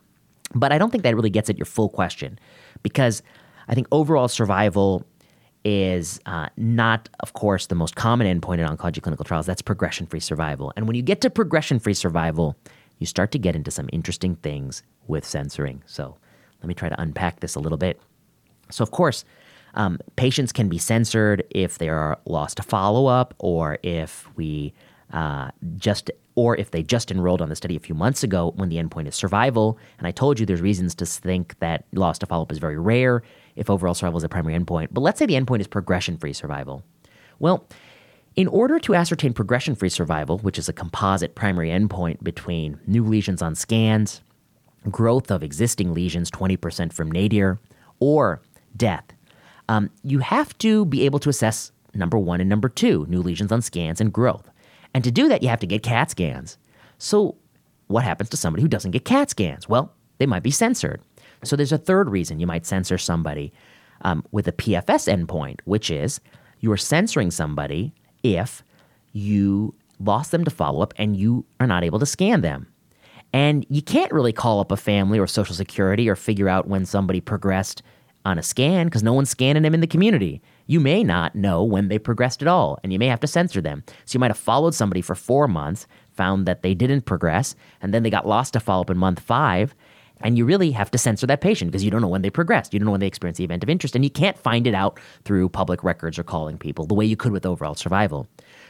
But 0.54 0.72
I 0.72 0.78
don't 0.78 0.90
think 0.90 1.02
that 1.04 1.14
really 1.14 1.30
gets 1.30 1.50
at 1.50 1.58
your 1.58 1.66
full 1.66 1.88
question 1.88 2.38
because 2.82 3.22
I 3.68 3.74
think 3.74 3.86
overall 3.90 4.28
survival 4.28 5.04
is 5.64 6.20
uh, 6.26 6.48
not, 6.56 7.08
of 7.20 7.32
course, 7.32 7.66
the 7.66 7.74
most 7.74 7.96
common 7.96 8.26
endpoint 8.26 8.58
in 8.58 8.66
oncology 8.66 9.02
clinical 9.02 9.24
trials. 9.24 9.46
That's 9.46 9.62
progression 9.62 10.06
free 10.06 10.20
survival. 10.20 10.72
And 10.76 10.86
when 10.86 10.96
you 10.96 11.02
get 11.02 11.20
to 11.22 11.30
progression 11.30 11.78
free 11.78 11.94
survival, 11.94 12.56
you 12.98 13.06
start 13.06 13.32
to 13.32 13.38
get 13.38 13.56
into 13.56 13.70
some 13.70 13.88
interesting 13.92 14.36
things 14.36 14.82
with 15.06 15.24
censoring. 15.24 15.82
So 15.86 16.16
let 16.60 16.68
me 16.68 16.74
try 16.74 16.88
to 16.88 17.00
unpack 17.00 17.40
this 17.40 17.54
a 17.54 17.60
little 17.60 17.78
bit. 17.78 18.00
So, 18.70 18.82
of 18.82 18.90
course, 18.90 19.24
um, 19.74 19.98
patients 20.16 20.52
can 20.52 20.68
be 20.68 20.78
censored 20.78 21.44
if 21.50 21.78
they 21.78 21.88
are 21.88 22.18
lost 22.26 22.58
to 22.58 22.62
follow 22.62 23.06
up 23.06 23.34
or 23.38 23.78
if 23.82 24.28
we 24.36 24.72
uh, 25.12 25.50
just 25.76 26.10
or 26.36 26.56
if 26.56 26.70
they 26.70 26.82
just 26.82 27.10
enrolled 27.10 27.40
on 27.40 27.48
the 27.48 27.56
study 27.56 27.76
a 27.76 27.80
few 27.80 27.94
months 27.94 28.22
ago 28.22 28.52
when 28.56 28.68
the 28.68 28.76
endpoint 28.76 29.06
is 29.06 29.14
survival. 29.14 29.78
And 29.98 30.06
I 30.06 30.10
told 30.10 30.40
you 30.40 30.46
there's 30.46 30.60
reasons 30.60 30.94
to 30.96 31.06
think 31.06 31.58
that 31.60 31.84
loss 31.92 32.18
to 32.18 32.26
follow 32.26 32.42
up 32.42 32.52
is 32.52 32.58
very 32.58 32.78
rare 32.78 33.22
if 33.56 33.70
overall 33.70 33.94
survival 33.94 34.18
is 34.18 34.24
a 34.24 34.28
primary 34.28 34.58
endpoint. 34.58 34.88
But 34.90 35.00
let's 35.00 35.18
say 35.18 35.26
the 35.26 35.34
endpoint 35.34 35.60
is 35.60 35.66
progression 35.66 36.16
free 36.16 36.32
survival. 36.32 36.82
Well, 37.38 37.66
in 38.36 38.48
order 38.48 38.78
to 38.80 38.94
ascertain 38.94 39.32
progression 39.32 39.74
free 39.74 39.88
survival, 39.88 40.38
which 40.38 40.58
is 40.58 40.68
a 40.68 40.72
composite 40.72 41.34
primary 41.34 41.68
endpoint 41.68 42.22
between 42.22 42.78
new 42.86 43.04
lesions 43.04 43.42
on 43.42 43.54
scans, 43.54 44.22
growth 44.90 45.30
of 45.30 45.42
existing 45.42 45.94
lesions 45.94 46.30
20% 46.30 46.92
from 46.92 47.10
nadir, 47.10 47.60
or 48.00 48.42
death, 48.76 49.04
um, 49.68 49.90
you 50.02 50.18
have 50.18 50.56
to 50.58 50.84
be 50.86 51.04
able 51.04 51.18
to 51.20 51.28
assess 51.28 51.70
number 51.94 52.18
one 52.18 52.40
and 52.40 52.50
number 52.50 52.68
two, 52.68 53.06
new 53.08 53.22
lesions 53.22 53.52
on 53.52 53.62
scans 53.62 54.00
and 54.00 54.12
growth. 54.12 54.50
And 54.92 55.04
to 55.04 55.10
do 55.10 55.28
that, 55.28 55.42
you 55.42 55.48
have 55.48 55.60
to 55.60 55.66
get 55.66 55.82
CAT 55.82 56.10
scans. 56.10 56.58
So, 56.98 57.36
what 57.86 58.04
happens 58.04 58.30
to 58.30 58.36
somebody 58.36 58.62
who 58.62 58.68
doesn't 58.68 58.92
get 58.92 59.04
CAT 59.04 59.30
scans? 59.30 59.68
Well, 59.68 59.92
they 60.18 60.26
might 60.26 60.42
be 60.42 60.50
censored. 60.50 61.00
So, 61.44 61.56
there's 61.56 61.72
a 61.72 61.78
third 61.78 62.10
reason 62.10 62.40
you 62.40 62.46
might 62.46 62.66
censor 62.66 62.98
somebody 62.98 63.52
um, 64.02 64.24
with 64.32 64.48
a 64.48 64.52
PFS 64.52 65.12
endpoint, 65.12 65.60
which 65.64 65.90
is 65.90 66.20
you're 66.60 66.76
censoring 66.76 67.30
somebody 67.30 67.92
if 68.22 68.62
you 69.12 69.74
lost 70.00 70.30
them 70.30 70.44
to 70.44 70.50
follow 70.50 70.82
up 70.82 70.92
and 70.96 71.16
you 71.16 71.44
are 71.60 71.66
not 71.66 71.84
able 71.84 71.98
to 71.98 72.06
scan 72.06 72.40
them. 72.40 72.66
And 73.32 73.66
you 73.68 73.82
can't 73.82 74.12
really 74.12 74.32
call 74.32 74.60
up 74.60 74.70
a 74.70 74.76
family 74.76 75.18
or 75.18 75.26
Social 75.26 75.54
Security 75.54 76.08
or 76.08 76.16
figure 76.16 76.48
out 76.48 76.68
when 76.68 76.86
somebody 76.86 77.20
progressed 77.20 77.82
on 78.24 78.38
a 78.38 78.42
scan 78.42 78.86
because 78.86 79.02
no 79.02 79.12
one's 79.12 79.30
scanning 79.30 79.62
them 79.62 79.74
in 79.74 79.80
the 79.80 79.86
community 79.86 80.40
you 80.66 80.80
may 80.80 81.04
not 81.04 81.34
know 81.34 81.62
when 81.62 81.88
they 81.88 81.98
progressed 81.98 82.40
at 82.40 82.48
all, 82.48 82.78
and 82.82 82.92
you 82.92 82.98
may 82.98 83.06
have 83.06 83.20
to 83.20 83.26
censor 83.26 83.60
them. 83.60 83.84
So 84.04 84.16
you 84.16 84.20
might 84.20 84.30
have 84.30 84.38
followed 84.38 84.74
somebody 84.74 85.02
for 85.02 85.14
four 85.14 85.46
months, 85.46 85.86
found 86.12 86.46
that 86.46 86.62
they 86.62 86.74
didn't 86.74 87.02
progress, 87.02 87.54
and 87.82 87.92
then 87.92 88.02
they 88.02 88.10
got 88.10 88.26
lost 88.26 88.52
to 88.54 88.60
follow 88.60 88.82
up 88.82 88.90
in 88.90 88.96
month 88.96 89.20
five, 89.20 89.74
and 90.24 90.38
you 90.38 90.46
really 90.46 90.70
have 90.70 90.90
to 90.90 90.98
censor 90.98 91.26
that 91.26 91.42
patient 91.42 91.70
because 91.70 91.84
you 91.84 91.90
don't 91.90 92.00
know 92.00 92.08
when 92.08 92.22
they 92.22 92.30
progressed. 92.30 92.72
You 92.72 92.80
don't 92.80 92.86
know 92.86 92.92
when 92.92 93.00
they 93.00 93.06
experienced 93.06 93.38
the 93.38 93.44
event 93.44 93.62
of 93.62 93.68
interest, 93.68 93.94
and 93.94 94.02
you 94.02 94.10
can't 94.10 94.38
find 94.38 94.66
it 94.66 94.74
out 94.74 94.98
through 95.24 95.50
public 95.50 95.84
records 95.84 96.18
or 96.18 96.24
calling 96.24 96.56
people 96.56 96.86
the 96.86 96.94
way 96.94 97.04
you 97.04 97.16
could 97.16 97.30
with 97.30 97.46
overall 97.46 97.74
survival. 97.74 98.26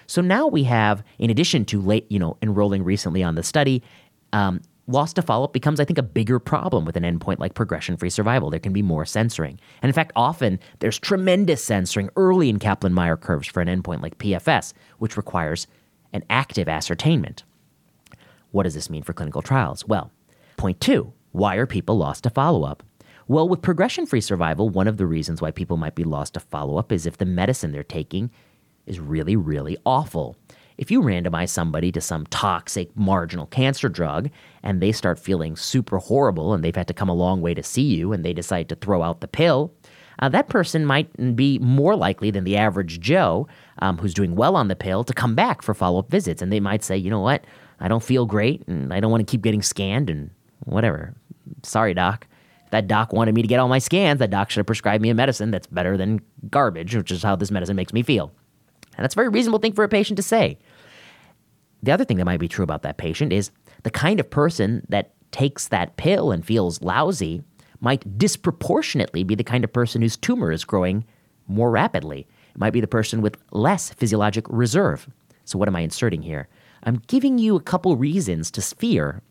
So 0.06 0.20
now 0.20 0.48
we 0.48 0.64
have, 0.64 1.02
in 1.18 1.30
addition 1.30 1.64
to 1.66 1.80
late, 1.80 2.06
you 2.10 2.18
know, 2.18 2.36
enrolling 2.42 2.82
recently 2.82 3.22
on 3.22 3.36
the 3.36 3.44
study, 3.44 3.82
um, 4.32 4.60
loss 4.88 5.12
to 5.14 5.22
follow 5.22 5.44
up 5.44 5.52
becomes, 5.52 5.78
I 5.78 5.84
think, 5.84 5.96
a 5.96 6.02
bigger 6.02 6.40
problem 6.40 6.84
with 6.84 6.96
an 6.96 7.04
endpoint 7.04 7.38
like 7.38 7.54
progression 7.54 7.96
free 7.96 8.10
survival. 8.10 8.50
There 8.50 8.58
can 8.58 8.72
be 8.72 8.82
more 8.82 9.06
censoring. 9.06 9.60
And 9.80 9.88
in 9.88 9.94
fact, 9.94 10.12
often 10.16 10.58
there's 10.80 10.98
tremendous 10.98 11.64
censoring 11.64 12.10
early 12.16 12.48
in 12.48 12.58
Kaplan 12.58 12.92
Meier 12.92 13.16
curves 13.16 13.46
for 13.46 13.60
an 13.60 13.68
endpoint 13.68 14.02
like 14.02 14.18
PFS, 14.18 14.72
which 14.98 15.16
requires 15.16 15.68
an 16.12 16.24
active 16.28 16.68
ascertainment. 16.68 17.44
What 18.50 18.64
does 18.64 18.74
this 18.74 18.90
mean 18.90 19.04
for 19.04 19.12
clinical 19.12 19.40
trials? 19.40 19.86
Well, 19.86 20.10
point 20.56 20.80
two 20.80 21.12
why 21.34 21.56
are 21.56 21.66
people 21.66 21.98
lost 21.98 22.22
to 22.22 22.30
follow 22.30 22.62
up? 22.62 22.84
Well, 23.26 23.48
with 23.48 23.60
progression 23.60 24.06
free 24.06 24.20
survival, 24.20 24.68
one 24.68 24.86
of 24.86 24.98
the 24.98 25.06
reasons 25.06 25.42
why 25.42 25.50
people 25.50 25.76
might 25.76 25.96
be 25.96 26.04
lost 26.04 26.34
to 26.34 26.40
follow 26.40 26.76
up 26.78 26.92
is 26.92 27.06
if 27.06 27.18
the 27.18 27.24
medicine 27.24 27.72
they're 27.72 27.82
taking 27.82 28.30
is 28.86 29.00
really, 29.00 29.34
really 29.34 29.76
awful. 29.84 30.36
If 30.78 30.92
you 30.92 31.02
randomize 31.02 31.48
somebody 31.48 31.90
to 31.90 32.00
some 32.00 32.24
toxic 32.26 32.96
marginal 32.96 33.46
cancer 33.46 33.88
drug 33.88 34.30
and 34.62 34.80
they 34.80 34.92
start 34.92 35.18
feeling 35.18 35.56
super 35.56 35.98
horrible 35.98 36.54
and 36.54 36.62
they've 36.62 36.76
had 36.76 36.86
to 36.86 36.94
come 36.94 37.08
a 37.08 37.14
long 37.14 37.40
way 37.40 37.52
to 37.52 37.64
see 37.64 37.82
you 37.82 38.12
and 38.12 38.24
they 38.24 38.32
decide 38.32 38.68
to 38.68 38.76
throw 38.76 39.02
out 39.02 39.20
the 39.20 39.26
pill, 39.26 39.74
uh, 40.20 40.28
that 40.28 40.48
person 40.48 40.86
might 40.86 41.34
be 41.34 41.58
more 41.58 41.96
likely 41.96 42.30
than 42.30 42.44
the 42.44 42.56
average 42.56 43.00
Joe 43.00 43.48
um, 43.80 43.98
who's 43.98 44.14
doing 44.14 44.36
well 44.36 44.54
on 44.54 44.68
the 44.68 44.76
pill 44.76 45.02
to 45.02 45.12
come 45.12 45.34
back 45.34 45.62
for 45.62 45.74
follow 45.74 45.98
up 45.98 46.12
visits. 46.12 46.40
And 46.40 46.52
they 46.52 46.60
might 46.60 46.84
say, 46.84 46.96
you 46.96 47.10
know 47.10 47.18
what, 47.18 47.44
I 47.80 47.88
don't 47.88 48.04
feel 48.04 48.24
great 48.24 48.62
and 48.68 48.94
I 48.94 49.00
don't 49.00 49.10
want 49.10 49.26
to 49.26 49.30
keep 49.30 49.42
getting 49.42 49.62
scanned 49.62 50.08
and 50.08 50.30
whatever. 50.64 51.14
Sorry, 51.62 51.94
doc. 51.94 52.26
That 52.70 52.88
doc 52.88 53.12
wanted 53.12 53.34
me 53.34 53.42
to 53.42 53.48
get 53.48 53.60
all 53.60 53.68
my 53.68 53.78
scans, 53.78 54.18
that 54.18 54.30
doc 54.30 54.50
should 54.50 54.60
have 54.60 54.66
prescribed 54.66 55.02
me 55.02 55.10
a 55.10 55.14
medicine 55.14 55.50
that's 55.50 55.66
better 55.66 55.96
than 55.96 56.20
garbage, 56.50 56.96
which 56.96 57.10
is 57.10 57.22
how 57.22 57.36
this 57.36 57.50
medicine 57.50 57.76
makes 57.76 57.92
me 57.92 58.02
feel. 58.02 58.32
And 58.96 59.04
that's 59.04 59.14
a 59.14 59.16
very 59.16 59.28
reasonable 59.28 59.58
thing 59.58 59.72
for 59.72 59.84
a 59.84 59.88
patient 59.88 60.16
to 60.16 60.22
say. 60.22 60.58
The 61.82 61.92
other 61.92 62.04
thing 62.04 62.16
that 62.16 62.24
might 62.24 62.40
be 62.40 62.48
true 62.48 62.64
about 62.64 62.82
that 62.82 62.96
patient 62.96 63.32
is 63.32 63.50
the 63.82 63.90
kind 63.90 64.18
of 64.18 64.30
person 64.30 64.84
that 64.88 65.12
takes 65.30 65.68
that 65.68 65.96
pill 65.96 66.32
and 66.32 66.44
feels 66.44 66.80
lousy 66.82 67.42
might 67.80 68.18
disproportionately 68.18 69.24
be 69.24 69.34
the 69.34 69.44
kind 69.44 69.64
of 69.64 69.72
person 69.72 70.00
whose 70.00 70.16
tumor 70.16 70.50
is 70.50 70.64
growing 70.64 71.04
more 71.46 71.70
rapidly. 71.70 72.26
It 72.54 72.58
might 72.58 72.72
be 72.72 72.80
the 72.80 72.86
person 72.86 73.20
with 73.20 73.36
less 73.50 73.90
physiologic 73.90 74.46
reserve. 74.48 75.08
So, 75.44 75.58
what 75.58 75.68
am 75.68 75.76
I 75.76 75.80
inserting 75.80 76.22
here? 76.22 76.48
I'm 76.84 77.02
giving 77.06 77.38
you 77.38 77.56
a 77.56 77.60
couple 77.60 77.96
reasons 77.96 78.50
to 78.52 78.62
fear 78.62 79.22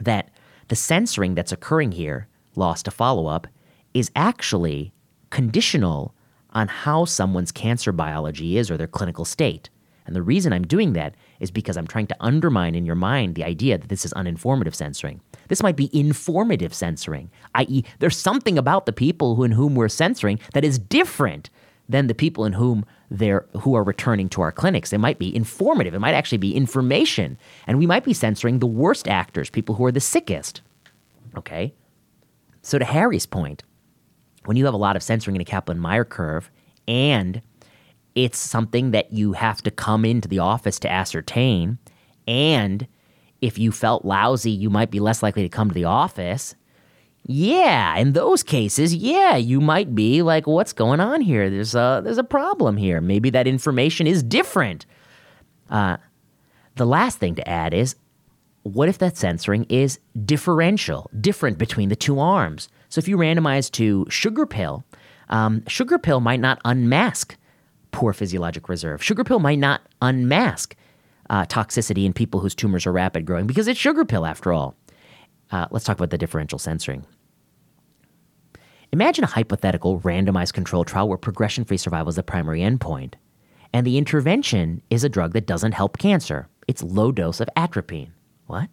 that 0.00 0.30
the 0.70 0.76
censoring 0.76 1.34
that's 1.34 1.52
occurring 1.52 1.92
here, 1.92 2.28
lost 2.54 2.84
to 2.84 2.92
follow 2.92 3.26
up, 3.26 3.48
is 3.92 4.10
actually 4.14 4.92
conditional 5.30 6.14
on 6.50 6.68
how 6.68 7.04
someone's 7.04 7.50
cancer 7.50 7.90
biology 7.90 8.56
is 8.56 8.70
or 8.70 8.76
their 8.76 8.86
clinical 8.86 9.24
state. 9.24 9.68
And 10.06 10.14
the 10.14 10.22
reason 10.22 10.52
I'm 10.52 10.66
doing 10.66 10.92
that 10.92 11.16
is 11.40 11.50
because 11.50 11.76
I'm 11.76 11.88
trying 11.88 12.06
to 12.06 12.16
undermine 12.20 12.76
in 12.76 12.86
your 12.86 12.94
mind 12.94 13.34
the 13.34 13.44
idea 13.44 13.78
that 13.78 13.88
this 13.88 14.04
is 14.04 14.12
uninformative 14.14 14.74
censoring. 14.74 15.20
This 15.48 15.62
might 15.62 15.76
be 15.76 15.90
informative 15.92 16.72
censoring, 16.72 17.32
i.e., 17.56 17.82
there's 17.98 18.16
something 18.16 18.56
about 18.56 18.86
the 18.86 18.92
people 18.92 19.42
in 19.42 19.50
whom 19.50 19.74
we're 19.74 19.88
censoring 19.88 20.38
that 20.54 20.64
is 20.64 20.78
different 20.78 21.50
than 21.90 22.06
the 22.06 22.14
people 22.14 22.44
in 22.44 22.52
whom 22.52 22.84
they're 23.10 23.46
who 23.60 23.74
are 23.74 23.82
returning 23.82 24.28
to 24.30 24.40
our 24.40 24.52
clinics. 24.52 24.92
It 24.92 24.98
might 24.98 25.18
be 25.18 25.34
informative. 25.34 25.94
It 25.94 25.98
might 25.98 26.14
actually 26.14 26.38
be 26.38 26.54
information, 26.54 27.36
and 27.66 27.78
we 27.78 27.86
might 27.86 28.04
be 28.04 28.14
censoring 28.14 28.58
the 28.58 28.66
worst 28.66 29.08
actors, 29.08 29.50
people 29.50 29.74
who 29.74 29.84
are 29.84 29.92
the 29.92 30.00
sickest. 30.00 30.62
Okay. 31.36 31.74
So 32.62 32.78
to 32.78 32.84
Harry's 32.84 33.26
point, 33.26 33.64
when 34.44 34.56
you 34.56 34.64
have 34.66 34.74
a 34.74 34.78
lot 34.78 34.96
of 34.96 35.02
censoring 35.02 35.34
in 35.34 35.42
a 35.42 35.46
Kaplan-Meier 35.46 36.04
curve, 36.04 36.50
and 36.86 37.40
it's 38.14 38.38
something 38.38 38.90
that 38.90 39.12
you 39.12 39.32
have 39.32 39.62
to 39.62 39.70
come 39.70 40.04
into 40.04 40.28
the 40.28 40.40
office 40.40 40.78
to 40.80 40.90
ascertain, 40.90 41.78
and 42.28 42.86
if 43.40 43.58
you 43.58 43.72
felt 43.72 44.04
lousy, 44.04 44.50
you 44.50 44.70
might 44.70 44.90
be 44.90 45.00
less 45.00 45.22
likely 45.22 45.42
to 45.42 45.48
come 45.48 45.68
to 45.68 45.74
the 45.74 45.84
office 45.84 46.54
yeah, 47.26 47.96
in 47.96 48.12
those 48.12 48.42
cases, 48.42 48.94
yeah, 48.94 49.36
you 49.36 49.60
might 49.60 49.94
be 49.94 50.22
like, 50.22 50.46
what's 50.46 50.72
going 50.72 51.00
on 51.00 51.20
here? 51.20 51.50
There's 51.50 51.74
a 51.74 52.00
there's 52.02 52.18
a 52.18 52.24
problem 52.24 52.76
here. 52.76 53.00
Maybe 53.00 53.30
that 53.30 53.46
information 53.46 54.06
is 54.06 54.22
different. 54.22 54.86
Uh, 55.68 55.98
the 56.76 56.86
last 56.86 57.18
thing 57.18 57.34
to 57.36 57.48
add 57.48 57.74
is, 57.74 57.94
what 58.62 58.88
if 58.88 58.98
that 58.98 59.16
censoring 59.16 59.64
is 59.68 59.98
differential, 60.24 61.10
different 61.20 61.58
between 61.58 61.88
the 61.88 61.96
two 61.96 62.18
arms? 62.18 62.68
So 62.88 62.98
if 62.98 63.06
you 63.06 63.16
randomize 63.16 63.70
to 63.72 64.06
sugar 64.08 64.46
pill, 64.46 64.84
um, 65.28 65.62
sugar 65.66 65.98
pill 65.98 66.20
might 66.20 66.40
not 66.40 66.60
unmask 66.64 67.36
poor 67.92 68.12
physiologic 68.12 68.68
reserve. 68.68 69.02
Sugar 69.02 69.24
pill 69.24 69.38
might 69.38 69.58
not 69.58 69.82
unmask 70.02 70.74
uh, 71.28 71.44
toxicity 71.46 72.04
in 72.04 72.12
people 72.12 72.40
whose 72.40 72.54
tumors 72.54 72.86
are 72.86 72.92
rapid 72.92 73.24
growing 73.24 73.46
because 73.46 73.68
it's 73.68 73.78
sugar 73.78 74.04
pill 74.04 74.26
after 74.26 74.52
all. 74.52 74.74
Uh, 75.50 75.66
let's 75.70 75.84
talk 75.84 75.96
about 75.96 76.10
the 76.10 76.18
differential 76.18 76.58
censoring. 76.58 77.04
Imagine 78.92 79.24
a 79.24 79.28
hypothetical 79.28 80.00
randomized 80.00 80.52
control 80.52 80.84
trial 80.84 81.08
where 81.08 81.18
progression 81.18 81.64
free 81.64 81.76
survival 81.76 82.08
is 82.08 82.16
the 82.16 82.22
primary 82.22 82.60
endpoint, 82.60 83.14
and 83.72 83.86
the 83.86 83.98
intervention 83.98 84.82
is 84.90 85.04
a 85.04 85.08
drug 85.08 85.32
that 85.32 85.46
doesn't 85.46 85.72
help 85.72 85.98
cancer. 85.98 86.48
It's 86.66 86.82
low 86.82 87.12
dose 87.12 87.40
of 87.40 87.48
atropine. 87.56 88.12
What? 88.46 88.68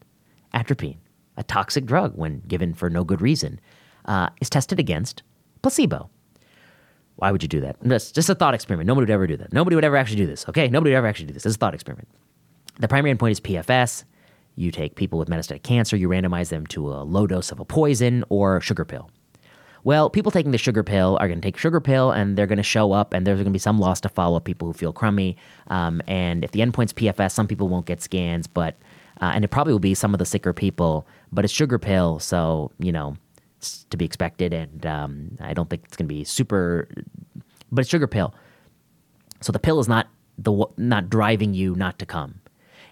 Atropine, 0.54 0.98
a 1.36 1.44
toxic 1.44 1.86
drug 1.86 2.14
when 2.16 2.42
given 2.48 2.74
for 2.74 2.90
no 2.90 3.04
good 3.04 3.22
reason, 3.22 3.60
uh, 4.06 4.30
is 4.42 4.50
tested 4.50 4.80
against 4.80 5.22
placebo. 5.62 6.10
Why 7.18 7.32
would 7.32 7.44
you 7.44 7.50
do 7.50 7.62
that? 7.62 7.82
Just, 7.84 8.16
just 8.16 8.30
a 8.30 8.36
thought 8.36 8.54
experiment. 8.54 8.88
Nobody 8.88 9.04
would 9.04 9.12
ever 9.12 9.28
do 9.28 9.38
that. 9.38 9.52
Nobody 9.52 9.76
would 9.76 9.86
ever 9.86 9.98
actually 9.98 10.18
do 10.18 10.28
this, 10.28 10.48
okay? 10.50 10.68
Nobody 10.68 10.92
would 10.92 10.98
ever 10.98 11.08
actually 11.08 11.28
do 11.28 11.34
this. 11.34 11.46
It's 11.46 11.56
a 11.56 11.58
thought 11.60 11.74
experiment. 11.74 12.08
The 12.80 12.88
primary 12.88 13.16
endpoint 13.16 13.32
is 13.32 13.40
PFS. 13.40 14.04
You 14.58 14.72
take 14.72 14.96
people 14.96 15.20
with 15.20 15.30
metastatic 15.30 15.64
cancer, 15.64 15.96
you 15.96 16.10
randomize 16.10 16.50
them 16.50 16.66
to 16.68 16.92
a 16.92 17.04
low 17.04 17.28
dose 17.28 17.52
of 17.52 17.60
a 17.60 17.66
poison 17.66 18.24
or 18.30 18.60
sugar 18.60 18.84
pill. 18.84 19.10
Well, 19.84 20.10
people 20.10 20.32
taking 20.32 20.52
the 20.52 20.58
sugar 20.58 20.84
pill 20.84 21.18
are 21.22 21.28
going 21.28 21.40
to 21.40 21.48
take 21.48 21.58
sugar 21.58 21.80
pill 21.80 22.12
and 22.12 22.38
they're 22.38 22.48
going 22.48 22.58
to 22.58 22.64
show 22.64 22.92
up, 22.92 23.14
and 23.14 23.26
there's 23.26 23.38
going 23.38 23.46
to 23.46 23.52
be 23.52 23.60
some 23.60 23.80
loss 23.80 24.02
to 24.02 24.10
follow 24.10 24.36
up 24.36 24.44
people 24.44 24.68
who 24.68 24.74
feel 24.74 24.92
crummy. 24.92 25.38
Um, 25.68 26.02
and 26.08 26.44
if 26.44 26.52
the 26.52 26.60
endpoint's 26.60 26.92
PFS, 26.92 27.32
some 27.32 27.48
people 27.48 27.70
won't 27.70 27.86
get 27.86 28.02
scans, 28.02 28.48
but 28.48 28.76
uh, 29.22 29.32
and 29.34 29.46
it 29.46 29.48
probably 29.48 29.74
will 29.74 29.80
be 29.80 29.94
some 29.94 30.14
of 30.14 30.18
the 30.18 30.26
sicker 30.26 30.54
people. 30.54 31.08
But 31.32 31.46
it's 31.46 31.54
sugar 31.54 31.80
pill, 31.80 32.20
so 32.20 32.72
you 32.80 32.92
know 32.92 33.16
it's 33.60 33.86
to 33.86 33.96
be 33.96 34.06
expected. 34.06 34.54
And 34.54 34.86
um, 34.86 35.38
I 35.40 35.54
don't 35.54 35.70
think 35.70 35.84
it's 35.86 35.96
going 35.96 36.08
to 36.08 36.14
be 36.14 36.24
super, 36.24 36.90
but 37.72 37.82
it's 37.82 37.90
sugar 37.90 38.08
pill, 38.08 38.34
so 39.42 39.52
the 39.52 39.60
pill 39.60 39.80
is 39.80 39.88
not 39.88 40.08
the 40.38 40.66
not 40.76 41.10
driving 41.10 41.54
you 41.54 41.76
not 41.76 41.98
to 42.00 42.06
come. 42.06 42.42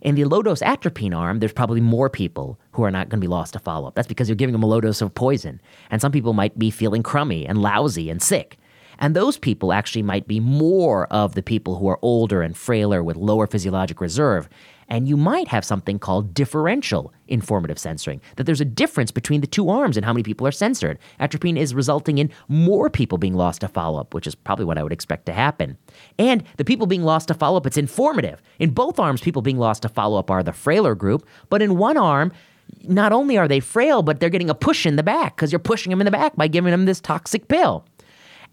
In 0.01 0.15
the 0.15 0.25
low 0.25 0.41
dose 0.41 0.61
atropine 0.61 1.13
arm, 1.13 1.39
there's 1.39 1.53
probably 1.53 1.81
more 1.81 2.09
people 2.09 2.59
who 2.71 2.83
are 2.83 2.91
not 2.91 3.09
going 3.09 3.19
to 3.19 3.25
be 3.25 3.29
lost 3.29 3.53
to 3.53 3.59
follow 3.59 3.87
up. 3.87 3.95
That's 3.95 4.07
because 4.07 4.29
you're 4.29 4.35
giving 4.35 4.53
them 4.53 4.63
a 4.63 4.67
low 4.67 4.81
dose 4.81 5.01
of 5.01 5.13
poison. 5.13 5.61
And 5.89 6.01
some 6.01 6.11
people 6.11 6.33
might 6.33 6.57
be 6.59 6.69
feeling 6.69 7.03
crummy 7.03 7.45
and 7.47 7.61
lousy 7.61 8.09
and 8.09 8.21
sick. 8.21 8.57
And 8.99 9.15
those 9.15 9.37
people 9.37 9.73
actually 9.73 10.03
might 10.03 10.27
be 10.27 10.39
more 10.39 11.07
of 11.07 11.35
the 11.35 11.43
people 11.43 11.77
who 11.77 11.87
are 11.87 11.99
older 12.01 12.41
and 12.41 12.55
frailer 12.55 13.03
with 13.03 13.17
lower 13.17 13.47
physiologic 13.47 13.99
reserve 13.99 14.47
and 14.87 15.07
you 15.07 15.17
might 15.17 15.47
have 15.47 15.65
something 15.65 15.99
called 15.99 16.33
differential 16.33 17.13
informative 17.27 17.79
censoring, 17.79 18.21
that 18.35 18.43
there's 18.43 18.61
a 18.61 18.65
difference 18.65 19.11
between 19.11 19.41
the 19.41 19.47
two 19.47 19.69
arms 19.69 19.97
and 19.97 20.05
how 20.05 20.13
many 20.13 20.23
people 20.23 20.45
are 20.45 20.51
censored. 20.51 20.99
Atropine 21.19 21.57
is 21.57 21.73
resulting 21.73 22.17
in 22.17 22.29
more 22.47 22.89
people 22.89 23.17
being 23.17 23.33
lost 23.33 23.61
to 23.61 23.67
follow 23.67 23.99
up, 23.99 24.13
which 24.13 24.27
is 24.27 24.35
probably 24.35 24.65
what 24.65 24.77
I 24.77 24.83
would 24.83 24.93
expect 24.93 25.25
to 25.27 25.33
happen. 25.33 25.77
And 26.19 26.43
the 26.57 26.65
people 26.65 26.87
being 26.87 27.03
lost 27.03 27.27
to 27.29 27.33
follow 27.33 27.57
up, 27.57 27.65
it's 27.65 27.77
informative. 27.77 28.41
In 28.59 28.71
both 28.71 28.99
arms, 28.99 29.21
people 29.21 29.41
being 29.41 29.57
lost 29.57 29.81
to 29.83 29.89
follow 29.89 30.19
up 30.19 30.29
are 30.29 30.43
the 30.43 30.53
frailer 30.53 30.95
group, 30.95 31.27
but 31.49 31.61
in 31.61 31.77
one 31.77 31.97
arm, 31.97 32.31
not 32.83 33.11
only 33.11 33.37
are 33.37 33.47
they 33.47 33.59
frail, 33.59 34.01
but 34.01 34.19
they're 34.19 34.29
getting 34.29 34.49
a 34.49 34.55
push 34.55 34.85
in 34.85 34.95
the 34.95 35.03
back 35.03 35.35
because 35.35 35.51
you're 35.51 35.59
pushing 35.59 35.89
them 35.89 36.01
in 36.01 36.05
the 36.05 36.11
back 36.11 36.35
by 36.35 36.47
giving 36.47 36.71
them 36.71 36.85
this 36.85 36.99
toxic 36.99 37.47
pill. 37.47 37.85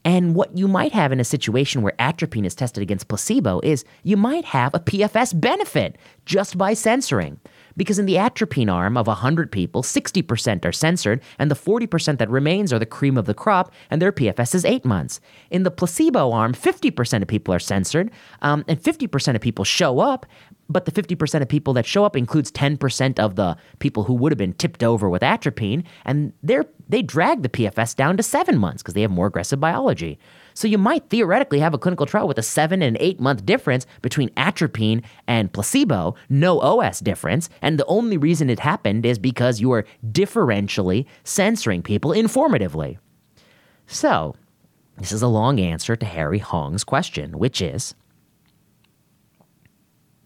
And 0.05 0.35
what 0.35 0.57
you 0.57 0.67
might 0.67 0.93
have 0.93 1.13
in 1.13 1.21
a 1.21 1.25
situation 1.25 1.83
where 1.83 1.95
atropine 2.01 2.45
is 2.45 2.55
tested 2.55 2.83
against 2.83 3.09
placebo 3.09 3.61
is 3.63 3.85
you 4.03 4.17
might 4.17 4.45
have 4.47 4.75
a 4.75 4.81
PFS 4.81 5.39
benefit 5.41 5.97
just 6.27 6.59
by 6.59 6.75
censoring. 6.75 7.39
Because 7.77 7.99
in 7.99 8.07
the 8.07 8.19
atropine 8.19 8.69
arm 8.69 8.97
of 8.97 9.07
100 9.07 9.51
people, 9.51 9.83
60% 9.83 10.65
are 10.65 10.73
censored, 10.73 11.23
and 11.39 11.51
the 11.51 11.55
40% 11.55 12.19
that 12.19 12.29
remains 12.29 12.73
are 12.73 12.79
the 12.79 12.85
cream 12.85 13.17
of 13.17 13.25
the 13.25 13.35
crop, 13.35 13.73
and 13.91 14.03
their 14.03 14.13
PFS 14.13 14.55
is 14.55 14.65
eight 14.65 14.85
months. 14.85 15.21
In 15.51 15.63
the 15.63 15.71
placebo 15.71 16.33
arm, 16.33 16.53
50% 16.53 17.23
of 17.23 17.29
people 17.29 17.55
are 17.55 17.59
censored, 17.59 18.11
um, 18.43 18.65
and 18.69 18.83
50% 18.83 19.35
of 19.35 19.41
people 19.41 19.65
show 19.65 20.01
up, 20.01 20.27
but 20.69 20.85
the 20.85 20.93
50% 20.93 21.43
of 21.43 21.49
people 21.49 21.75
that 21.75 21.87
show 21.87 22.05
up 22.05 22.17
includes 22.17 22.51
10% 22.53 23.19
of 23.19 23.37
the 23.37 23.57
people 23.79 24.05
who 24.05 24.15
would 24.15 24.33
have 24.33 24.39
been 24.39 24.55
tipped 24.55 24.83
over 24.83 25.09
with 25.09 25.23
atropine, 25.23 25.85
and 26.05 26.33
they're, 26.43 26.65
they 26.89 27.03
drag 27.03 27.43
the 27.43 27.49
PFS 27.49 27.95
down 27.95 28.17
to 28.17 28.23
seven 28.23 28.59
months 28.59 28.83
because 28.83 28.95
they 28.95 29.03
have 29.03 29.11
more 29.11 29.27
aggressive 29.27 29.61
biology. 29.61 30.19
So 30.55 30.69
you 30.69 30.79
might 30.79 31.09
theoretically 31.09 31.61
have 31.61 31.75
a 31.75 31.79
clinical 31.79 32.07
trial 32.07 32.29
with 32.29 32.39
a 32.39 32.43
seven 32.43 32.83
and 32.83 32.97
eight 33.01 33.21
month 33.21 33.45
difference 33.45 33.87
between 34.03 34.31
atropine 34.31 35.03
and 35.27 35.53
placebo, 35.53 36.15
no 36.29 36.61
OS 36.61 37.01
difference, 37.01 37.49
and 37.61 37.79
the 37.79 37.87
only 37.87 38.17
reason 38.17 38.51
it 38.51 38.61
happened 38.61 39.07
is 39.07 39.19
because 39.19 39.61
you 39.61 39.73
are 39.73 39.87
differentially 40.11 41.07
censoring 41.25 41.83
people 41.83 42.11
informatively. 42.11 42.99
So, 43.87 44.37
this 44.99 45.13
is 45.13 45.23
a 45.23 45.29
long 45.29 45.59
answer 45.59 45.97
to 45.97 46.07
Harry 46.07 46.39
Hong's 46.39 46.85
question, 46.85 47.39
which 47.39 47.61
is 47.63 47.95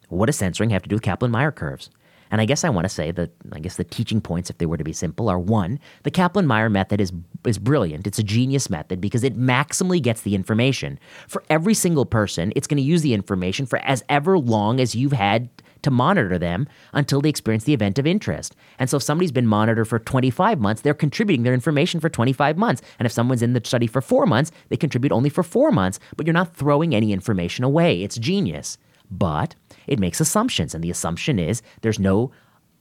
what 0.08 0.26
does 0.26 0.36
censoring 0.36 0.70
have 0.70 0.82
to 0.82 0.88
do 0.88 0.96
with 0.96 1.02
Kaplan 1.02 1.30
Meier 1.30 1.52
curves? 1.52 1.90
And 2.30 2.40
I 2.40 2.44
guess 2.44 2.64
I 2.64 2.70
want 2.70 2.84
to 2.84 2.88
say 2.88 3.12
that 3.12 3.30
I 3.52 3.60
guess 3.60 3.76
the 3.76 3.84
teaching 3.84 4.20
points, 4.20 4.50
if 4.50 4.58
they 4.58 4.66
were 4.66 4.76
to 4.76 4.84
be 4.84 4.92
simple, 4.92 5.28
are 5.28 5.38
one, 5.38 5.78
the 6.02 6.10
Kaplan 6.10 6.46
Meier 6.46 6.68
method 6.68 7.00
is 7.00 7.12
is 7.44 7.58
brilliant. 7.58 8.06
It's 8.06 8.18
a 8.18 8.24
genius 8.24 8.68
method 8.68 9.00
because 9.00 9.22
it 9.22 9.38
maximally 9.38 10.02
gets 10.02 10.22
the 10.22 10.34
information. 10.34 10.98
For 11.28 11.44
every 11.48 11.74
single 11.74 12.04
person, 12.04 12.52
it's 12.56 12.66
going 12.66 12.78
to 12.78 12.82
use 12.82 13.02
the 13.02 13.14
information 13.14 13.66
for 13.66 13.78
as 13.78 14.02
ever 14.08 14.38
long 14.38 14.80
as 14.80 14.94
you've 14.94 15.12
had 15.12 15.48
to 15.82 15.90
monitor 15.92 16.36
them 16.36 16.66
until 16.94 17.20
they 17.20 17.28
experience 17.28 17.62
the 17.62 17.74
event 17.74 17.96
of 17.96 18.08
interest. 18.08 18.56
And 18.80 18.90
so 18.90 18.96
if 18.96 19.04
somebody's 19.04 19.30
been 19.30 19.46
monitored 19.46 19.86
for 19.86 20.00
25 20.00 20.58
months, 20.58 20.82
they're 20.82 20.94
contributing 20.94 21.44
their 21.44 21.54
information 21.54 22.00
for 22.00 22.08
25 22.08 22.58
months. 22.58 22.82
And 22.98 23.06
if 23.06 23.12
someone's 23.12 23.42
in 23.42 23.52
the 23.52 23.62
study 23.62 23.86
for 23.86 24.00
four 24.00 24.26
months, 24.26 24.50
they 24.68 24.76
contribute 24.76 25.12
only 25.12 25.30
for 25.30 25.44
four 25.44 25.70
months, 25.70 26.00
but 26.16 26.26
you're 26.26 26.34
not 26.34 26.56
throwing 26.56 26.92
any 26.92 27.12
information 27.12 27.62
away. 27.62 28.02
It's 28.02 28.18
genius. 28.18 28.78
But 29.10 29.54
it 29.86 29.98
makes 29.98 30.20
assumptions. 30.20 30.74
And 30.74 30.82
the 30.82 30.90
assumption 30.90 31.38
is 31.38 31.62
there's 31.82 31.98
no 31.98 32.32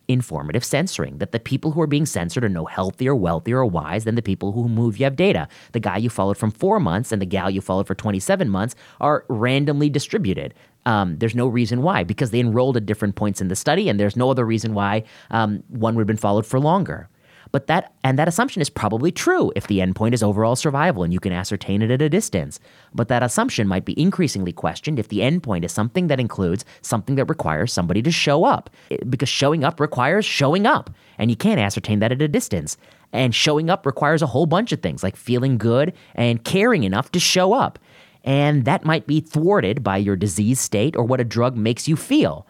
informative 0.07 0.63
censoring, 0.63 1.17
that 1.17 1.31
the 1.31 1.39
people 1.39 1.71
who 1.71 1.81
are 1.81 1.87
being 1.87 2.05
censored 2.05 2.43
are 2.43 2.49
no 2.49 2.65
healthier, 2.65 3.15
wealthier, 3.15 3.59
or 3.59 3.65
wise 3.65 4.03
than 4.03 4.15
the 4.15 4.21
people 4.21 4.51
who 4.51 4.69
move 4.69 4.99
you 4.99 5.03
have 5.03 5.15
data. 5.15 5.47
The 5.71 5.79
guy 5.79 5.97
you 5.97 6.09
followed 6.09 6.37
from 6.37 6.51
four 6.51 6.79
months 6.79 7.11
and 7.11 7.21
the 7.21 7.25
gal 7.25 7.49
you 7.49 7.61
followed 7.61 7.87
for 7.87 7.95
27 7.95 8.49
months 8.49 8.75
are 9.01 9.25
randomly 9.29 9.89
distributed. 9.89 10.53
Um, 10.85 11.17
there's 11.17 11.35
no 11.35 11.47
reason 11.47 11.81
why, 11.81 12.03
because 12.03 12.31
they 12.31 12.39
enrolled 12.39 12.77
at 12.77 12.85
different 12.85 13.15
points 13.15 13.41
in 13.41 13.47
the 13.47 13.55
study, 13.55 13.89
and 13.89 13.99
there's 13.99 14.15
no 14.15 14.29
other 14.29 14.45
reason 14.45 14.73
why 14.73 15.03
um, 15.31 15.63
one 15.69 15.95
would 15.95 16.01
have 16.01 16.07
been 16.07 16.17
followed 16.17 16.45
for 16.45 16.59
longer. 16.59 17.09
But 17.55 17.67
that 17.67 17.93
and 18.03 18.19
that 18.19 18.27
assumption 18.27 18.61
is 18.61 18.69
probably 18.69 19.13
true 19.13 19.53
if 19.55 19.67
the 19.67 19.79
endpoint 19.79 20.13
is 20.13 20.21
overall 20.21 20.57
survival 20.57 21.03
and 21.03 21.13
you 21.13 21.21
can 21.21 21.31
ascertain 21.31 21.81
it 21.81 21.89
at 21.89 22.01
a 22.01 22.09
distance. 22.09 22.59
But 22.93 23.07
that 23.07 23.23
assumption 23.23 23.65
might 23.65 23.85
be 23.85 23.97
increasingly 23.97 24.51
questioned 24.51 24.99
if 24.99 25.07
the 25.07 25.19
endpoint 25.19 25.63
is 25.63 25.71
something 25.71 26.07
that 26.07 26.19
includes 26.19 26.65
something 26.81 27.15
that 27.15 27.29
requires 27.29 27.71
somebody 27.71 28.01
to 28.01 28.11
show 28.11 28.43
up. 28.43 28.69
Eh, 28.91 28.97
because 29.07 29.29
showing 29.29 29.63
up 29.63 29.79
requires 29.79 30.25
showing 30.25 30.65
up, 30.67 30.89
and 31.17 31.29
you 31.29 31.37
can't 31.37 31.61
ascertain 31.61 31.99
that 31.99 32.11
at 32.11 32.21
a 32.21 32.27
distance. 32.27 32.75
And 33.13 33.33
showing 33.33 33.69
up 33.69 33.85
requires 33.85 34.21
a 34.21 34.27
whole 34.27 34.47
bunch 34.47 34.73
of 34.73 34.81
things 34.81 35.01
like 35.01 35.15
feeling 35.15 35.57
good 35.57 35.93
and 36.13 36.43
caring 36.43 36.83
enough 36.83 37.09
to 37.13 37.21
show 37.21 37.53
up. 37.53 37.79
And 38.25 38.65
that 38.65 38.83
might 38.83 39.07
be 39.07 39.21
thwarted 39.21 39.81
by 39.81 39.95
your 39.95 40.17
disease 40.17 40.59
state 40.59 40.97
or 40.97 41.05
what 41.05 41.21
a 41.21 41.23
drug 41.23 41.55
makes 41.55 41.87
you 41.87 41.95
feel. 41.95 42.45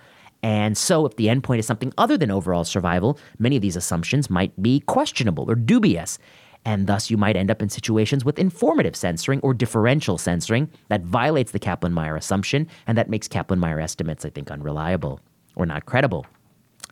And 0.46 0.78
so, 0.78 1.08
if 1.08 1.16
the 1.16 1.26
endpoint 1.26 1.58
is 1.58 1.66
something 1.66 1.92
other 1.98 2.20
than 2.20 2.30
overall 2.30 2.64
survival, 2.64 3.18
many 3.40 3.56
of 3.56 3.64
these 3.64 3.76
assumptions 3.76 4.30
might 4.30 4.62
be 4.62 4.82
questionable 4.82 5.50
or 5.50 5.56
dubious. 5.56 6.20
And 6.64 6.86
thus, 6.86 7.10
you 7.10 7.18
might 7.18 7.36
end 7.36 7.50
up 7.50 7.64
in 7.64 7.70
situations 7.70 8.24
with 8.24 8.38
informative 8.38 8.96
censoring 8.96 9.40
or 9.40 9.56
differential 9.56 10.20
censoring 10.20 10.70
that 10.90 11.02
violates 11.02 11.52
the 11.52 11.58
Kaplan 11.58 11.94
Meier 11.94 12.16
assumption 12.16 12.68
and 12.86 12.96
that 12.96 13.10
makes 13.10 13.28
Kaplan 13.28 13.60
Meier 13.60 13.80
estimates, 13.80 14.24
I 14.24 14.30
think, 14.30 14.52
unreliable 14.52 15.20
or 15.56 15.66
not 15.66 15.88
credible. 15.88 16.28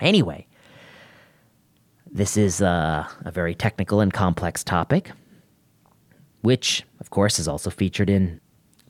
Anyway, 0.02 0.48
this 2.12 2.38
is 2.38 2.60
uh, 2.60 3.08
a 3.24 3.30
very 3.30 3.54
technical 3.54 4.00
and 4.00 4.12
complex 4.12 4.64
topic, 4.64 5.12
which, 6.42 6.86
of 7.00 7.12
course, 7.12 7.38
is 7.38 7.48
also 7.48 7.70
featured 7.70 8.10
in 8.10 8.42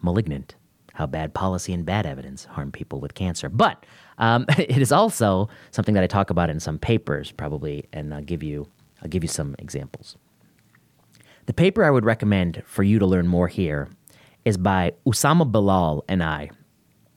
Malignant 0.01 0.55
How 0.93 1.05
Bad 1.05 1.33
Policy 1.33 1.73
and 1.73 1.85
Bad 1.85 2.05
Evidence 2.05 2.45
Harm 2.45 2.71
People 2.71 3.01
with 3.01 3.13
Cancer. 3.13 3.49
But 3.49 3.85
um, 4.17 4.45
it 4.57 4.77
is 4.77 4.91
also 4.91 5.49
something 5.71 5.93
that 5.95 6.03
I 6.03 6.07
talk 6.07 6.29
about 6.29 6.49
in 6.49 6.59
some 6.59 6.77
papers, 6.77 7.31
probably, 7.31 7.85
and 7.93 8.13
I'll 8.13 8.21
give 8.21 8.43
you 8.43 8.67
I'll 9.01 9.09
give 9.09 9.23
you 9.23 9.29
some 9.29 9.55
examples. 9.59 10.15
The 11.45 11.53
paper 11.53 11.83
I 11.83 11.91
would 11.91 12.05
recommend 12.05 12.63
for 12.65 12.83
you 12.83 12.99
to 12.99 13.05
learn 13.05 13.27
more 13.27 13.49
here 13.49 13.89
is 14.45 14.57
by 14.57 14.93
Usama 15.05 15.51
Bilal 15.51 16.05
and 16.07 16.23
I. 16.23 16.49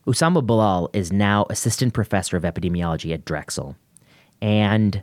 Usama 0.06 0.44
Bilal 0.44 0.90
is 0.92 1.12
now 1.12 1.46
assistant 1.48 1.94
professor 1.94 2.36
of 2.36 2.42
epidemiology 2.42 3.12
at 3.14 3.24
Drexel, 3.24 3.76
and 4.42 5.02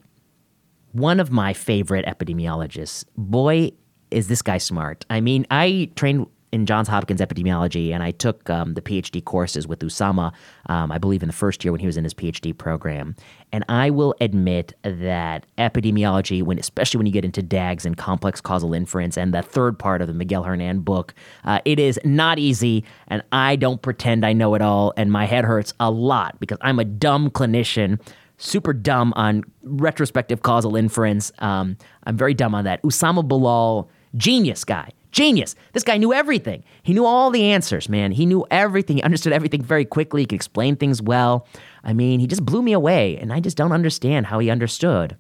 one 0.92 1.20
of 1.20 1.32
my 1.32 1.54
favorite 1.54 2.06
epidemiologists. 2.06 3.06
Boy, 3.18 3.72
is 4.14 4.28
this 4.28 4.42
guy 4.42 4.60
smart. 4.60 5.06
I 5.10 5.20
mean, 5.20 5.46
I 5.52 5.90
trained 5.96 6.28
in 6.54 6.68
Johns 6.68 6.88
Hopkins 6.88 7.20
epidemiology, 7.20 7.92
and 7.92 8.04
I 8.04 8.12
took 8.12 8.48
um, 8.48 8.76
the 8.76 8.82
PhD 8.82 9.26
courses 9.26 9.68
with 9.68 9.80
Usama, 9.80 10.32
um, 10.68 10.92
I 10.92 11.00
believe 11.00 11.24
in 11.24 11.28
the 11.28 11.34
first 11.34 11.66
year 11.66 11.72
when 11.72 11.80
he 11.80 11.88
was 11.88 11.98
in 11.98 12.04
his 12.04 12.14
PhD 12.14 12.56
program. 12.56 13.16
And 13.52 13.66
I 13.70 13.90
will 13.90 14.14
admit 14.22 14.74
that 14.84 15.48
epidemiology, 15.58 16.44
when 16.44 16.60
especially 16.60 17.00
when 17.00 17.08
you 17.08 17.12
get 17.12 17.26
into 17.26 17.42
DAGs 17.42 17.88
and 17.88 17.98
complex 17.98 18.40
causal 18.40 18.76
inference 18.76 19.18
and 19.18 19.34
the 19.34 19.42
third 19.42 19.80
part 19.80 20.00
of 20.04 20.08
the 20.08 20.14
Miguel 20.14 20.44
Hernan 20.44 20.82
book, 20.82 21.16
uh, 21.44 21.60
it 21.66 21.80
is 21.80 22.00
not 22.06 22.38
easy, 22.38 22.86
and 23.08 23.24
I 23.32 23.56
don't 23.56 23.82
pretend 23.82 24.24
I 24.24 24.34
know 24.34 24.54
it 24.54 24.62
all, 24.62 24.94
and 24.96 25.12
my 25.12 25.26
head 25.26 25.46
hurts 25.46 25.74
a 25.80 25.90
lot 25.90 26.40
because 26.40 26.60
I'm 26.62 26.78
a 26.78 26.86
dumb 26.86 27.32
clinician 27.32 28.00
super 28.38 28.74
dumb 28.74 29.14
on 29.16 29.44
retrospective 29.64 30.44
causal 30.44 30.76
inference. 30.76 31.32
Um, 31.40 31.78
I'm 32.04 32.18
very 32.18 32.36
dumb 32.36 32.54
on 32.54 32.66
that. 32.66 32.84
Usama 32.84 33.28
Bilal, 33.28 33.90
genius 34.18 34.64
guy. 34.64 34.92
Genius. 35.14 35.56
This 35.74 35.84
guy 35.84 35.98
knew 35.98 36.12
everything. 36.12 36.64
He 36.82 36.92
knew 36.92 37.06
all 37.06 37.30
the 37.30 37.46
answers, 37.46 37.88
man. 37.88 38.12
He 38.12 38.26
knew 38.26 38.46
everything. 38.50 38.98
He 38.98 39.04
understood 39.04 39.32
everything 39.32 39.62
very 39.62 39.86
quickly. 39.86 40.24
He 40.24 40.26
could 40.26 40.36
explain 40.36 40.76
things 40.76 41.02
well. 41.02 41.48
I 41.84 41.94
mean, 41.94 42.20
he 42.20 42.28
just 42.28 42.46
blew 42.46 42.64
me 42.64 42.74
away, 42.74 43.18
and 43.18 43.32
I 43.32 43.40
just 43.40 43.56
don't 43.56 43.72
understand 43.72 44.26
how 44.26 44.40
he 44.40 44.50
understood. 44.50 45.16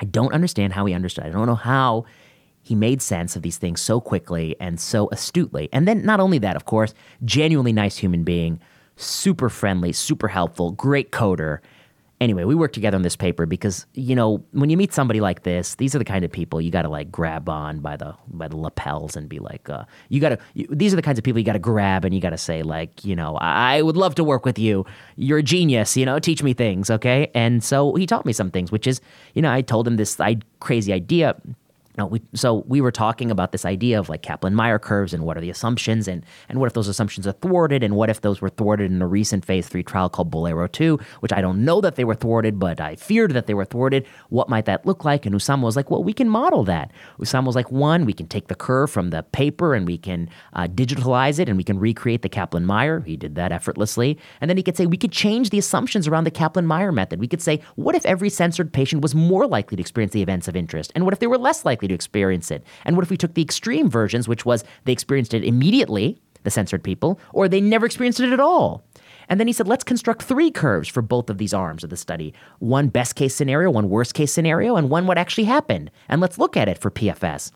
I 0.00 0.04
don't 0.04 0.32
understand 0.32 0.74
how 0.74 0.86
he 0.86 0.94
understood. 0.94 1.24
I 1.24 1.30
don't 1.30 1.46
know 1.46 1.56
how 1.56 2.04
he 2.62 2.76
made 2.76 3.02
sense 3.02 3.34
of 3.34 3.42
these 3.42 3.58
things 3.58 3.80
so 3.80 4.00
quickly 4.00 4.54
and 4.60 4.78
so 4.78 5.08
astutely. 5.10 5.68
And 5.72 5.88
then, 5.88 6.04
not 6.04 6.20
only 6.20 6.38
that, 6.38 6.54
of 6.54 6.64
course, 6.64 6.94
genuinely 7.24 7.72
nice 7.72 7.96
human 7.96 8.22
being, 8.22 8.60
super 8.94 9.48
friendly, 9.48 9.92
super 9.92 10.28
helpful, 10.28 10.70
great 10.70 11.10
coder. 11.10 11.58
Anyway, 12.18 12.44
we 12.44 12.54
worked 12.54 12.74
together 12.74 12.96
on 12.96 13.02
this 13.02 13.16
paper 13.16 13.44
because 13.44 13.84
you 13.92 14.14
know 14.14 14.42
when 14.52 14.70
you 14.70 14.76
meet 14.76 14.92
somebody 14.92 15.20
like 15.20 15.42
this, 15.42 15.74
these 15.74 15.94
are 15.94 15.98
the 15.98 16.04
kind 16.04 16.24
of 16.24 16.32
people 16.32 16.60
you 16.60 16.70
got 16.70 16.82
to 16.82 16.88
like 16.88 17.12
grab 17.12 17.48
on 17.48 17.80
by 17.80 17.96
the 17.96 18.14
by 18.28 18.48
the 18.48 18.56
lapels 18.56 19.16
and 19.16 19.28
be 19.28 19.38
like, 19.38 19.68
uh, 19.68 19.84
you 20.08 20.20
got 20.20 20.30
to. 20.30 20.38
These 20.70 20.94
are 20.94 20.96
the 20.96 21.02
kinds 21.02 21.18
of 21.18 21.24
people 21.24 21.38
you 21.38 21.44
got 21.44 21.52
to 21.52 21.58
grab 21.58 22.04
and 22.06 22.14
you 22.14 22.20
got 22.20 22.30
to 22.30 22.38
say 22.38 22.62
like, 22.62 23.04
you 23.04 23.14
know, 23.14 23.36
I 23.36 23.82
would 23.82 23.98
love 23.98 24.14
to 24.14 24.24
work 24.24 24.46
with 24.46 24.58
you. 24.58 24.86
You're 25.16 25.38
a 25.38 25.42
genius. 25.42 25.96
You 25.96 26.06
know, 26.06 26.18
teach 26.18 26.42
me 26.42 26.54
things, 26.54 26.90
okay? 26.90 27.30
And 27.34 27.62
so 27.62 27.94
he 27.94 28.06
taught 28.06 28.24
me 28.24 28.32
some 28.32 28.50
things, 28.50 28.72
which 28.72 28.86
is, 28.86 29.00
you 29.34 29.42
know, 29.42 29.52
I 29.52 29.60
told 29.60 29.86
him 29.86 29.96
this 29.96 30.18
I, 30.18 30.38
crazy 30.60 30.94
idea 30.94 31.36
we, 32.04 32.20
so 32.34 32.64
we 32.66 32.82
were 32.82 32.92
talking 32.92 33.30
about 33.30 33.52
this 33.52 33.64
idea 33.64 33.98
of 33.98 34.10
like 34.10 34.20
Kaplan-Meier 34.22 34.78
curves 34.78 35.14
and 35.14 35.24
what 35.24 35.38
are 35.38 35.40
the 35.40 35.48
assumptions 35.48 36.06
and 36.06 36.24
and 36.48 36.60
what 36.60 36.66
if 36.66 36.74
those 36.74 36.88
assumptions 36.88 37.26
are 37.26 37.32
thwarted 37.32 37.82
and 37.82 37.96
what 37.96 38.10
if 38.10 38.20
those 38.20 38.42
were 38.42 38.50
thwarted 38.50 38.90
in 38.90 39.00
a 39.00 39.06
recent 39.06 39.44
phase 39.44 39.66
three 39.68 39.82
trial 39.82 40.10
called 40.10 40.30
Bolero 40.30 40.66
2, 40.66 40.98
which 41.20 41.32
I 41.32 41.40
don't 41.40 41.64
know 41.64 41.80
that 41.80 41.96
they 41.96 42.04
were 42.04 42.14
thwarted, 42.14 42.58
but 42.58 42.80
I 42.80 42.96
feared 42.96 43.32
that 43.32 43.46
they 43.46 43.54
were 43.54 43.64
thwarted. 43.64 44.06
What 44.28 44.50
might 44.50 44.66
that 44.66 44.84
look 44.84 45.04
like? 45.04 45.24
And 45.24 45.34
Usama 45.34 45.62
was 45.62 45.76
like, 45.76 45.90
well, 45.90 46.04
we 46.04 46.12
can 46.12 46.28
model 46.28 46.64
that. 46.64 46.90
Usama 47.18 47.46
was 47.46 47.56
like, 47.56 47.72
one, 47.72 48.04
we 48.04 48.12
can 48.12 48.26
take 48.26 48.48
the 48.48 48.54
curve 48.54 48.90
from 48.90 49.10
the 49.10 49.22
paper 49.22 49.74
and 49.74 49.86
we 49.86 49.96
can 49.96 50.28
uh, 50.52 50.66
digitalize 50.66 51.38
it 51.38 51.48
and 51.48 51.56
we 51.56 51.64
can 51.64 51.78
recreate 51.78 52.22
the 52.22 52.28
Kaplan-Meier. 52.28 53.00
He 53.00 53.16
did 53.16 53.36
that 53.36 53.52
effortlessly. 53.52 54.18
And 54.40 54.50
then 54.50 54.56
he 54.56 54.62
could 54.62 54.76
say 54.76 54.86
we 54.86 54.96
could 54.96 55.12
change 55.12 55.50
the 55.50 55.58
assumptions 55.58 56.06
around 56.06 56.24
the 56.24 56.30
Kaplan-Meier 56.30 56.92
method. 56.92 57.20
We 57.20 57.28
could 57.28 57.42
say, 57.42 57.60
what 57.76 57.94
if 57.94 58.04
every 58.04 58.28
censored 58.28 58.72
patient 58.72 59.02
was 59.02 59.14
more 59.14 59.46
likely 59.46 59.76
to 59.76 59.80
experience 59.80 60.12
the 60.12 60.22
events 60.22 60.48
of 60.48 60.56
interest? 60.56 60.92
And 60.94 61.04
what 61.04 61.14
if 61.14 61.20
they 61.20 61.26
were 61.26 61.38
less 61.38 61.64
likely 61.64 61.85
to 61.88 61.94
experience 61.94 62.50
it? 62.50 62.64
And 62.84 62.96
what 62.96 63.04
if 63.04 63.10
we 63.10 63.16
took 63.16 63.34
the 63.34 63.42
extreme 63.42 63.88
versions, 63.88 64.28
which 64.28 64.44
was 64.44 64.64
they 64.84 64.92
experienced 64.92 65.34
it 65.34 65.44
immediately, 65.44 66.20
the 66.42 66.50
censored 66.50 66.84
people, 66.84 67.18
or 67.32 67.48
they 67.48 67.60
never 67.60 67.86
experienced 67.86 68.20
it 68.20 68.32
at 68.32 68.40
all? 68.40 68.84
And 69.28 69.40
then 69.40 69.46
he 69.46 69.52
said, 69.52 69.66
let's 69.66 69.84
construct 69.84 70.22
three 70.22 70.50
curves 70.50 70.88
for 70.88 71.02
both 71.02 71.30
of 71.30 71.38
these 71.38 71.54
arms 71.54 71.82
of 71.82 71.90
the 71.90 71.96
study 71.96 72.32
one 72.58 72.88
best 72.88 73.16
case 73.16 73.34
scenario, 73.34 73.70
one 73.70 73.90
worst 73.90 74.14
case 74.14 74.32
scenario, 74.32 74.76
and 74.76 74.90
one 74.90 75.06
what 75.06 75.18
actually 75.18 75.44
happened. 75.44 75.90
And 76.08 76.20
let's 76.20 76.38
look 76.38 76.56
at 76.56 76.68
it 76.68 76.78
for 76.78 76.90
PFS. 76.90 77.52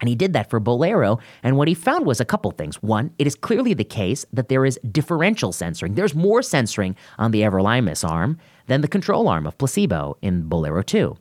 And 0.00 0.08
he 0.08 0.14
did 0.14 0.34
that 0.34 0.50
for 0.50 0.60
Bolero. 0.60 1.18
And 1.42 1.56
what 1.56 1.68
he 1.68 1.74
found 1.74 2.04
was 2.04 2.20
a 2.20 2.24
couple 2.24 2.50
things. 2.50 2.82
One, 2.82 3.12
it 3.18 3.26
is 3.26 3.34
clearly 3.34 3.72
the 3.72 3.84
case 3.84 4.26
that 4.32 4.48
there 4.48 4.66
is 4.66 4.78
differential 4.92 5.52
censoring. 5.52 5.94
There's 5.94 6.14
more 6.14 6.42
censoring 6.42 6.96
on 7.18 7.30
the 7.30 7.42
everolimus 7.42 8.08
arm 8.08 8.38
than 8.66 8.82
the 8.82 8.88
control 8.88 9.28
arm 9.28 9.46
of 9.46 9.56
placebo 9.56 10.18
in 10.20 10.48
Bolero 10.48 10.82
2. 10.82 11.16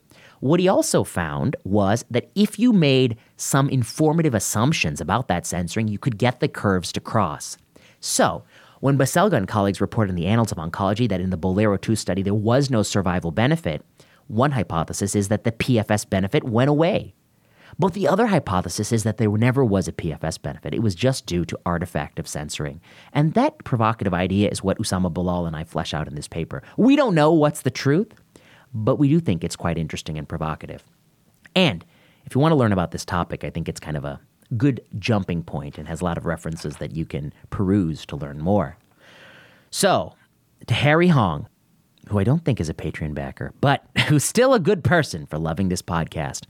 What 0.46 0.60
he 0.60 0.68
also 0.68 1.04
found 1.04 1.56
was 1.64 2.06
that 2.12 2.30
if 2.36 2.60
you 2.60 2.72
made 2.72 3.18
some 3.36 3.68
informative 3.68 4.36
assumptions 4.36 5.02
about 5.02 5.28
that 5.28 5.44
censoring, 5.44 5.88
you 5.88 5.98
could 5.98 6.20
get 6.20 6.40
the 6.40 6.48
curves 6.48 6.92
to 6.92 7.00
cross. 7.00 7.58
So, 8.00 8.44
when 8.80 8.96
Baselga 8.96 9.38
and 9.38 9.48
colleagues 9.48 9.82
reported 9.82 10.12
in 10.12 10.16
the 10.16 10.28
Annals 10.28 10.52
of 10.52 10.60
Oncology 10.60 11.10
that 11.10 11.20
in 11.20 11.32
the 11.32 11.36
Bolero 11.36 11.78
2 11.78 11.96
study 11.96 12.22
there 12.22 12.36
was 12.36 12.70
no 12.70 12.84
survival 12.84 13.32
benefit, 13.32 13.84
one 14.28 14.52
hypothesis 14.52 15.16
is 15.16 15.30
that 15.30 15.46
the 15.46 15.52
PFS 15.52 16.08
benefit 16.08 16.44
went 16.44 16.70
away. 16.70 17.16
But 17.80 17.94
the 17.94 18.08
other 18.08 18.28
hypothesis 18.28 18.92
is 18.92 19.02
that 19.02 19.18
there 19.18 19.32
never 19.32 19.66
was 19.66 19.88
a 19.88 19.94
PFS 19.94 20.40
benefit. 20.40 20.76
It 20.76 20.84
was 20.84 20.94
just 20.94 21.26
due 21.26 21.46
to 21.46 21.60
artifact 21.66 22.20
of 22.20 22.28
censoring. 22.28 22.82
And 23.14 23.34
that 23.34 23.64
provocative 23.64 24.14
idea 24.14 24.50
is 24.50 24.64
what 24.64 24.78
Usama 24.78 25.12
Bilal 25.12 25.48
and 25.48 25.56
I 25.56 25.64
flesh 25.64 25.92
out 25.92 26.08
in 26.08 26.14
this 26.14 26.28
paper. 26.28 26.62
We 26.78 26.96
don't 26.96 27.16
know 27.16 27.34
what's 27.34 27.64
the 27.64 27.72
truth, 27.72 28.14
but 28.74 28.98
we 28.98 29.08
do 29.08 29.20
think 29.20 29.44
it's 29.44 29.56
quite 29.56 29.78
interesting 29.78 30.18
and 30.18 30.28
provocative. 30.28 30.84
And 31.56 31.86
if 32.26 32.36
you 32.36 32.42
want 32.42 32.52
to 32.52 32.58
learn 32.58 32.74
about 32.74 32.92
this 32.92 33.06
topic, 33.06 33.44
I 33.44 33.50
think 33.50 33.70
it's 33.70 33.80
kind 33.80 33.98
of 33.98 34.06
a 34.06 34.20
good 34.58 34.82
jumping 35.00 35.44
point 35.44 35.78
and 35.78 35.88
has 35.88 36.02
a 36.02 36.06
lot 36.06 36.18
of 36.18 36.26
references 36.26 36.78
that 36.78 36.96
you 36.96 37.06
can 37.06 37.34
peruse 37.50 38.06
to 38.08 38.16
learn 38.16 38.40
more. 38.40 38.78
So, 39.72 40.14
to 40.68 40.74
Harry 40.74 41.08
Hong, 41.08 41.48
who 42.10 42.20
I 42.20 42.24
don't 42.24 42.46
think 42.46 42.60
is 42.60 42.70
a 42.70 42.74
Patreon 42.74 43.14
backer, 43.14 43.54
but 43.62 43.86
who's 44.08 44.24
still 44.24 44.54
a 44.54 44.60
good 44.60 44.84
person 44.84 45.26
for 45.26 45.38
loving 45.38 45.70
this 45.70 45.82
podcast. 45.82 46.46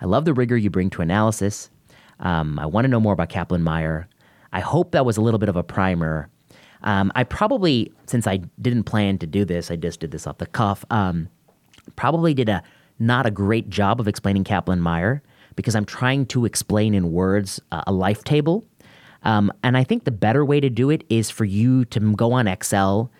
I 0.00 0.06
love 0.06 0.24
the 0.24 0.34
rigor 0.34 0.56
you 0.56 0.70
bring 0.70 0.90
to 0.90 1.02
analysis. 1.02 1.70
Um, 2.20 2.58
I 2.58 2.66
want 2.66 2.84
to 2.84 2.88
know 2.88 3.00
more 3.00 3.12
about 3.12 3.28
Kaplan 3.28 3.62
Meier. 3.62 4.08
I 4.52 4.60
hope 4.60 4.92
that 4.92 5.04
was 5.04 5.16
a 5.16 5.20
little 5.20 5.38
bit 5.38 5.48
of 5.48 5.56
a 5.56 5.62
primer. 5.62 6.28
Um, 6.82 7.12
I 7.14 7.24
probably, 7.24 7.92
since 8.06 8.26
I 8.26 8.38
didn't 8.60 8.84
plan 8.84 9.18
to 9.18 9.26
do 9.26 9.44
this, 9.44 9.70
I 9.70 9.76
just 9.76 10.00
did 10.00 10.10
this 10.10 10.26
off 10.26 10.38
the 10.38 10.46
cuff, 10.46 10.84
um, 10.90 11.28
probably 11.96 12.34
did 12.34 12.48
a 12.48 12.62
not 12.98 13.26
a 13.26 13.30
great 13.30 13.70
job 13.70 13.98
of 13.98 14.06
explaining 14.06 14.44
Kaplan 14.44 14.80
Meier 14.80 15.22
because 15.56 15.74
I'm 15.74 15.86
trying 15.86 16.26
to 16.26 16.44
explain 16.44 16.94
in 16.94 17.12
words 17.12 17.60
uh, 17.72 17.82
a 17.86 17.92
life 17.92 18.24
table. 18.24 18.64
Um, 19.22 19.52
and 19.62 19.76
I 19.76 19.84
think 19.84 20.04
the 20.04 20.10
better 20.10 20.44
way 20.44 20.60
to 20.60 20.70
do 20.70 20.90
it 20.90 21.04
is 21.08 21.30
for 21.30 21.44
you 21.44 21.84
to 21.86 22.00
go 22.14 22.32
on 22.32 22.46
Excel 22.46 23.10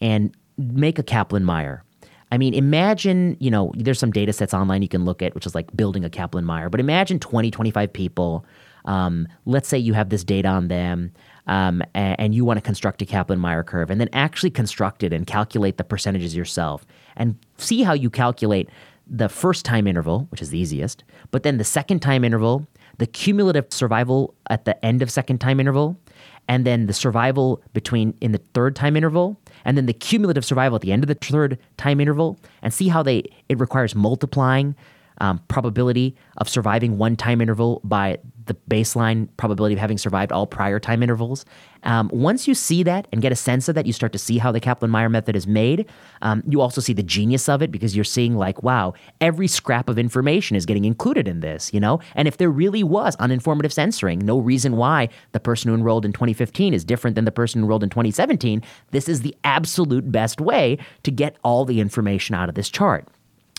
and 0.00 0.36
make 0.56 0.98
a 0.98 1.02
Kaplan 1.02 1.44
Meier. 1.44 1.84
I 2.30 2.38
mean, 2.38 2.52
imagine, 2.52 3.36
you 3.40 3.50
know, 3.50 3.72
there's 3.74 3.98
some 3.98 4.12
data 4.12 4.32
sets 4.32 4.52
online 4.52 4.82
you 4.82 4.88
can 4.88 5.04
look 5.04 5.22
at, 5.22 5.34
which 5.34 5.46
is 5.46 5.54
like 5.54 5.74
building 5.76 6.04
a 6.04 6.10
Kaplan 6.10 6.44
Meier, 6.44 6.68
but 6.68 6.78
imagine 6.78 7.18
20, 7.18 7.50
25 7.50 7.92
people. 7.92 8.44
Um, 8.84 9.28
let's 9.46 9.68
say 9.68 9.78
you 9.78 9.94
have 9.94 10.10
this 10.10 10.24
data 10.24 10.48
on 10.48 10.68
them 10.68 11.12
um, 11.48 11.82
and, 11.94 12.20
and 12.20 12.34
you 12.34 12.44
want 12.44 12.58
to 12.58 12.60
construct 12.60 13.02
a 13.02 13.06
Kaplan 13.06 13.40
Meier 13.40 13.64
curve 13.64 13.90
and 13.90 14.00
then 14.00 14.08
actually 14.12 14.50
construct 14.50 15.02
it 15.02 15.12
and 15.12 15.26
calculate 15.26 15.78
the 15.78 15.84
percentages 15.84 16.36
yourself 16.36 16.86
and 17.16 17.36
see 17.56 17.82
how 17.82 17.92
you 17.92 18.10
calculate 18.10 18.68
the 19.10 19.28
first 19.28 19.64
time 19.64 19.86
interval, 19.86 20.26
which 20.30 20.42
is 20.42 20.50
the 20.50 20.58
easiest, 20.58 21.02
but 21.30 21.42
then 21.42 21.56
the 21.56 21.64
second 21.64 22.00
time 22.00 22.24
interval, 22.24 22.66
the 22.98 23.06
cumulative 23.06 23.66
survival 23.70 24.34
at 24.50 24.66
the 24.66 24.84
end 24.84 25.00
of 25.00 25.10
second 25.10 25.38
time 25.38 25.58
interval, 25.58 25.98
and 26.46 26.66
then 26.66 26.86
the 26.86 26.92
survival 26.92 27.62
between 27.72 28.14
in 28.20 28.32
the 28.32 28.40
third 28.52 28.76
time 28.76 28.96
interval, 28.96 29.40
and 29.64 29.76
then 29.76 29.86
the 29.86 29.94
cumulative 29.94 30.44
survival 30.44 30.76
at 30.76 30.82
the 30.82 30.92
end 30.92 31.02
of 31.02 31.08
the 31.08 31.14
third 31.14 31.58
time 31.78 32.00
interval, 32.00 32.38
and 32.60 32.74
see 32.74 32.88
how 32.88 33.02
they 33.02 33.22
it 33.48 33.58
requires 33.58 33.94
multiplying 33.94 34.74
um, 35.20 35.40
probability 35.48 36.16
of 36.38 36.48
surviving 36.48 36.98
one 36.98 37.16
time 37.16 37.40
interval 37.40 37.80
by 37.84 38.18
the 38.48 38.54
baseline 38.68 39.28
probability 39.36 39.74
of 39.74 39.78
having 39.78 39.98
survived 39.98 40.32
all 40.32 40.46
prior 40.46 40.80
time 40.80 41.02
intervals. 41.02 41.44
Um, 41.84 42.10
once 42.12 42.48
you 42.48 42.54
see 42.54 42.82
that 42.82 43.06
and 43.12 43.22
get 43.22 43.30
a 43.30 43.36
sense 43.36 43.68
of 43.68 43.76
that, 43.76 43.86
you 43.86 43.92
start 43.92 44.12
to 44.12 44.18
see 44.18 44.38
how 44.38 44.50
the 44.50 44.58
Kaplan 44.58 44.90
Meier 44.90 45.08
method 45.08 45.36
is 45.36 45.46
made. 45.46 45.88
Um, 46.22 46.42
you 46.48 46.60
also 46.60 46.80
see 46.80 46.92
the 46.92 47.02
genius 47.02 47.48
of 47.48 47.62
it 47.62 47.70
because 47.70 47.94
you're 47.94 48.04
seeing, 48.04 48.34
like, 48.34 48.62
wow, 48.62 48.94
every 49.20 49.46
scrap 49.46 49.88
of 49.88 49.98
information 49.98 50.56
is 50.56 50.66
getting 50.66 50.84
included 50.84 51.28
in 51.28 51.38
this, 51.40 51.72
you 51.72 51.78
know? 51.78 52.00
And 52.16 52.26
if 52.26 52.38
there 52.38 52.50
really 52.50 52.82
was 52.82 53.14
uninformative 53.16 53.72
censoring, 53.72 54.18
no 54.18 54.38
reason 54.38 54.76
why 54.76 55.08
the 55.32 55.40
person 55.40 55.68
who 55.68 55.74
enrolled 55.74 56.04
in 56.04 56.12
2015 56.12 56.74
is 56.74 56.84
different 56.84 57.14
than 57.14 57.26
the 57.26 57.30
person 57.30 57.60
who 57.60 57.66
enrolled 57.66 57.84
in 57.84 57.90
2017, 57.90 58.62
this 58.90 59.08
is 59.08 59.20
the 59.20 59.36
absolute 59.44 60.10
best 60.10 60.40
way 60.40 60.78
to 61.04 61.10
get 61.12 61.36
all 61.44 61.64
the 61.64 61.80
information 61.80 62.34
out 62.34 62.48
of 62.48 62.54
this 62.56 62.70
chart. 62.70 63.06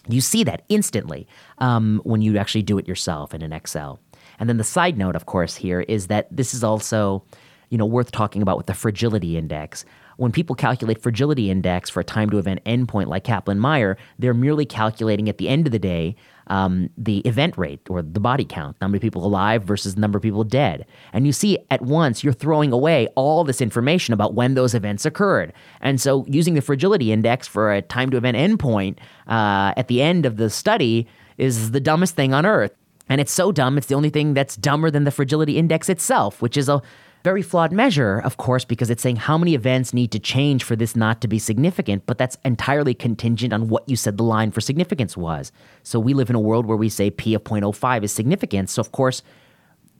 You 0.09 0.21
see 0.21 0.43
that 0.43 0.63
instantly 0.69 1.27
um, 1.59 2.01
when 2.03 2.21
you 2.21 2.37
actually 2.37 2.63
do 2.63 2.77
it 2.77 2.87
yourself 2.87 3.33
in 3.33 3.41
an 3.41 3.53
Excel. 3.53 3.99
And 4.39 4.49
then 4.49 4.57
the 4.57 4.63
side 4.63 4.97
note, 4.97 5.15
of 5.15 5.25
course, 5.25 5.55
here 5.55 5.81
is 5.81 6.07
that 6.07 6.27
this 6.35 6.53
is 6.53 6.63
also, 6.63 7.23
you 7.69 7.77
know, 7.77 7.85
worth 7.85 8.11
talking 8.11 8.41
about 8.41 8.57
with 8.57 8.65
the 8.65 8.73
fragility 8.73 9.37
index. 9.37 9.85
When 10.17 10.31
people 10.31 10.55
calculate 10.55 11.01
fragility 11.01 11.49
index 11.49 11.89
for 11.89 11.99
a 11.99 12.03
time 12.03 12.29
to 12.31 12.39
event 12.39 12.63
endpoint 12.65 13.07
like 13.07 13.23
Kaplan-Meier, 13.23 13.97
they're 14.17 14.33
merely 14.33 14.65
calculating 14.65 15.29
at 15.29 15.37
the 15.37 15.47
end 15.47 15.67
of 15.67 15.71
the 15.71 15.79
day 15.79 16.15
um, 16.49 16.89
the 16.97 17.19
event 17.19 17.57
rate 17.57 17.81
or 17.89 18.01
the 18.01 18.19
body 18.19 18.45
count, 18.45 18.79
number 18.81 18.97
of 18.97 19.01
people 19.01 19.25
alive 19.25 19.63
versus 19.63 19.97
number 19.97 20.17
of 20.17 20.23
people 20.23 20.43
dead. 20.43 20.85
And 21.13 21.25
you 21.25 21.31
see 21.31 21.59
at 21.69 21.81
once 21.81 22.23
you're 22.23 22.33
throwing 22.33 22.71
away 22.71 23.07
all 23.15 23.43
this 23.43 23.61
information 23.61 24.13
about 24.13 24.33
when 24.33 24.55
those 24.55 24.73
events 24.73 25.05
occurred. 25.05 25.53
And 25.81 26.01
so 26.01 26.25
using 26.27 26.55
the 26.55 26.61
fragility 26.61 27.11
index 27.11 27.47
for 27.47 27.71
a 27.71 27.81
time 27.81 28.09
to 28.11 28.17
event 28.17 28.37
endpoint 28.37 28.97
uh, 29.27 29.73
at 29.77 29.87
the 29.87 30.01
end 30.01 30.25
of 30.25 30.37
the 30.37 30.49
study 30.49 31.07
is 31.37 31.71
the 31.71 31.79
dumbest 31.79 32.15
thing 32.15 32.33
on 32.33 32.45
earth. 32.45 32.73
And 33.07 33.19
it's 33.19 33.31
so 33.31 33.51
dumb, 33.51 33.77
it's 33.77 33.87
the 33.87 33.95
only 33.95 34.11
thing 34.11 34.35
that's 34.35 34.55
dumber 34.55 34.91
than 34.91 35.03
the 35.03 35.11
fragility 35.11 35.57
index 35.57 35.89
itself, 35.89 36.41
which 36.41 36.55
is 36.57 36.69
a 36.69 36.81
very 37.23 37.41
flawed 37.41 37.71
measure, 37.71 38.19
of 38.19 38.37
course, 38.37 38.63
because 38.63 38.89
it's 38.89 39.01
saying 39.01 39.17
how 39.17 39.37
many 39.37 39.53
events 39.53 39.93
need 39.93 40.11
to 40.11 40.19
change 40.19 40.63
for 40.63 40.75
this 40.75 40.95
not 40.95 41.21
to 41.21 41.27
be 41.27 41.39
significant, 41.39 42.05
but 42.05 42.17
that's 42.17 42.37
entirely 42.45 42.93
contingent 42.93 43.53
on 43.53 43.67
what 43.67 43.87
you 43.89 43.95
said 43.95 44.17
the 44.17 44.23
line 44.23 44.51
for 44.51 44.61
significance 44.61 45.17
was. 45.17 45.51
So 45.83 45.99
we 45.99 46.13
live 46.13 46.29
in 46.29 46.35
a 46.35 46.39
world 46.39 46.65
where 46.65 46.77
we 46.77 46.89
say 46.89 47.09
P 47.09 47.33
of 47.33 47.43
0.05 47.43 48.03
is 48.03 48.13
significant. 48.13 48.69
So, 48.69 48.79
of 48.79 48.91
course, 48.91 49.21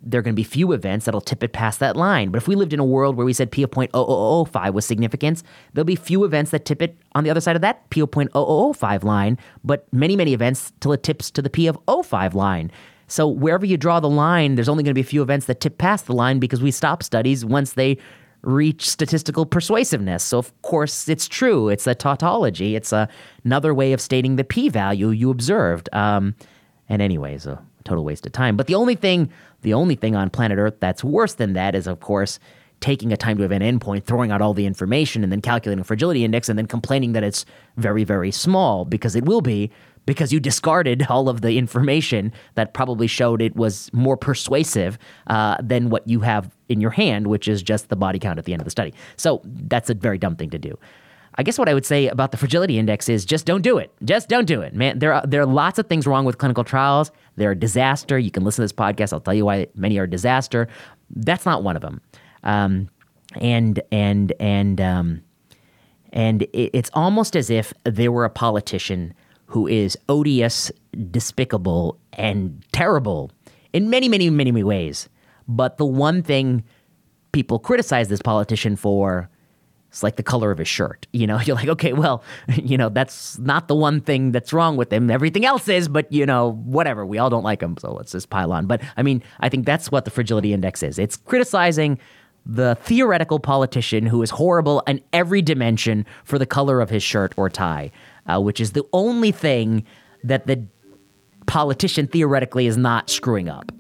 there 0.01 0.19
are 0.19 0.21
going 0.21 0.33
to 0.33 0.39
be 0.39 0.43
few 0.43 0.71
events 0.71 1.05
that'll 1.05 1.19
tip 1.19 1.43
it 1.43 1.51
past 1.51 1.79
that 1.79 1.97
line. 1.97 2.31
But 2.31 2.37
if 2.37 2.47
we 2.47 2.55
lived 2.55 2.73
in 2.73 2.79
a 2.79 2.85
world 2.85 3.17
where 3.17 3.25
we 3.25 3.33
said 3.33 3.51
P 3.51 3.63
of 3.63 3.71
0.0005 3.71 4.73
was 4.73 4.85
significance, 4.85 5.43
there'll 5.73 5.85
be 5.85 5.95
few 5.95 6.23
events 6.23 6.51
that 6.51 6.65
tip 6.65 6.81
it 6.81 6.97
on 7.15 7.23
the 7.23 7.29
other 7.29 7.41
side 7.41 7.57
of 7.57 7.61
that 7.63 7.89
P 7.89 7.99
of 7.99 8.11
0.0005 8.11 9.03
line, 9.03 9.37
but 9.63 9.91
many, 9.91 10.15
many 10.15 10.33
events 10.33 10.71
till 10.79 10.93
it 10.93 11.03
tips 11.03 11.29
to 11.31 11.41
the 11.41 11.49
P 11.49 11.67
of 11.67 11.77
05 12.05 12.33
line. 12.33 12.71
So 13.09 13.27
wherever 13.27 13.65
you 13.65 13.75
draw 13.75 13.99
the 13.99 14.09
line, 14.09 14.55
there's 14.55 14.69
only 14.69 14.83
going 14.83 14.91
to 14.91 14.95
be 14.95 15.01
a 15.01 15.03
few 15.03 15.21
events 15.21 15.47
that 15.47 15.59
tip 15.59 15.77
past 15.77 16.05
the 16.05 16.13
line 16.13 16.39
because 16.39 16.61
we 16.61 16.71
stop 16.71 17.03
studies 17.03 17.43
once 17.43 17.73
they 17.73 17.97
reach 18.41 18.89
statistical 18.89 19.45
persuasiveness. 19.45 20.23
So 20.23 20.37
of 20.37 20.61
course 20.61 21.09
it's 21.09 21.27
true. 21.27 21.67
It's 21.67 21.87
a 21.87 21.95
tautology. 21.95 22.75
It's 22.75 22.93
a, 22.93 23.09
another 23.43 23.73
way 23.73 23.91
of 23.91 23.99
stating 23.99 24.37
the 24.37 24.45
p-value 24.45 25.09
you 25.09 25.29
observed. 25.29 25.89
Um, 25.91 26.35
and 26.87 27.01
anyways, 27.01 27.45
a 27.45 27.61
total 27.83 28.05
waste 28.05 28.25
of 28.25 28.31
time. 28.31 28.55
But 28.55 28.67
the 28.67 28.75
only 28.75 28.95
thing, 28.95 29.29
the 29.61 29.73
only 29.73 29.95
thing 29.95 30.15
on 30.15 30.29
planet 30.29 30.57
Earth 30.57 30.75
that's 30.79 31.03
worse 31.03 31.33
than 31.33 31.53
that 31.53 31.75
is, 31.75 31.87
of 31.87 31.99
course, 31.99 32.39
taking 32.79 33.11
a 33.11 33.17
time 33.17 33.37
to 33.37 33.43
event 33.43 33.63
endpoint, 33.63 34.05
throwing 34.05 34.31
out 34.31 34.41
all 34.41 34.53
the 34.53 34.65
information, 34.65 35.21
and 35.21 35.31
then 35.31 35.41
calculating 35.41 35.81
a 35.81 35.83
fragility 35.83 36.23
index, 36.23 36.47
and 36.47 36.57
then 36.57 36.65
complaining 36.65 37.11
that 37.11 37.23
it's 37.23 37.45
very, 37.75 38.05
very 38.05 38.31
small 38.31 38.85
because 38.85 39.15
it 39.15 39.25
will 39.25 39.41
be 39.41 39.69
because 40.09 40.33
you 40.33 40.39
discarded 40.39 41.05
all 41.07 41.29
of 41.29 41.41
the 41.41 41.55
information 41.59 42.33
that 42.55 42.73
probably 42.73 43.05
showed 43.05 43.43
it 43.43 43.55
was 43.55 43.93
more 43.93 44.17
persuasive 44.17 44.97
uh, 45.27 45.55
than 45.61 45.91
what 45.91 46.07
you 46.07 46.21
have 46.21 46.49
in 46.67 46.81
your 46.81 46.89
hand, 46.89 47.27
which 47.27 47.47
is 47.47 47.61
just 47.61 47.89
the 47.89 47.95
body 47.95 48.17
count 48.17 48.39
at 48.39 48.45
the 48.45 48.51
end 48.51 48.59
of 48.59 48.65
the 48.65 48.71
study. 48.71 48.91
So 49.17 49.39
that's 49.45 49.87
a 49.87 49.93
very 49.93 50.17
dumb 50.17 50.35
thing 50.35 50.49
to 50.49 50.57
do. 50.57 50.75
I 51.35 51.43
guess 51.43 51.59
what 51.59 51.69
I 51.69 51.75
would 51.75 51.85
say 51.85 52.07
about 52.07 52.31
the 52.31 52.37
fragility 52.37 52.79
index 52.79 53.07
is 53.07 53.23
just 53.23 53.45
don't 53.45 53.61
do 53.61 53.77
it. 53.77 53.93
Just 54.03 54.29
don't 54.29 54.45
do 54.45 54.61
it, 54.61 54.73
man. 54.73 54.97
There 54.97 55.13
are 55.13 55.23
there 55.27 55.43
are 55.43 55.45
lots 55.45 55.77
of 55.77 55.85
things 55.85 56.07
wrong 56.07 56.25
with 56.25 56.39
clinical 56.39 56.63
trials. 56.63 57.11
They're 57.35 57.51
a 57.51 57.55
disaster. 57.55 58.17
You 58.17 58.31
can 58.31 58.43
listen 58.43 58.63
to 58.63 58.65
this 58.65 58.73
podcast. 58.73 59.13
I'll 59.13 59.19
tell 59.19 59.35
you 59.35 59.45
why 59.45 59.67
many 59.75 59.99
are 59.99 60.05
a 60.05 60.09
disaster. 60.09 60.67
That's 61.11 61.45
not 61.45 61.61
one 61.61 61.75
of 61.75 61.83
them. 61.83 62.01
Um, 62.43 62.89
and 63.35 63.79
and 63.91 64.33
and 64.39 64.81
um, 64.81 65.21
and 66.11 66.41
it, 66.41 66.71
it's 66.73 66.89
almost 66.95 67.35
as 67.35 67.51
if 67.51 67.73
there 67.83 68.11
were 68.11 68.25
a 68.25 68.31
politician 68.31 69.13
who 69.49 69.67
is 69.67 69.97
odious, 70.07 70.71
despicable, 71.09 71.97
and 72.13 72.63
terrible 72.71 73.31
in 73.73 73.89
many, 73.89 74.07
many, 74.07 74.29
many, 74.29 74.51
many 74.51 74.63
ways. 74.63 75.09
But 75.47 75.77
the 75.77 75.87
one 75.87 76.21
thing 76.21 76.63
people 77.31 77.57
criticize 77.57 78.09
this 78.09 78.21
politician 78.21 78.75
for 78.75 79.27
is 79.91 80.03
like 80.03 80.17
the 80.17 80.23
color 80.23 80.51
of 80.51 80.59
his 80.59 80.67
shirt. 80.67 81.07
You 81.13 81.25
know, 81.25 81.39
you're 81.45 81.55
like, 81.55 81.67
okay, 81.67 81.93
well, 81.93 82.23
you 82.55 82.77
know, 82.77 82.89
that's 82.89 83.39
not 83.39 83.67
the 83.67 83.73
one 83.73 84.01
thing 84.01 84.31
that's 84.31 84.53
wrong 84.53 84.77
with 84.77 84.93
him. 84.93 85.09
Everything 85.09 85.45
else 85.45 85.67
is, 85.67 85.87
but 85.87 86.11
you 86.13 86.27
know, 86.27 86.51
whatever. 86.51 87.03
We 87.03 87.17
all 87.17 87.31
don't 87.31 87.43
like 87.43 87.63
him, 87.63 87.75
so 87.79 87.91
let's 87.91 88.11
just 88.11 88.29
pile 88.29 88.53
on. 88.53 88.67
But 88.67 88.83
I 88.97 89.01
mean, 89.01 89.23
I 89.39 89.49
think 89.49 89.65
that's 89.65 89.91
what 89.91 90.05
the 90.05 90.11
fragility 90.11 90.53
index 90.53 90.83
is. 90.83 90.99
It's 90.99 91.17
criticizing 91.17 91.97
the 92.45 92.75
theoretical 92.83 93.39
politician 93.39 94.05
who 94.05 94.21
is 94.21 94.29
horrible 94.29 94.83
in 94.85 95.01
every 95.11 95.41
dimension 95.41 96.05
for 96.23 96.37
the 96.37 96.45
color 96.45 96.81
of 96.81 96.91
his 96.91 97.01
shirt 97.01 97.33
or 97.35 97.49
tie 97.49 97.91
uh, 98.27 98.39
which 98.41 98.59
is 98.59 98.71
the 98.71 98.83
only 98.93 99.31
thing 99.31 99.85
that 100.23 100.47
the 100.47 100.65
politician 101.47 102.07
theoretically 102.07 102.67
is 102.67 102.77
not 102.77 103.09
screwing 103.09 103.49
up. 103.49 103.71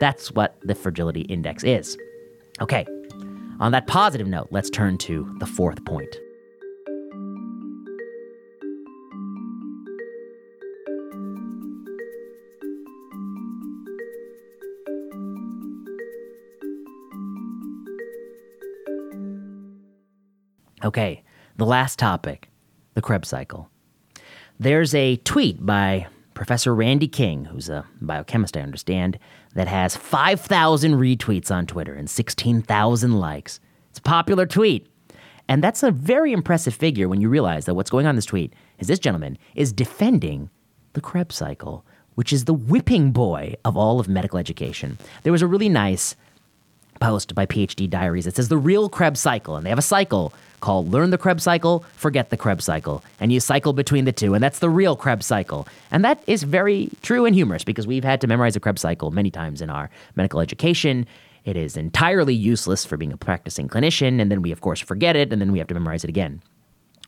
That's 0.00 0.32
what 0.32 0.56
the 0.62 0.74
fragility 0.74 1.22
index 1.22 1.64
is. 1.64 1.98
Okay, 2.60 2.86
on 3.60 3.72
that 3.72 3.86
positive 3.86 4.26
note, 4.26 4.48
let's 4.50 4.70
turn 4.70 4.98
to 4.98 5.34
the 5.38 5.46
fourth 5.46 5.84
point. 5.84 6.16
Okay, 20.84 21.24
the 21.56 21.66
last 21.66 21.98
topic 21.98 22.48
the 22.94 23.02
Krebs 23.02 23.28
cycle. 23.28 23.70
There's 24.60 24.92
a 24.92 25.18
tweet 25.18 25.64
by 25.64 26.08
Professor 26.34 26.74
Randy 26.74 27.06
King, 27.06 27.44
who's 27.44 27.68
a 27.68 27.84
biochemist, 28.00 28.56
I 28.56 28.60
understand, 28.60 29.16
that 29.54 29.68
has 29.68 29.94
5,000 29.94 30.94
retweets 30.94 31.52
on 31.52 31.64
Twitter 31.64 31.94
and 31.94 32.10
16,000 32.10 33.20
likes. 33.20 33.60
It's 33.90 34.00
a 34.00 34.02
popular 34.02 34.46
tweet. 34.46 34.88
And 35.46 35.62
that's 35.62 35.84
a 35.84 35.92
very 35.92 36.32
impressive 36.32 36.74
figure 36.74 37.08
when 37.08 37.20
you 37.20 37.28
realize 37.28 37.66
that 37.66 37.74
what's 37.74 37.88
going 37.88 38.06
on 38.06 38.10
in 38.10 38.16
this 38.16 38.24
tweet 38.24 38.52
is 38.80 38.88
this 38.88 38.98
gentleman 38.98 39.38
is 39.54 39.72
defending 39.72 40.50
the 40.94 41.00
Krebs 41.00 41.36
cycle, 41.36 41.86
which 42.16 42.32
is 42.32 42.44
the 42.44 42.52
whipping 42.52 43.12
boy 43.12 43.54
of 43.64 43.76
all 43.76 44.00
of 44.00 44.08
medical 44.08 44.40
education. 44.40 44.98
There 45.22 45.32
was 45.32 45.42
a 45.42 45.46
really 45.46 45.68
nice 45.68 46.16
post 47.00 47.34
by 47.34 47.46
PhD 47.46 47.88
Diaries 47.88 48.24
that 48.24 48.36
says 48.36 48.48
the 48.48 48.58
real 48.58 48.88
Krebs 48.88 49.20
cycle, 49.20 49.56
and 49.56 49.64
they 49.64 49.70
have 49.70 49.78
a 49.78 49.82
cycle 49.82 50.32
called 50.60 50.90
Learn 50.90 51.10
the 51.10 51.18
Krebs 51.18 51.44
Cycle, 51.44 51.84
Forget 51.94 52.30
the 52.30 52.36
Krebs 52.36 52.64
Cycle. 52.64 53.02
And 53.20 53.32
you 53.32 53.40
cycle 53.40 53.72
between 53.72 54.04
the 54.04 54.12
two, 54.12 54.34
and 54.34 54.42
that's 54.42 54.58
the 54.58 54.70
real 54.70 54.96
Krebs 54.96 55.26
Cycle. 55.26 55.68
And 55.90 56.04
that 56.04 56.22
is 56.26 56.42
very 56.42 56.90
true 57.02 57.24
and 57.24 57.34
humorous 57.34 57.64
because 57.64 57.86
we've 57.86 58.04
had 58.04 58.20
to 58.20 58.26
memorize 58.26 58.54
the 58.54 58.60
Krebs 58.60 58.82
Cycle 58.82 59.10
many 59.10 59.30
times 59.30 59.62
in 59.62 59.70
our 59.70 59.90
medical 60.16 60.40
education. 60.40 61.06
It 61.44 61.56
is 61.56 61.76
entirely 61.76 62.34
useless 62.34 62.84
for 62.84 62.96
being 62.96 63.12
a 63.12 63.16
practicing 63.16 63.68
clinician, 63.68 64.20
and 64.20 64.30
then 64.30 64.42
we, 64.42 64.52
of 64.52 64.60
course, 64.60 64.80
forget 64.80 65.16
it, 65.16 65.32
and 65.32 65.40
then 65.40 65.52
we 65.52 65.58
have 65.58 65.68
to 65.68 65.74
memorize 65.74 66.04
it 66.04 66.10
again. 66.10 66.42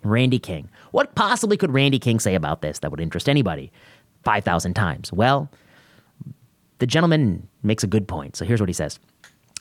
Randy 0.02 0.38
King. 0.38 0.68
What 0.92 1.14
possibly 1.14 1.56
could 1.56 1.72
Randy 1.72 1.98
King 1.98 2.20
say 2.20 2.34
about 2.34 2.62
this 2.62 2.78
that 2.78 2.90
would 2.90 3.00
interest 3.00 3.28
anybody 3.28 3.70
5,000 4.24 4.74
times? 4.74 5.12
Well, 5.12 5.50
the 6.78 6.86
gentleman 6.86 7.48
makes 7.62 7.84
a 7.84 7.86
good 7.86 8.08
point. 8.08 8.36
So 8.36 8.44
here's 8.44 8.60
what 8.60 8.68
he 8.68 8.74
says. 8.74 8.98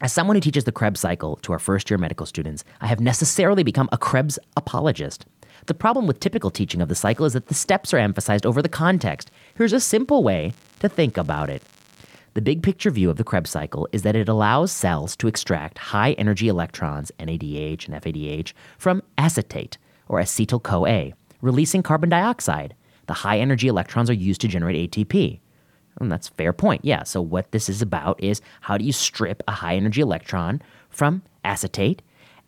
As 0.01 0.13
someone 0.13 0.37
who 0.37 0.41
teaches 0.41 0.63
the 0.63 0.71
Krebs 0.71 1.01
cycle 1.01 1.35
to 1.37 1.51
our 1.51 1.59
first 1.59 1.89
year 1.89 1.97
medical 1.97 2.25
students, 2.25 2.63
I 2.79 2.87
have 2.87 3.01
necessarily 3.01 3.63
become 3.63 3.89
a 3.91 3.97
Krebs 3.97 4.39
apologist. 4.55 5.25
The 5.65 5.73
problem 5.73 6.07
with 6.07 6.21
typical 6.21 6.49
teaching 6.49 6.81
of 6.81 6.87
the 6.87 6.95
cycle 6.95 7.25
is 7.25 7.33
that 7.33 7.47
the 7.47 7.53
steps 7.53 7.93
are 7.93 7.97
emphasized 7.97 8.45
over 8.45 8.61
the 8.61 8.69
context. 8.69 9.29
Here's 9.55 9.73
a 9.73 9.79
simple 9.81 10.23
way 10.23 10.53
to 10.79 10.87
think 10.87 11.17
about 11.17 11.49
it. 11.49 11.61
The 12.33 12.41
big 12.41 12.63
picture 12.63 12.91
view 12.91 13.09
of 13.09 13.17
the 13.17 13.25
Krebs 13.25 13.49
cycle 13.49 13.89
is 13.91 14.03
that 14.03 14.15
it 14.15 14.29
allows 14.29 14.71
cells 14.71 15.17
to 15.17 15.27
extract 15.27 15.77
high 15.77 16.13
energy 16.13 16.47
electrons, 16.47 17.11
NADH 17.19 17.89
and 17.89 18.01
FADH, 18.01 18.53
from 18.77 19.03
acetate, 19.17 19.77
or 20.07 20.21
acetyl 20.21 20.63
CoA, 20.63 21.11
releasing 21.41 21.83
carbon 21.83 22.09
dioxide. 22.09 22.73
the 23.07 23.13
high 23.15 23.39
energy 23.39 23.67
electrons 23.67 24.09
are 24.09 24.13
used 24.13 24.39
to 24.39 24.47
generate 24.47 24.91
ATP. 24.91 25.39
And 25.99 26.11
that's 26.11 26.29
fair 26.29 26.53
point. 26.53 26.83
Yeah. 26.83 27.03
So 27.03 27.21
what 27.21 27.51
this 27.51 27.69
is 27.69 27.81
about 27.81 28.21
is 28.23 28.41
how 28.61 28.77
do 28.77 28.85
you 28.85 28.91
strip 28.91 29.43
a 29.47 29.51
high 29.51 29.75
energy 29.75 30.01
electron 30.01 30.61
from 30.89 31.23
acetate 31.43 32.01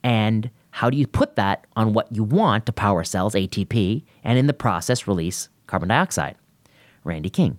and 0.03 0.49
how 0.71 0.89
do 0.89 0.97
you 0.97 1.05
put 1.05 1.35
that 1.35 1.67
on 1.75 1.93
what 1.93 2.11
you 2.15 2.23
want 2.23 2.65
to 2.65 2.71
power 2.71 3.03
cells, 3.03 3.35
ATP, 3.35 4.03
and 4.23 4.39
in 4.39 4.47
the 4.47 4.53
process 4.53 5.07
release 5.07 5.49
carbon 5.67 5.89
dioxide? 5.89 6.35
Randy 7.03 7.29
King. 7.29 7.57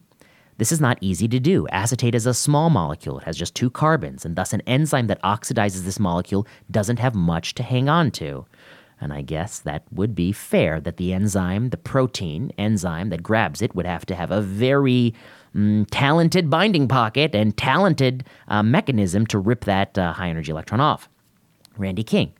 This 0.58 0.72
is 0.72 0.80
not 0.80 0.98
easy 1.00 1.28
to 1.28 1.40
do. 1.40 1.66
Acetate 1.68 2.14
is 2.14 2.26
a 2.26 2.34
small 2.34 2.70
molecule. 2.70 3.18
It 3.18 3.24
has 3.24 3.36
just 3.36 3.54
two 3.54 3.70
carbons, 3.70 4.24
and 4.24 4.36
thus 4.36 4.52
an 4.52 4.60
enzyme 4.62 5.08
that 5.08 5.22
oxidizes 5.22 5.82
this 5.82 5.98
molecule 5.98 6.46
doesn't 6.70 6.98
have 6.98 7.14
much 7.14 7.54
to 7.54 7.62
hang 7.62 7.88
on 7.88 8.10
to. 8.12 8.46
And 9.00 9.12
I 9.12 9.22
guess 9.22 9.58
that 9.58 9.82
would 9.90 10.14
be 10.14 10.30
fair 10.30 10.80
that 10.80 10.96
the 10.96 11.12
enzyme, 11.12 11.70
the 11.70 11.76
protein 11.76 12.52
enzyme 12.56 13.10
that 13.10 13.22
grabs 13.22 13.60
it, 13.60 13.74
would 13.74 13.86
have 13.86 14.06
to 14.06 14.14
have 14.14 14.30
a 14.30 14.40
very 14.40 15.14
mm, 15.54 15.86
talented 15.90 16.50
binding 16.50 16.88
pocket 16.88 17.34
and 17.34 17.56
talented 17.56 18.24
uh, 18.48 18.62
mechanism 18.62 19.26
to 19.26 19.38
rip 19.38 19.64
that 19.64 19.96
uh, 19.98 20.12
high 20.12 20.28
energy 20.28 20.50
electron 20.50 20.80
off. 20.80 21.08
Randy 21.76 22.04
King. 22.04 22.32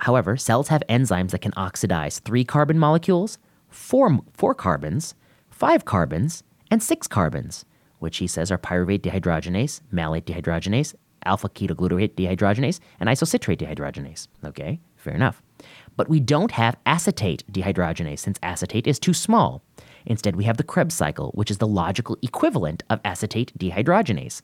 However, 0.00 0.36
cells 0.36 0.68
have 0.68 0.82
enzymes 0.88 1.30
that 1.30 1.40
can 1.40 1.52
oxidize 1.56 2.20
three 2.20 2.44
carbon 2.44 2.78
molecules, 2.78 3.38
four, 3.68 4.20
four 4.32 4.54
carbons, 4.54 5.14
five 5.50 5.84
carbons, 5.84 6.44
and 6.70 6.82
six 6.82 7.06
carbons, 7.06 7.64
which 7.98 8.18
he 8.18 8.26
says 8.26 8.50
are 8.50 8.58
pyruvate 8.58 9.00
dehydrogenase, 9.00 9.80
malate 9.90 10.26
dehydrogenase, 10.26 10.94
alpha 11.24 11.48
ketoglutarate 11.48 12.14
dehydrogenase, 12.14 12.80
and 13.00 13.08
isocitrate 13.08 13.58
dehydrogenase. 13.58 14.28
Okay, 14.44 14.80
fair 14.96 15.14
enough. 15.14 15.42
But 15.96 16.08
we 16.08 16.20
don't 16.20 16.52
have 16.52 16.76
acetate 16.86 17.42
dehydrogenase 17.50 18.20
since 18.20 18.38
acetate 18.42 18.86
is 18.86 19.00
too 19.00 19.14
small. 19.14 19.62
Instead, 20.06 20.36
we 20.36 20.44
have 20.44 20.56
the 20.56 20.64
Krebs 20.64 20.94
cycle, 20.94 21.30
which 21.34 21.50
is 21.50 21.58
the 21.58 21.66
logical 21.66 22.16
equivalent 22.22 22.82
of 22.90 23.00
acetate 23.04 23.56
dehydrogenase. 23.58 24.42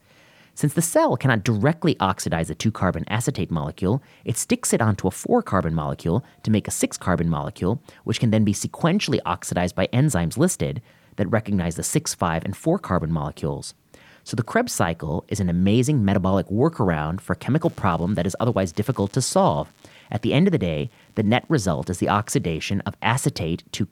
Since 0.57 0.75
the 0.75 0.83
cell 0.83 1.17
cannot 1.17 1.43
directly 1.43 1.97
oxidize 1.99 2.49
a 2.49 2.55
two 2.55 2.71
carbon 2.71 3.05
acetate 3.09 3.51
molecule, 3.51 4.01
it 4.25 4.37
sticks 4.37 4.73
it 4.73 4.81
onto 4.81 5.09
a 5.09 5.11
four 5.11 5.43
carbon 5.43 5.75
molecule 5.75 6.25
to 6.45 6.51
make 6.51 6.69
a 6.69 6.71
six 6.71 6.97
carbon 6.97 7.29
molecule, 7.29 7.83
which 8.05 8.21
can 8.21 8.31
then 8.31 8.45
be 8.45 8.55
sequentially 8.55 9.19
oxidized 9.27 9.75
by 9.75 9.89
enzymes 9.89 10.39
listed 10.39 10.81
that 11.17 11.27
recognize 11.31 11.75
the 11.75 11.83
six, 11.83 12.15
five, 12.15 12.45
and 12.45 12.57
four 12.57 12.79
carbon 12.79 13.11
molecules. 13.11 13.75
So 14.23 14.37
the 14.37 14.43
Krebs 14.43 14.73
cycle 14.73 15.25
is 15.29 15.41
an 15.41 15.51
amazing 15.51 16.05
metabolic 16.05 16.47
workaround 16.47 17.21
for 17.21 17.35
a 17.35 17.37
chemical 17.37 17.69
problem 17.69 18.15
that 18.15 18.27
is 18.27 18.37
otherwise 18.39 18.73
difficult 18.73 19.13
to 19.15 19.21
solve. 19.21 19.73
At 20.11 20.23
the 20.23 20.33
end 20.33 20.47
of 20.47 20.53
the 20.53 20.59
day, 20.59 20.89
the 21.17 21.23
net 21.23 21.45
result 21.49 21.91
is 21.91 21.99
the 21.99 22.09
oxidation 22.09 22.81
of 22.83 22.97
acetate 23.03 23.65
to 23.73 23.89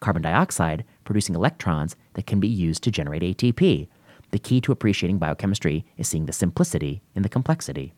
carbon 0.00 0.22
dioxide, 0.22 0.84
producing 1.06 1.34
electrons 1.34 1.96
that 2.14 2.26
can 2.26 2.40
be 2.40 2.48
used 2.48 2.82
to 2.82 2.90
generate 2.90 3.22
ATP. 3.22 3.88
The 4.32 4.38
key 4.38 4.60
to 4.60 4.72
appreciating 4.72 5.18
biochemistry 5.18 5.86
is 5.96 6.08
seeing 6.08 6.26
the 6.26 6.32
simplicity 6.32 7.00
in 7.14 7.22
the 7.22 7.28
complexity. 7.28 7.94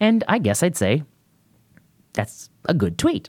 And 0.00 0.24
I 0.28 0.38
guess 0.38 0.62
I'd 0.62 0.76
say 0.76 1.04
that's 2.14 2.48
a 2.64 2.74
good 2.74 2.96
tweet. 2.96 3.28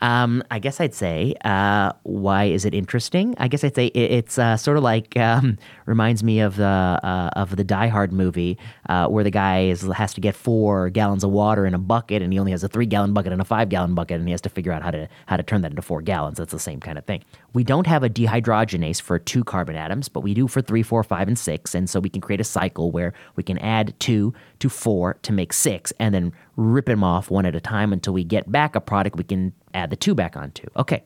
Um, 0.00 0.42
I 0.50 0.58
guess 0.58 0.80
I'd 0.80 0.94
say, 0.94 1.34
uh, 1.44 1.92
why 2.02 2.44
is 2.44 2.64
it 2.64 2.74
interesting? 2.74 3.34
I 3.38 3.48
guess 3.48 3.64
I'd 3.64 3.74
say 3.74 3.86
it, 3.86 4.10
it's 4.12 4.38
uh, 4.38 4.56
sort 4.56 4.76
of 4.76 4.82
like 4.82 5.16
um, 5.16 5.58
reminds 5.86 6.22
me 6.22 6.40
of 6.40 6.56
the 6.56 6.64
uh, 6.64 7.30
of 7.34 7.56
the 7.56 7.64
Die 7.64 7.88
Hard 7.88 8.12
movie 8.12 8.58
uh, 8.88 9.06
where 9.08 9.24
the 9.24 9.30
guy 9.30 9.64
is, 9.64 9.82
has 9.82 10.12
to 10.14 10.20
get 10.20 10.34
four 10.34 10.90
gallons 10.90 11.24
of 11.24 11.30
water 11.30 11.66
in 11.66 11.74
a 11.74 11.78
bucket, 11.78 12.22
and 12.22 12.32
he 12.32 12.38
only 12.38 12.52
has 12.52 12.62
a 12.62 12.68
three 12.68 12.86
gallon 12.86 13.14
bucket 13.14 13.32
and 13.32 13.40
a 13.40 13.44
five 13.44 13.68
gallon 13.68 13.94
bucket, 13.94 14.18
and 14.18 14.28
he 14.28 14.32
has 14.32 14.40
to 14.42 14.50
figure 14.50 14.72
out 14.72 14.82
how 14.82 14.90
to 14.90 15.08
how 15.26 15.36
to 15.36 15.42
turn 15.42 15.62
that 15.62 15.72
into 15.72 15.82
four 15.82 16.02
gallons. 16.02 16.38
That's 16.38 16.52
the 16.52 16.58
same 16.58 16.80
kind 16.80 16.98
of 16.98 17.04
thing. 17.04 17.24
We 17.54 17.64
don't 17.64 17.86
have 17.86 18.02
a 18.02 18.10
dehydrogenase 18.10 19.00
for 19.00 19.18
two 19.18 19.44
carbon 19.44 19.76
atoms, 19.76 20.08
but 20.08 20.20
we 20.20 20.34
do 20.34 20.46
for 20.46 20.60
three, 20.60 20.82
four, 20.82 21.02
five, 21.04 21.26
and 21.26 21.38
six, 21.38 21.74
and 21.74 21.88
so 21.88 22.00
we 22.00 22.10
can 22.10 22.20
create 22.20 22.40
a 22.40 22.44
cycle 22.44 22.90
where 22.90 23.14
we 23.36 23.42
can 23.42 23.58
add 23.58 23.94
two 23.98 24.34
to 24.58 24.68
four 24.68 25.14
to 25.22 25.32
make 25.32 25.52
six, 25.52 25.92
and 25.98 26.14
then 26.14 26.32
rip 26.56 26.86
them 26.86 27.04
off 27.04 27.30
one 27.30 27.46
at 27.46 27.54
a 27.54 27.60
time 27.60 27.92
until 27.92 28.12
we 28.12 28.24
get 28.24 28.50
back 28.50 28.74
a 28.74 28.80
product 28.80 29.16
we 29.16 29.24
can 29.24 29.52
add 29.74 29.90
the 29.90 29.96
two 29.96 30.14
back 30.14 30.36
onto. 30.36 30.66
Okay, 30.76 31.04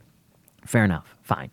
fair 0.64 0.84
enough, 0.84 1.16
fine. 1.22 1.50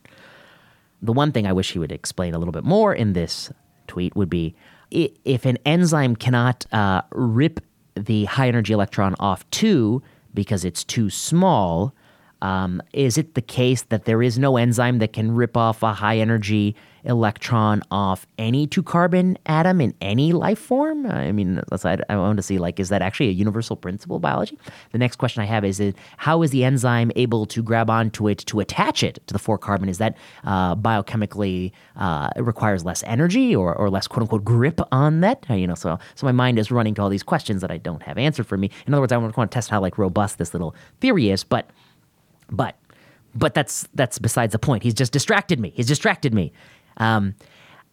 The 1.01 1.13
one 1.13 1.31
thing 1.31 1.45
I 1.45 1.53
wish 1.53 1.73
he 1.73 1.79
would 1.79 1.91
explain 1.91 2.33
a 2.33 2.39
little 2.39 2.51
bit 2.51 2.63
more 2.63 2.93
in 2.93 3.13
this 3.13 3.51
tweet 3.87 4.15
would 4.15 4.29
be 4.29 4.55
if 4.89 5.45
an 5.45 5.57
enzyme 5.65 6.15
cannot 6.15 6.65
uh, 6.71 7.01
rip 7.11 7.59
the 7.95 8.25
high 8.25 8.47
energy 8.47 8.73
electron 8.73 9.15
off 9.19 9.49
two 9.51 10.01
because 10.33 10.63
it's 10.63 10.83
too 10.83 11.09
small, 11.09 11.93
um, 12.41 12.81
is 12.93 13.17
it 13.17 13.33
the 13.33 13.41
case 13.41 13.83
that 13.83 14.05
there 14.05 14.21
is 14.21 14.37
no 14.37 14.57
enzyme 14.57 14.99
that 14.99 15.13
can 15.13 15.33
rip 15.33 15.57
off 15.57 15.83
a 15.83 15.93
high 15.93 16.17
energy 16.17 16.75
electron 17.03 17.81
off 17.89 18.27
any 18.37 18.67
two 18.67 18.83
carbon 18.83 19.37
atom 19.45 19.81
in 19.81 19.93
any 20.01 20.33
life 20.33 20.59
form? 20.59 21.05
I 21.05 21.31
mean, 21.31 21.61
I, 21.71 21.97
I 22.09 22.17
want 22.17 22.37
to 22.37 22.43
see 22.43 22.57
like, 22.59 22.79
is 22.79 22.89
that 22.89 23.01
actually 23.01 23.29
a 23.29 23.31
universal 23.31 23.75
principle 23.75 24.17
of 24.17 24.21
biology? 24.21 24.57
The 24.91 24.97
next 24.97 25.15
question 25.15 25.41
I 25.41 25.45
have 25.45 25.63
is, 25.63 25.81
how 26.17 26.41
is 26.43 26.51
the 26.51 26.63
enzyme 26.63 27.11
able 27.15 27.45
to 27.47 27.63
grab 27.63 27.89
onto 27.89 28.27
it 28.27 28.39
to 28.39 28.59
attach 28.59 29.03
it 29.03 29.19
to 29.27 29.33
the 29.33 29.39
four 29.39 29.57
carbon? 29.57 29.89
Is 29.89 29.97
that 29.97 30.15
uh, 30.43 30.75
biochemically 30.75 31.71
uh, 31.95 32.29
requires 32.37 32.85
less 32.85 33.03
energy 33.03 33.55
or, 33.55 33.73
or 33.73 33.89
less 33.89 34.07
quote 34.07 34.23
unquote 34.23 34.43
grip 34.43 34.79
on 34.91 35.21
that? 35.21 35.45
Uh, 35.49 35.53
you 35.55 35.65
know, 35.65 35.75
so 35.75 35.97
so 36.15 36.25
my 36.25 36.31
mind 36.31 36.59
is 36.59 36.71
running 36.71 36.93
to 36.95 37.01
all 37.01 37.09
these 37.09 37.23
questions 37.23 37.61
that 37.61 37.71
I 37.71 37.77
don't 37.77 38.03
have 38.03 38.17
answered 38.17 38.45
for 38.45 38.57
me. 38.57 38.69
In 38.85 38.93
other 38.93 39.01
words, 39.01 39.11
I 39.11 39.17
want 39.17 39.33
to 39.33 39.47
test 39.47 39.69
how 39.69 39.81
like 39.81 39.97
robust 39.97 40.37
this 40.37 40.53
little 40.53 40.75
theory 40.99 41.29
is, 41.29 41.43
but 41.43 41.69
but 42.49 42.75
but 43.35 43.53
that's 43.53 43.87
that's 43.93 44.19
besides 44.19 44.51
the 44.51 44.59
point. 44.59 44.83
He's 44.83 44.93
just 44.93 45.11
distracted 45.13 45.59
me. 45.59 45.71
He's 45.75 45.87
distracted 45.87 46.33
me. 46.33 46.51
Um, 46.97 47.35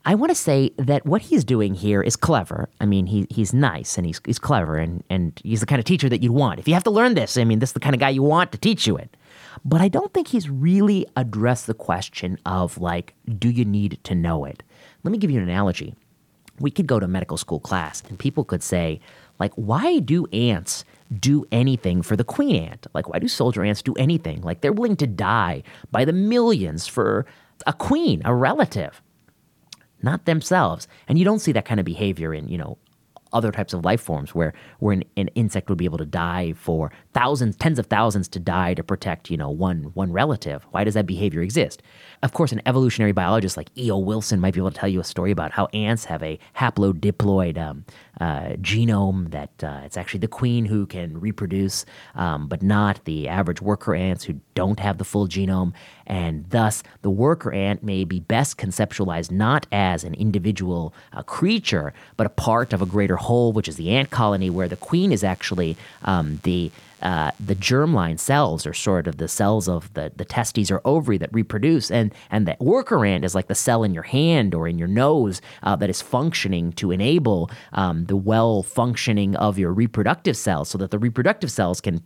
I 0.06 0.14
want 0.14 0.30
to 0.30 0.34
say 0.34 0.70
that 0.76 1.06
what 1.06 1.22
he's 1.22 1.44
doing 1.44 1.74
here 1.74 2.02
is 2.02 2.14
clever. 2.14 2.68
I 2.80 2.86
mean, 2.86 3.06
he 3.06 3.26
he's 3.30 3.54
nice 3.54 3.96
and 3.96 4.06
he's 4.06 4.20
he's 4.24 4.38
clever 4.38 4.76
and 4.76 5.02
and 5.08 5.40
he's 5.42 5.60
the 5.60 5.66
kind 5.66 5.78
of 5.78 5.84
teacher 5.84 6.08
that 6.08 6.22
you'd 6.22 6.32
want. 6.32 6.60
If 6.60 6.68
you 6.68 6.74
have 6.74 6.84
to 6.84 6.90
learn 6.90 7.14
this, 7.14 7.36
I 7.36 7.44
mean, 7.44 7.58
this 7.58 7.70
is 7.70 7.74
the 7.74 7.80
kind 7.80 7.94
of 7.94 8.00
guy 8.00 8.10
you 8.10 8.22
want 8.22 8.52
to 8.52 8.58
teach 8.58 8.86
you 8.86 8.96
it. 8.96 9.16
But 9.64 9.80
I 9.80 9.88
don't 9.88 10.12
think 10.12 10.28
he's 10.28 10.50
really 10.50 11.06
addressed 11.16 11.66
the 11.66 11.74
question 11.74 12.38
of 12.44 12.78
like, 12.78 13.14
do 13.38 13.48
you 13.48 13.64
need 13.64 13.98
to 14.04 14.14
know 14.14 14.44
it? 14.44 14.62
Let 15.04 15.12
me 15.12 15.18
give 15.18 15.30
you 15.30 15.38
an 15.38 15.48
analogy. 15.48 15.94
We 16.60 16.70
could 16.70 16.86
go 16.86 17.00
to 17.00 17.06
a 17.06 17.08
medical 17.08 17.36
school 17.38 17.60
class 17.60 18.02
and 18.08 18.18
people 18.18 18.44
could 18.44 18.62
say, 18.62 19.00
like, 19.38 19.52
why 19.54 19.98
do 19.98 20.26
ants 20.32 20.84
do 21.20 21.44
anything 21.52 22.02
for 22.02 22.16
the 22.16 22.24
queen 22.24 22.56
ant? 22.56 22.86
Like, 22.94 23.08
why 23.08 23.18
do 23.18 23.28
soldier 23.28 23.64
ants 23.64 23.82
do 23.82 23.94
anything? 23.94 24.42
Like, 24.42 24.60
they're 24.60 24.72
willing 24.72 24.96
to 24.96 25.06
die 25.06 25.62
by 25.90 26.04
the 26.04 26.12
millions 26.12 26.86
for 26.86 27.26
a 27.66 27.72
queen, 27.72 28.22
a 28.24 28.34
relative, 28.34 29.02
not 30.02 30.26
themselves. 30.26 30.88
And 31.08 31.18
you 31.18 31.24
don't 31.24 31.38
see 31.38 31.52
that 31.52 31.64
kind 31.64 31.80
of 31.80 31.86
behavior 31.86 32.34
in, 32.34 32.48
you 32.48 32.58
know, 32.58 32.78
other 33.34 33.50
types 33.50 33.74
of 33.74 33.84
life 33.84 34.00
forms 34.00 34.34
where, 34.34 34.54
where 34.78 34.94
an, 34.94 35.04
an, 35.16 35.28
insect 35.34 35.68
would 35.68 35.76
be 35.76 35.84
able 35.84 35.98
to 35.98 36.06
die 36.06 36.52
for 36.52 36.92
thousands, 37.12 37.56
tens 37.56 37.80
of 37.80 37.86
thousands 37.86 38.28
to 38.28 38.38
die 38.38 38.72
to 38.74 38.84
protect, 38.84 39.28
you 39.28 39.36
know, 39.36 39.50
one, 39.50 39.90
one 39.94 40.12
relative. 40.12 40.64
Why 40.70 40.84
does 40.84 40.94
that 40.94 41.04
behavior 41.04 41.42
exist? 41.42 41.82
Of 42.24 42.32
course, 42.32 42.52
an 42.52 42.62
evolutionary 42.64 43.12
biologist 43.12 43.58
like 43.58 43.68
E.O. 43.76 43.98
Wilson 43.98 44.40
might 44.40 44.54
be 44.54 44.60
able 44.60 44.70
to 44.70 44.76
tell 44.78 44.88
you 44.88 44.98
a 44.98 45.04
story 45.04 45.30
about 45.30 45.52
how 45.52 45.66
ants 45.74 46.06
have 46.06 46.22
a 46.22 46.38
haplodiploid 46.56 47.58
um, 47.58 47.84
uh, 48.18 48.56
genome 48.62 49.30
that 49.30 49.62
uh, 49.62 49.82
it's 49.84 49.98
actually 49.98 50.20
the 50.20 50.28
queen 50.28 50.64
who 50.64 50.86
can 50.86 51.20
reproduce, 51.20 51.84
um, 52.14 52.48
but 52.48 52.62
not 52.62 53.04
the 53.04 53.28
average 53.28 53.60
worker 53.60 53.94
ants 53.94 54.24
who 54.24 54.40
don't 54.54 54.80
have 54.80 54.96
the 54.96 55.04
full 55.04 55.28
genome. 55.28 55.74
And 56.06 56.48
thus, 56.48 56.82
the 57.02 57.10
worker 57.10 57.52
ant 57.52 57.82
may 57.82 58.04
be 58.04 58.20
best 58.20 58.56
conceptualized 58.56 59.30
not 59.30 59.66
as 59.70 60.02
an 60.02 60.14
individual 60.14 60.94
uh, 61.12 61.22
creature, 61.24 61.92
but 62.16 62.26
a 62.26 62.30
part 62.30 62.72
of 62.72 62.80
a 62.80 62.86
greater 62.86 63.16
whole, 63.16 63.52
which 63.52 63.68
is 63.68 63.76
the 63.76 63.90
ant 63.90 64.08
colony, 64.08 64.48
where 64.48 64.68
the 64.68 64.76
queen 64.76 65.12
is 65.12 65.22
actually 65.22 65.76
um, 66.04 66.40
the 66.44 66.70
uh, 67.04 67.30
the 67.38 67.54
germline 67.54 68.18
cells 68.18 68.66
are 68.66 68.72
sort 68.72 69.06
of 69.06 69.18
the 69.18 69.28
cells 69.28 69.68
of 69.68 69.92
the, 69.94 70.10
the 70.16 70.24
testes 70.24 70.70
or 70.70 70.80
ovary 70.84 71.18
that 71.18 71.32
reproduce, 71.32 71.90
and, 71.90 72.14
and 72.30 72.48
the 72.48 72.56
worker 72.60 73.04
ant 73.04 73.24
is 73.24 73.34
like 73.34 73.48
the 73.48 73.54
cell 73.54 73.84
in 73.84 73.94
your 73.94 74.02
hand 74.02 74.54
or 74.54 74.66
in 74.66 74.78
your 74.78 74.88
nose 74.88 75.40
uh, 75.62 75.76
that 75.76 75.90
is 75.90 76.00
functioning 76.02 76.72
to 76.72 76.90
enable 76.90 77.50
um, 77.74 78.06
the 78.06 78.16
well 78.16 78.62
functioning 78.62 79.36
of 79.36 79.58
your 79.58 79.72
reproductive 79.72 80.36
cells 80.36 80.68
so 80.68 80.78
that 80.78 80.90
the 80.90 80.98
reproductive 80.98 81.50
cells 81.50 81.80
can 81.80 82.02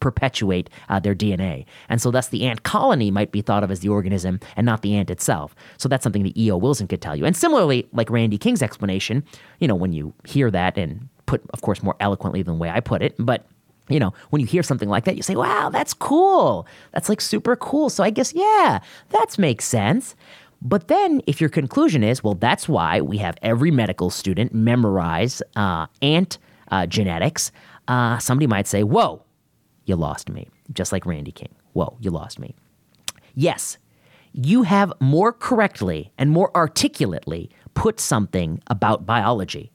perpetuate 0.00 0.68
uh, 0.90 1.00
their 1.00 1.14
DNA. 1.14 1.64
And 1.88 2.02
so, 2.02 2.10
thus, 2.10 2.28
the 2.28 2.44
ant 2.44 2.62
colony 2.62 3.10
might 3.10 3.32
be 3.32 3.40
thought 3.40 3.64
of 3.64 3.70
as 3.70 3.80
the 3.80 3.88
organism 3.88 4.38
and 4.54 4.66
not 4.66 4.82
the 4.82 4.94
ant 4.94 5.10
itself. 5.10 5.54
So, 5.78 5.88
that's 5.88 6.02
something 6.02 6.24
that 6.24 6.36
E.O. 6.36 6.58
Wilson 6.58 6.86
could 6.86 7.00
tell 7.00 7.16
you. 7.16 7.24
And 7.24 7.34
similarly, 7.34 7.88
like 7.92 8.10
Randy 8.10 8.36
King's 8.36 8.62
explanation, 8.62 9.24
you 9.60 9.68
know, 9.68 9.74
when 9.74 9.94
you 9.94 10.12
hear 10.26 10.50
that 10.50 10.76
and 10.76 11.08
put, 11.24 11.42
of 11.54 11.62
course, 11.62 11.82
more 11.82 11.96
eloquently 12.00 12.42
than 12.42 12.54
the 12.54 12.60
way 12.60 12.68
I 12.68 12.80
put 12.80 13.00
it, 13.00 13.14
but 13.18 13.46
you 13.88 13.98
know, 13.98 14.12
when 14.30 14.40
you 14.40 14.46
hear 14.46 14.62
something 14.62 14.88
like 14.88 15.04
that, 15.04 15.16
you 15.16 15.22
say, 15.22 15.36
wow, 15.36 15.68
that's 15.70 15.94
cool. 15.94 16.66
That's 16.92 17.08
like 17.08 17.20
super 17.20 17.56
cool. 17.56 17.90
So 17.90 18.02
I 18.02 18.10
guess, 18.10 18.32
yeah, 18.32 18.80
that 19.10 19.38
makes 19.38 19.64
sense. 19.64 20.14
But 20.62 20.88
then, 20.88 21.20
if 21.26 21.40
your 21.40 21.50
conclusion 21.50 22.02
is, 22.02 22.24
well, 22.24 22.34
that's 22.34 22.68
why 22.68 23.02
we 23.02 23.18
have 23.18 23.36
every 23.42 23.70
medical 23.70 24.08
student 24.08 24.54
memorize 24.54 25.42
uh, 25.56 25.86
ant 26.00 26.38
uh, 26.70 26.86
genetics, 26.86 27.52
uh, 27.86 28.18
somebody 28.18 28.46
might 28.46 28.66
say, 28.66 28.82
whoa, 28.82 29.22
you 29.84 29.96
lost 29.96 30.30
me. 30.30 30.48
Just 30.72 30.90
like 30.90 31.04
Randy 31.04 31.32
King. 31.32 31.54
Whoa, 31.74 31.98
you 32.00 32.10
lost 32.10 32.38
me. 32.38 32.54
Yes, 33.34 33.76
you 34.32 34.62
have 34.62 34.92
more 35.00 35.32
correctly 35.32 36.12
and 36.16 36.30
more 36.30 36.50
articulately 36.56 37.50
put 37.74 38.00
something 38.00 38.62
about 38.68 39.04
biology. 39.04 39.70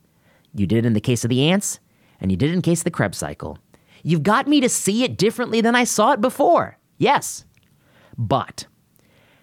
You 0.56 0.66
did 0.66 0.80
it 0.80 0.88
in 0.88 0.94
the 0.94 1.02
case 1.02 1.24
of 1.24 1.30
the 1.30 1.44
ants, 1.50 1.80
and 2.20 2.32
you 2.32 2.38
did 2.38 2.50
it 2.50 2.54
in 2.54 2.60
the 2.60 2.64
case 2.64 2.80
of 2.80 2.86
the 2.86 2.92
Krebs 2.92 3.18
cycle. 3.20 3.60
You've 4.04 4.24
got 4.24 4.48
me 4.48 4.62
to 4.62 4.70
see 4.70 5.04
it 5.04 5.18
differently 5.18 5.62
than 5.62 5.76
I 5.76 5.84
saw 5.84 6.12
it 6.12 6.22
before. 6.22 6.78
Yes. 6.98 7.46
But 8.18 8.68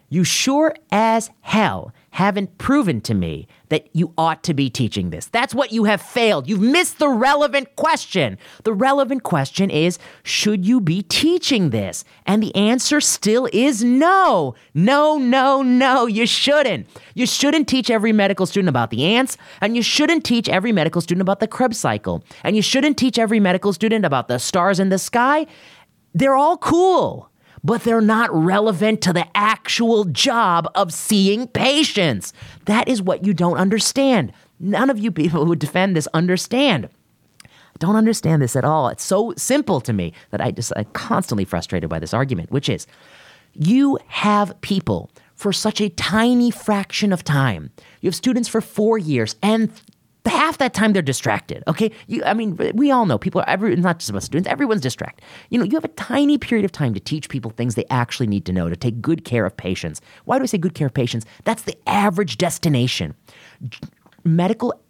you 0.08 0.24
sure 0.24 0.74
as 0.90 1.30
hell 1.40 1.92
haven't 2.16 2.56
proven 2.56 2.98
to 2.98 3.12
me 3.12 3.46
that 3.68 3.86
you 3.92 4.10
ought 4.16 4.42
to 4.42 4.54
be 4.54 4.70
teaching 4.70 5.10
this. 5.10 5.26
That's 5.26 5.54
what 5.54 5.70
you 5.70 5.84
have 5.84 6.00
failed. 6.00 6.48
You've 6.48 6.62
missed 6.62 6.98
the 6.98 7.10
relevant 7.10 7.76
question. 7.76 8.38
The 8.64 8.72
relevant 8.72 9.22
question 9.22 9.68
is 9.68 9.98
should 10.22 10.64
you 10.64 10.80
be 10.80 11.02
teaching 11.02 11.68
this? 11.68 12.06
And 12.24 12.42
the 12.42 12.56
answer 12.56 13.02
still 13.02 13.50
is 13.52 13.84
no. 13.84 14.54
No, 14.72 15.18
no, 15.18 15.60
no, 15.60 16.06
you 16.06 16.26
shouldn't. 16.26 16.86
You 17.14 17.26
shouldn't 17.26 17.68
teach 17.68 17.90
every 17.90 18.12
medical 18.12 18.46
student 18.46 18.70
about 18.70 18.88
the 18.88 19.04
ants, 19.04 19.36
and 19.60 19.76
you 19.76 19.82
shouldn't 19.82 20.24
teach 20.24 20.48
every 20.48 20.72
medical 20.72 21.02
student 21.02 21.20
about 21.20 21.40
the 21.40 21.46
Krebs 21.46 21.76
cycle, 21.76 22.24
and 22.42 22.56
you 22.56 22.62
shouldn't 22.62 22.96
teach 22.96 23.18
every 23.18 23.40
medical 23.40 23.74
student 23.74 24.06
about 24.06 24.28
the 24.28 24.38
stars 24.38 24.80
in 24.80 24.88
the 24.88 24.98
sky. 24.98 25.46
They're 26.14 26.34
all 26.34 26.56
cool 26.56 27.30
but 27.66 27.82
they're 27.82 28.00
not 28.00 28.32
relevant 28.32 29.02
to 29.02 29.12
the 29.12 29.26
actual 29.36 30.04
job 30.04 30.70
of 30.76 30.92
seeing 30.92 31.48
patients. 31.48 32.32
That 32.66 32.88
is 32.88 33.02
what 33.02 33.26
you 33.26 33.34
don't 33.34 33.56
understand. 33.56 34.32
None 34.60 34.88
of 34.88 35.00
you 35.00 35.10
people 35.10 35.44
who 35.44 35.56
defend 35.56 35.96
this 35.96 36.06
understand. 36.14 36.88
Don't 37.80 37.96
understand 37.96 38.40
this 38.40 38.54
at 38.54 38.64
all. 38.64 38.88
It's 38.88 39.04
so 39.04 39.34
simple 39.36 39.80
to 39.80 39.92
me 39.92 40.12
that 40.30 40.40
I 40.40 40.52
just 40.52 40.72
I'm 40.76 40.84
constantly 40.92 41.44
frustrated 41.44 41.90
by 41.90 41.98
this 41.98 42.14
argument, 42.14 42.52
which 42.52 42.68
is 42.68 42.86
you 43.52 43.98
have 44.06 44.58
people 44.60 45.10
for 45.34 45.52
such 45.52 45.80
a 45.80 45.88
tiny 45.90 46.52
fraction 46.52 47.12
of 47.12 47.24
time. 47.24 47.70
You 48.00 48.06
have 48.08 48.14
students 48.14 48.48
for 48.48 48.60
four 48.60 48.96
years 48.96 49.34
and 49.42 49.72
half 50.30 50.58
that 50.58 50.74
time 50.74 50.92
they're 50.92 51.02
distracted. 51.02 51.62
Okay, 51.68 51.90
you, 52.06 52.22
I 52.24 52.34
mean, 52.34 52.56
we 52.74 52.90
all 52.90 53.06
know 53.06 53.18
people. 53.18 53.40
Are, 53.42 53.48
every 53.48 53.76
not 53.76 53.98
just 53.98 54.10
about 54.10 54.22
students. 54.22 54.48
Everyone's 54.48 54.80
distracted. 54.80 55.24
You 55.50 55.58
know, 55.58 55.64
you 55.64 55.72
have 55.72 55.84
a 55.84 55.88
tiny 55.88 56.38
period 56.38 56.64
of 56.64 56.72
time 56.72 56.94
to 56.94 57.00
teach 57.00 57.28
people 57.28 57.50
things 57.50 57.74
they 57.74 57.84
actually 57.90 58.26
need 58.26 58.44
to 58.46 58.52
know 58.52 58.68
to 58.68 58.76
take 58.76 59.00
good 59.00 59.24
care 59.24 59.46
of 59.46 59.56
patients. 59.56 60.00
Why 60.24 60.38
do 60.38 60.42
I 60.42 60.46
say 60.46 60.58
good 60.58 60.74
care 60.74 60.86
of 60.86 60.94
patients? 60.94 61.26
That's 61.44 61.62
the 61.62 61.76
average 61.86 62.38
destination. 62.38 63.14
Medical 64.24 64.80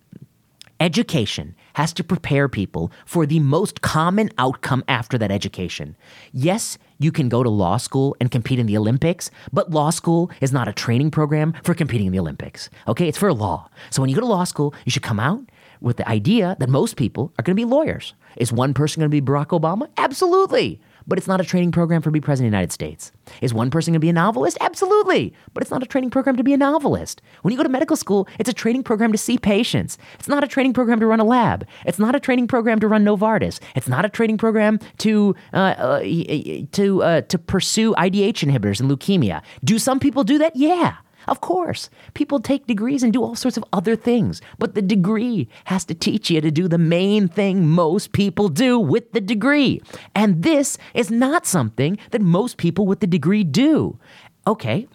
education 0.81 1.55
has 1.77 1.93
to 1.93 2.03
prepare 2.03 2.49
people 2.49 2.91
for 3.05 3.27
the 3.27 3.39
most 3.39 3.83
common 3.83 4.31
outcome 4.39 4.83
after 4.89 5.19
that 5.19 5.31
education. 5.31 5.95
Yes, 6.33 6.79
you 6.99 7.13
can 7.13 7.29
go 7.29 7.43
to 7.43 7.51
law 7.51 7.77
school 7.77 8.17
and 8.19 8.31
compete 8.31 8.59
in 8.59 8.65
the 8.65 8.79
Olympics, 8.79 9.31
but 9.53 9.71
law 9.71 9.91
school 9.91 10.31
is 10.41 10.53
not 10.53 10.69
a 10.69 10.73
training 10.73 11.11
program 11.11 11.53
for 11.63 11.75
competing 11.75 12.07
in 12.07 12.13
the 12.15 12.19
Olympics. 12.19 12.71
Okay, 12.89 13.09
it's 13.09 13.19
for 13.19 13.31
law. 13.33 13.69
So 13.91 14.01
when 14.01 14.09
you 14.09 14.17
go 14.17 14.23
to 14.23 14.27
law 14.27 14.45
school, 14.45 14.73
you 14.87 14.91
should 14.91 15.03
come 15.03 15.21
out 15.21 15.45
with 15.83 15.99
the 15.99 16.09
idea 16.09 16.57
that 16.59 16.71
most 16.71 16.97
people 16.97 17.31
are 17.39 17.43
going 17.43 17.55
to 17.55 17.61
be 17.61 17.67
lawyers. 17.67 18.15
Is 18.37 18.51
one 18.53 18.73
person 18.73 19.01
going 19.01 19.11
to 19.11 19.21
be 19.21 19.25
Barack 19.25 19.49
Obama? 19.49 19.89
Absolutely 19.99 20.81
but 21.07 21.19
it's 21.19 21.27
not 21.27 21.41
a 21.41 21.45
training 21.45 21.73
program 21.73 22.03
for 22.03 22.11
be 22.11 22.21
president 22.21 22.49
of 22.49 22.53
the 22.53 22.57
United 22.57 22.73
States. 22.73 23.13
Is 23.41 23.55
one 23.55 23.71
person 23.71 23.93
going 23.93 24.01
to 24.01 24.05
be 24.05 24.09
a 24.09 24.13
novelist? 24.13 24.59
Absolutely, 24.61 25.33
but 25.55 25.63
it's 25.63 25.71
not 25.71 25.83
a 25.83 25.87
training 25.87 26.11
program 26.11 26.37
to 26.37 26.43
be 26.43 26.53
a 26.53 26.57
novelist. 26.57 27.23
When 27.43 27.53
you 27.53 27.57
go 27.57 27.63
to 27.63 27.69
medical 27.69 27.97
school, 27.97 28.29
it's 28.39 28.49
a 28.49 28.53
training 28.53 28.83
program 28.83 29.13
to 29.13 29.19
see 29.19 29.39
patients. 29.39 29.99
It's 30.19 30.29
not 30.29 30.45
a 30.45 30.49
training 30.49 30.73
program 30.75 31.01
to 31.01 31.07
run 31.07 31.21
a 31.21 31.25
lab. 31.25 31.67
It's 31.85 31.99
not 31.99 32.15
a 32.15 32.21
training 32.21 32.49
program 32.49 32.81
to 32.81 32.89
run 32.89 33.05
Novartis. 33.05 33.61
It's 33.75 33.89
not 33.89 34.05
a 34.05 34.09
training 34.09 34.39
program 34.39 34.79
to 34.99 35.35
uh, 35.53 35.57
uh, 35.57 36.01
to 36.01 37.03
uh, 37.03 37.21
to 37.23 37.39
pursue 37.39 37.95
IDH 37.95 38.45
inhibitors 38.49 38.81
in 38.81 38.89
leukemia. 38.89 39.43
Do 39.65 39.79
some 39.79 40.01
people 40.01 40.25
do 40.25 40.39
that? 40.39 40.57
Yeah. 40.57 40.97
Of 41.29 41.41
course, 41.41 41.91
people 42.15 42.41
take 42.41 42.67
degrees 42.67 43.03
and 43.03 43.13
do 43.13 43.23
all 43.23 43.35
sorts 43.35 43.57
of 43.57 43.65
other 43.73 43.97
things, 43.97 44.41
but 44.59 44.75
the 44.75 44.83
degree 44.83 45.49
has 45.65 45.85
to 45.87 45.95
teach 45.95 46.31
you 46.31 46.41
to 46.41 46.51
do 46.51 46.69
the 46.69 46.79
main 46.79 47.29
thing 47.29 47.67
most 47.67 48.13
people 48.13 48.49
do 48.49 48.79
with 48.79 49.13
the 49.13 49.21
degree. 49.21 49.81
And 50.15 50.43
this 50.43 50.79
is 50.95 51.11
not 51.11 51.47
something 51.47 51.99
that 52.13 52.21
most 52.21 52.59
people 52.59 52.87
with 52.87 53.01
the 53.01 53.07
degree 53.07 53.45
do. 53.45 53.99
Okay, 54.47 54.87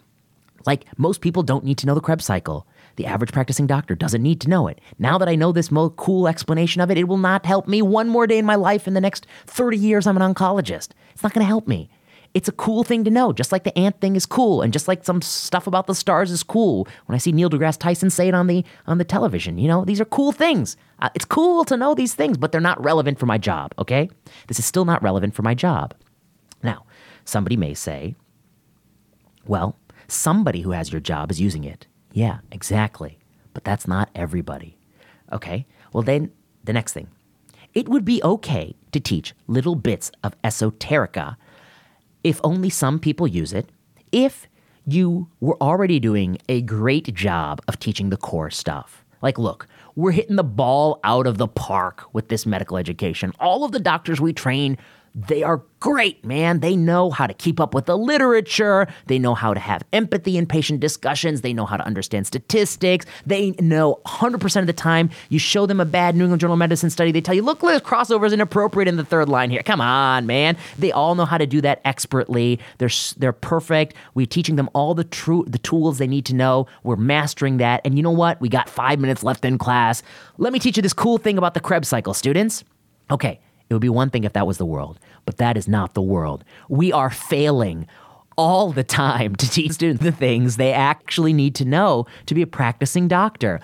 like 0.66 0.86
most 0.96 1.20
people 1.20 1.42
don't 1.42 1.64
need 1.64 1.78
to 1.78 1.86
know 1.86 1.94
the 1.94 2.00
Krebs 2.00 2.24
cycle. 2.24 2.66
The 2.96 3.06
average 3.06 3.32
practicing 3.32 3.66
doctor 3.66 3.94
doesn't 3.94 4.22
need 4.22 4.40
to 4.42 4.50
know 4.50 4.68
it. 4.68 4.80
Now 4.98 5.18
that 5.18 5.28
I 5.28 5.34
know 5.34 5.52
this 5.52 5.70
cool 5.96 6.28
explanation 6.28 6.80
of 6.80 6.90
it, 6.90 6.98
it 6.98 7.08
will 7.08 7.16
not 7.16 7.46
help 7.46 7.66
me 7.66 7.80
one 7.80 8.08
more 8.08 8.26
day 8.26 8.38
in 8.38 8.44
my 8.44 8.54
life 8.54 8.86
in 8.86 8.94
the 8.94 9.00
next 9.00 9.26
30 9.46 9.76
years 9.76 10.06
I'm 10.06 10.16
an 10.16 10.34
oncologist. 10.34 10.90
It's 11.12 11.22
not 11.22 11.32
going 11.32 11.44
to 11.44 11.48
help 11.48 11.66
me. 11.66 11.90
It's 12.34 12.48
a 12.48 12.52
cool 12.52 12.82
thing 12.82 13.04
to 13.04 13.10
know, 13.10 13.32
just 13.32 13.52
like 13.52 13.64
the 13.64 13.78
ant 13.78 14.00
thing 14.00 14.16
is 14.16 14.24
cool, 14.24 14.62
and 14.62 14.72
just 14.72 14.88
like 14.88 15.04
some 15.04 15.20
stuff 15.20 15.66
about 15.66 15.86
the 15.86 15.94
stars 15.94 16.30
is 16.30 16.42
cool. 16.42 16.88
When 17.04 17.14
I 17.14 17.18
see 17.18 17.30
Neil 17.32 17.50
deGrasse 17.50 17.78
Tyson 17.78 18.08
say 18.08 18.28
it 18.28 18.34
on 18.34 18.46
the 18.46 18.64
on 18.86 18.96
the 18.98 19.04
television, 19.04 19.58
you 19.58 19.68
know, 19.68 19.84
these 19.84 20.00
are 20.00 20.06
cool 20.06 20.32
things. 20.32 20.76
Uh, 20.98 21.10
it's 21.14 21.26
cool 21.26 21.64
to 21.66 21.76
know 21.76 21.94
these 21.94 22.14
things, 22.14 22.38
but 22.38 22.50
they're 22.50 22.60
not 22.60 22.82
relevant 22.82 23.18
for 23.18 23.26
my 23.26 23.36
job. 23.36 23.74
Okay, 23.78 24.08
this 24.48 24.58
is 24.58 24.64
still 24.64 24.86
not 24.86 25.02
relevant 25.02 25.34
for 25.34 25.42
my 25.42 25.54
job. 25.54 25.94
Now, 26.62 26.86
somebody 27.24 27.56
may 27.56 27.74
say, 27.74 28.14
well, 29.46 29.76
somebody 30.08 30.62
who 30.62 30.70
has 30.70 30.90
your 30.90 31.00
job 31.00 31.30
is 31.30 31.40
using 31.40 31.64
it. 31.64 31.86
Yeah, 32.12 32.38
exactly. 32.50 33.18
But 33.52 33.64
that's 33.64 33.86
not 33.86 34.08
everybody. 34.14 34.78
Okay, 35.30 35.66
well, 35.92 36.02
then 36.02 36.30
the 36.64 36.72
next 36.72 36.92
thing. 36.94 37.08
It 37.74 37.88
would 37.88 38.04
be 38.04 38.22
okay 38.22 38.74
to 38.92 39.00
teach 39.00 39.34
little 39.46 39.74
bits 39.74 40.10
of 40.22 40.40
esoterica 40.42 41.36
if 42.24 42.40
only 42.44 42.70
some 42.70 42.98
people 42.98 43.26
use 43.26 43.52
it, 43.52 43.70
if 44.10 44.46
you 44.86 45.28
were 45.40 45.60
already 45.62 46.00
doing 46.00 46.38
a 46.48 46.60
great 46.62 47.14
job 47.14 47.60
of 47.68 47.78
teaching 47.78 48.10
the 48.10 48.16
core 48.16 48.50
stuff. 48.50 49.04
Like, 49.20 49.38
look, 49.38 49.68
we're 49.94 50.10
hitting 50.10 50.36
the 50.36 50.44
ball 50.44 50.98
out 51.04 51.26
of 51.26 51.38
the 51.38 51.46
park 51.46 52.12
with 52.12 52.28
this 52.28 52.44
medical 52.44 52.76
education. 52.76 53.32
All 53.38 53.64
of 53.64 53.70
the 53.70 53.78
doctors 53.78 54.20
we 54.20 54.32
train 54.32 54.76
they 55.14 55.42
are 55.42 55.62
great, 55.78 56.24
man. 56.24 56.60
They 56.60 56.74
know 56.74 57.10
how 57.10 57.26
to 57.26 57.34
keep 57.34 57.60
up 57.60 57.74
with 57.74 57.86
the 57.86 57.98
literature. 57.98 58.86
They 59.06 59.18
know 59.18 59.34
how 59.34 59.52
to 59.52 59.60
have 59.60 59.82
empathy 59.92 60.38
in 60.38 60.46
patient 60.46 60.80
discussions. 60.80 61.42
They 61.42 61.52
know 61.52 61.66
how 61.66 61.76
to 61.76 61.84
understand 61.84 62.26
statistics. 62.26 63.04
They 63.26 63.50
know 63.60 64.00
100% 64.06 64.60
of 64.60 64.66
the 64.66 64.72
time 64.72 65.10
you 65.28 65.38
show 65.38 65.66
them 65.66 65.80
a 65.80 65.84
bad 65.84 66.16
New 66.16 66.24
England 66.24 66.40
Journal 66.40 66.54
of 66.54 66.58
Medicine 66.58 66.88
study, 66.88 67.12
they 67.12 67.20
tell 67.20 67.34
you, 67.34 67.42
look, 67.42 67.60
this 67.60 67.82
crossover 67.82 68.26
is 68.26 68.32
inappropriate 68.32 68.88
in 68.88 68.96
the 68.96 69.04
third 69.04 69.28
line 69.28 69.50
here. 69.50 69.62
Come 69.62 69.80
on, 69.80 70.26
man. 70.26 70.56
They 70.78 70.92
all 70.92 71.14
know 71.14 71.24
how 71.24 71.36
to 71.36 71.46
do 71.46 71.60
that 71.60 71.80
expertly. 71.84 72.58
They're, 72.78 72.90
they're 73.18 73.32
perfect. 73.32 73.94
We're 74.14 74.26
teaching 74.26 74.56
them 74.56 74.70
all 74.72 74.94
the, 74.94 75.04
true, 75.04 75.44
the 75.46 75.58
tools 75.58 75.98
they 75.98 76.06
need 76.06 76.24
to 76.26 76.34
know. 76.34 76.66
We're 76.84 76.96
mastering 76.96 77.58
that. 77.58 77.82
And 77.84 77.96
you 77.96 78.02
know 78.02 78.10
what? 78.10 78.40
We 78.40 78.48
got 78.48 78.68
five 78.68 78.98
minutes 78.98 79.22
left 79.22 79.44
in 79.44 79.58
class. 79.58 80.02
Let 80.38 80.52
me 80.52 80.58
teach 80.58 80.76
you 80.76 80.82
this 80.82 80.94
cool 80.94 81.18
thing 81.18 81.36
about 81.36 81.54
the 81.54 81.60
Krebs 81.60 81.88
cycle, 81.88 82.14
students. 82.14 82.64
Okay, 83.10 83.40
it 83.72 83.74
would 83.74 83.80
be 83.80 83.88
one 83.88 84.10
thing 84.10 84.24
if 84.24 84.34
that 84.34 84.46
was 84.46 84.58
the 84.58 84.66
world, 84.66 85.00
but 85.24 85.38
that 85.38 85.56
is 85.56 85.66
not 85.66 85.94
the 85.94 86.02
world. 86.02 86.44
We 86.68 86.92
are 86.92 87.10
failing 87.10 87.86
all 88.36 88.70
the 88.70 88.84
time 88.84 89.34
to 89.36 89.48
teach 89.50 89.72
students 89.72 90.02
the 90.02 90.12
things 90.12 90.56
they 90.56 90.72
actually 90.72 91.32
need 91.32 91.54
to 91.56 91.64
know 91.64 92.06
to 92.26 92.34
be 92.34 92.42
a 92.42 92.46
practicing 92.46 93.08
doctor. 93.08 93.60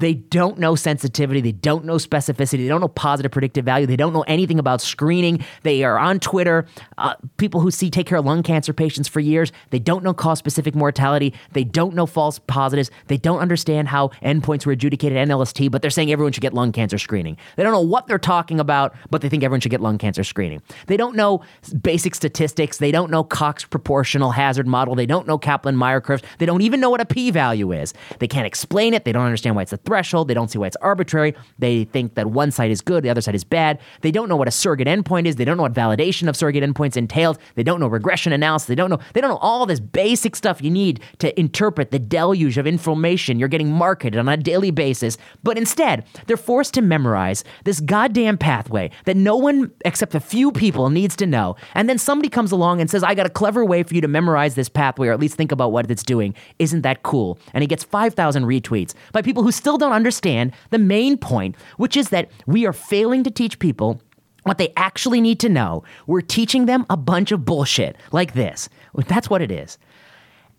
They 0.00 0.14
don't 0.14 0.58
know 0.58 0.74
sensitivity. 0.74 1.40
They 1.40 1.52
don't 1.52 1.84
know 1.84 1.96
specificity. 1.96 2.58
They 2.58 2.68
don't 2.68 2.80
know 2.80 2.88
positive 2.88 3.30
predictive 3.30 3.64
value. 3.64 3.86
They 3.86 3.96
don't 3.96 4.12
know 4.12 4.22
anything 4.22 4.58
about 4.58 4.80
screening. 4.80 5.44
They 5.62 5.84
are 5.84 5.98
on 5.98 6.20
Twitter. 6.20 6.66
Uh, 6.98 7.14
people 7.36 7.60
who 7.60 7.70
see 7.70 7.90
take 7.90 8.06
care 8.06 8.18
of 8.18 8.24
lung 8.24 8.42
cancer 8.42 8.72
patients 8.72 9.08
for 9.08 9.20
years. 9.20 9.52
They 9.70 9.78
don't 9.78 10.02
know 10.02 10.14
cause 10.14 10.38
specific 10.38 10.74
mortality. 10.74 11.34
They 11.52 11.64
don't 11.64 11.94
know 11.94 12.06
false 12.06 12.38
positives. 12.38 12.90
They 13.08 13.18
don't 13.18 13.40
understand 13.40 13.88
how 13.88 14.08
endpoints 14.22 14.64
were 14.64 14.72
adjudicated 14.72 15.18
at 15.18 15.28
NLST, 15.28 15.70
but 15.70 15.82
they're 15.82 15.90
saying 15.90 16.10
everyone 16.10 16.32
should 16.32 16.40
get 16.40 16.54
lung 16.54 16.72
cancer 16.72 16.98
screening. 16.98 17.36
They 17.56 17.62
don't 17.62 17.72
know 17.72 17.80
what 17.80 18.06
they're 18.06 18.18
talking 18.18 18.58
about, 18.58 18.94
but 19.10 19.20
they 19.20 19.28
think 19.28 19.44
everyone 19.44 19.60
should 19.60 19.70
get 19.70 19.82
lung 19.82 19.98
cancer 19.98 20.24
screening. 20.24 20.62
They 20.86 20.96
don't 20.96 21.14
know 21.14 21.42
basic 21.82 22.14
statistics. 22.14 22.78
They 22.78 22.90
don't 22.90 23.10
know 23.10 23.22
Cox 23.22 23.64
proportional 23.64 24.30
hazard 24.30 24.66
model. 24.66 24.94
They 24.94 25.06
don't 25.06 25.26
know 25.26 25.36
Kaplan 25.36 25.76
Meier 25.76 26.00
curves. 26.00 26.22
They 26.38 26.46
don't 26.46 26.62
even 26.62 26.80
know 26.80 26.88
what 26.88 27.02
a 27.02 27.06
p 27.06 27.30
value 27.30 27.72
is. 27.72 27.92
They 28.18 28.28
can't 28.28 28.46
explain 28.46 28.94
it. 28.94 29.04
They 29.04 29.12
don't 29.12 29.24
understand 29.24 29.56
why 29.56 29.62
it's 29.62 29.72
a 29.72 29.78
threshold. 29.90 30.28
They 30.28 30.34
don't 30.34 30.48
see 30.48 30.58
why 30.58 30.68
it's 30.68 30.76
arbitrary. 30.76 31.34
They 31.58 31.82
think 31.82 32.14
that 32.14 32.28
one 32.28 32.52
side 32.52 32.70
is 32.70 32.80
good, 32.80 33.02
the 33.02 33.10
other 33.10 33.20
side 33.20 33.34
is 33.34 33.42
bad. 33.42 33.80
They 34.02 34.12
don't 34.12 34.28
know 34.28 34.36
what 34.36 34.46
a 34.46 34.52
surrogate 34.52 34.86
endpoint 34.86 35.26
is. 35.26 35.34
They 35.34 35.44
don't 35.44 35.56
know 35.56 35.64
what 35.64 35.72
validation 35.72 36.28
of 36.28 36.36
surrogate 36.36 36.62
endpoints 36.62 36.96
entails. 36.96 37.38
They 37.56 37.64
don't 37.64 37.80
know 37.80 37.88
regression 37.88 38.32
analysis. 38.32 38.68
They 38.68 38.76
don't 38.76 38.88
know 38.88 39.00
they 39.14 39.20
don't 39.20 39.30
know 39.30 39.38
all 39.38 39.66
this 39.66 39.80
basic 39.80 40.36
stuff 40.36 40.62
you 40.62 40.70
need 40.70 41.00
to 41.18 41.28
interpret 41.38 41.90
the 41.90 41.98
deluge 41.98 42.56
of 42.56 42.68
information 42.68 43.40
you're 43.40 43.48
getting 43.48 43.72
marketed 43.72 44.16
on 44.16 44.28
a 44.28 44.36
daily 44.36 44.70
basis. 44.70 45.18
But 45.42 45.58
instead, 45.58 46.04
they're 46.26 46.36
forced 46.36 46.72
to 46.74 46.82
memorize 46.82 47.42
this 47.64 47.80
goddamn 47.80 48.38
pathway 48.38 48.92
that 49.06 49.16
no 49.16 49.36
one 49.36 49.72
except 49.84 50.14
a 50.14 50.20
few 50.20 50.52
people 50.52 50.88
needs 50.88 51.16
to 51.16 51.26
know. 51.26 51.56
And 51.74 51.88
then 51.88 51.98
somebody 51.98 52.28
comes 52.28 52.52
along 52.52 52.80
and 52.80 52.88
says, 52.88 53.02
"I 53.02 53.14
got 53.16 53.26
a 53.26 53.30
clever 53.30 53.64
way 53.64 53.82
for 53.82 53.92
you 53.94 54.00
to 54.02 54.08
memorize 54.08 54.54
this 54.54 54.68
pathway 54.68 55.08
or 55.08 55.12
at 55.12 55.18
least 55.18 55.34
think 55.34 55.50
about 55.50 55.72
what 55.72 55.90
it's 55.90 56.04
doing." 56.04 56.32
Isn't 56.60 56.82
that 56.82 57.02
cool? 57.02 57.38
And 57.52 57.62
he 57.62 57.66
gets 57.66 57.82
5,000 57.82 58.44
retweets 58.44 58.94
by 59.12 59.22
people 59.22 59.42
who 59.42 59.50
still 59.50 59.78
don't 59.80 59.92
understand 59.92 60.52
the 60.70 60.78
main 60.78 61.16
point, 61.18 61.56
which 61.76 61.96
is 61.96 62.10
that 62.10 62.30
we 62.46 62.66
are 62.66 62.72
failing 62.72 63.24
to 63.24 63.30
teach 63.30 63.58
people 63.58 64.00
what 64.44 64.58
they 64.58 64.72
actually 64.76 65.20
need 65.20 65.40
to 65.40 65.48
know. 65.48 65.82
We're 66.06 66.20
teaching 66.20 66.66
them 66.66 66.86
a 66.88 66.96
bunch 66.96 67.32
of 67.32 67.44
bullshit 67.44 67.96
like 68.12 68.34
this. 68.34 68.68
That's 69.08 69.28
what 69.28 69.42
it 69.42 69.50
is. 69.50 69.76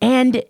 And 0.02 0.44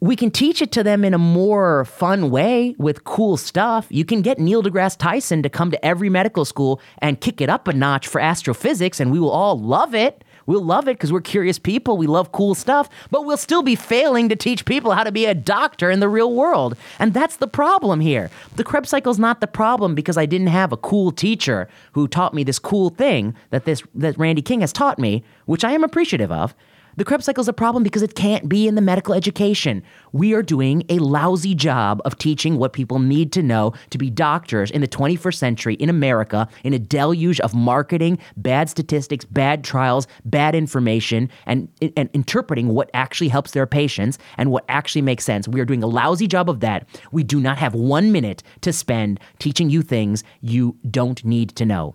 we 0.00 0.14
can 0.14 0.30
teach 0.30 0.62
it 0.62 0.70
to 0.72 0.84
them 0.84 1.04
in 1.04 1.12
a 1.12 1.18
more 1.18 1.84
fun 1.84 2.30
way 2.30 2.76
with 2.78 3.02
cool 3.02 3.36
stuff. 3.36 3.88
You 3.90 4.04
can 4.04 4.22
get 4.22 4.38
Neil 4.38 4.62
deGrasse 4.62 4.96
Tyson 4.96 5.42
to 5.42 5.50
come 5.50 5.72
to 5.72 5.84
every 5.84 6.08
medical 6.08 6.44
school 6.44 6.80
and 6.98 7.20
kick 7.20 7.40
it 7.40 7.50
up 7.50 7.66
a 7.66 7.72
notch 7.72 8.06
for 8.06 8.20
astrophysics, 8.20 9.00
and 9.00 9.10
we 9.10 9.18
will 9.18 9.32
all 9.32 9.58
love 9.58 9.96
it. 9.96 10.22
We'll 10.48 10.64
love 10.64 10.88
it 10.88 10.96
because 10.96 11.12
we're 11.12 11.20
curious 11.20 11.58
people. 11.58 11.98
We 11.98 12.06
love 12.06 12.32
cool 12.32 12.54
stuff, 12.54 12.88
but 13.10 13.26
we'll 13.26 13.36
still 13.36 13.62
be 13.62 13.74
failing 13.74 14.30
to 14.30 14.34
teach 14.34 14.64
people 14.64 14.92
how 14.92 15.04
to 15.04 15.12
be 15.12 15.26
a 15.26 15.34
doctor 15.34 15.90
in 15.90 16.00
the 16.00 16.08
real 16.08 16.32
world. 16.32 16.74
And 16.98 17.12
that's 17.12 17.36
the 17.36 17.46
problem 17.46 18.00
here. 18.00 18.30
The 18.56 18.64
Krebs 18.64 18.88
cycle 18.88 19.12
is 19.12 19.18
not 19.18 19.42
the 19.42 19.46
problem 19.46 19.94
because 19.94 20.16
I 20.16 20.24
didn't 20.24 20.46
have 20.46 20.72
a 20.72 20.78
cool 20.78 21.12
teacher 21.12 21.68
who 21.92 22.08
taught 22.08 22.32
me 22.32 22.44
this 22.44 22.58
cool 22.58 22.88
thing 22.88 23.36
that 23.50 23.66
this 23.66 23.82
that 23.94 24.16
Randy 24.16 24.40
King 24.40 24.62
has 24.62 24.72
taught 24.72 24.98
me, 24.98 25.22
which 25.44 25.64
I 25.64 25.72
am 25.72 25.84
appreciative 25.84 26.32
of. 26.32 26.54
The 26.98 27.04
Krebs 27.04 27.26
cycle 27.26 27.42
is 27.42 27.46
a 27.46 27.52
problem 27.52 27.84
because 27.84 28.02
it 28.02 28.16
can't 28.16 28.48
be 28.48 28.66
in 28.66 28.74
the 28.74 28.80
medical 28.80 29.14
education. 29.14 29.84
We 30.10 30.34
are 30.34 30.42
doing 30.42 30.82
a 30.88 30.98
lousy 30.98 31.54
job 31.54 32.02
of 32.04 32.18
teaching 32.18 32.58
what 32.58 32.72
people 32.72 32.98
need 32.98 33.30
to 33.34 33.42
know 33.42 33.72
to 33.90 33.98
be 33.98 34.10
doctors 34.10 34.68
in 34.72 34.80
the 34.80 34.88
21st 34.88 35.36
century 35.36 35.74
in 35.74 35.90
America 35.90 36.48
in 36.64 36.74
a 36.74 36.78
deluge 36.80 37.38
of 37.38 37.54
marketing, 37.54 38.18
bad 38.36 38.68
statistics, 38.68 39.24
bad 39.24 39.62
trials, 39.62 40.08
bad 40.24 40.56
information, 40.56 41.30
and, 41.46 41.68
and 41.96 42.10
interpreting 42.14 42.66
what 42.66 42.90
actually 42.94 43.28
helps 43.28 43.52
their 43.52 43.64
patients 43.64 44.18
and 44.36 44.50
what 44.50 44.64
actually 44.68 45.02
makes 45.02 45.24
sense. 45.24 45.46
We 45.46 45.60
are 45.60 45.64
doing 45.64 45.84
a 45.84 45.86
lousy 45.86 46.26
job 46.26 46.50
of 46.50 46.58
that. 46.60 46.88
We 47.12 47.22
do 47.22 47.38
not 47.38 47.58
have 47.58 47.76
one 47.76 48.10
minute 48.10 48.42
to 48.62 48.72
spend 48.72 49.20
teaching 49.38 49.70
you 49.70 49.82
things 49.82 50.24
you 50.40 50.76
don't 50.90 51.24
need 51.24 51.54
to 51.54 51.64
know. 51.64 51.94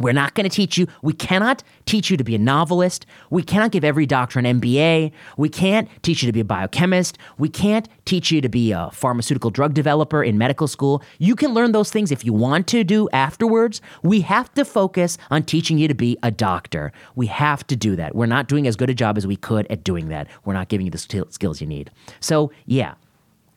We're 0.00 0.14
not 0.14 0.34
going 0.34 0.48
to 0.48 0.54
teach 0.54 0.78
you, 0.78 0.86
we 1.02 1.12
cannot 1.12 1.62
teach 1.84 2.10
you 2.10 2.16
to 2.16 2.24
be 2.24 2.34
a 2.34 2.38
novelist. 2.38 3.04
We 3.28 3.42
cannot 3.42 3.70
give 3.70 3.84
every 3.84 4.06
doctor 4.06 4.38
an 4.38 4.46
MBA. 4.46 5.12
We 5.36 5.48
can't 5.50 5.88
teach 6.02 6.22
you 6.22 6.26
to 6.26 6.32
be 6.32 6.40
a 6.40 6.44
biochemist. 6.44 7.18
We 7.36 7.50
can't 7.50 7.86
teach 8.06 8.32
you 8.32 8.40
to 8.40 8.48
be 8.48 8.72
a 8.72 8.90
pharmaceutical 8.92 9.50
drug 9.50 9.74
developer 9.74 10.24
in 10.24 10.38
medical 10.38 10.66
school. 10.66 11.02
You 11.18 11.36
can 11.36 11.52
learn 11.52 11.72
those 11.72 11.90
things 11.90 12.10
if 12.10 12.24
you 12.24 12.32
want 12.32 12.66
to 12.68 12.82
do 12.82 13.10
afterwards. 13.12 13.82
We 14.02 14.22
have 14.22 14.52
to 14.54 14.64
focus 14.64 15.18
on 15.30 15.42
teaching 15.42 15.76
you 15.76 15.86
to 15.86 15.94
be 15.94 16.16
a 16.22 16.30
doctor. 16.30 16.92
We 17.14 17.26
have 17.26 17.66
to 17.66 17.76
do 17.76 17.94
that. 17.96 18.14
We're 18.14 18.24
not 18.24 18.48
doing 18.48 18.66
as 18.66 18.76
good 18.76 18.88
a 18.88 18.94
job 18.94 19.18
as 19.18 19.26
we 19.26 19.36
could 19.36 19.66
at 19.68 19.84
doing 19.84 20.08
that. 20.08 20.28
We're 20.46 20.54
not 20.54 20.68
giving 20.68 20.86
you 20.86 20.90
the 20.90 21.26
skills 21.30 21.60
you 21.60 21.66
need. 21.66 21.90
So, 22.20 22.50
yeah, 22.64 22.94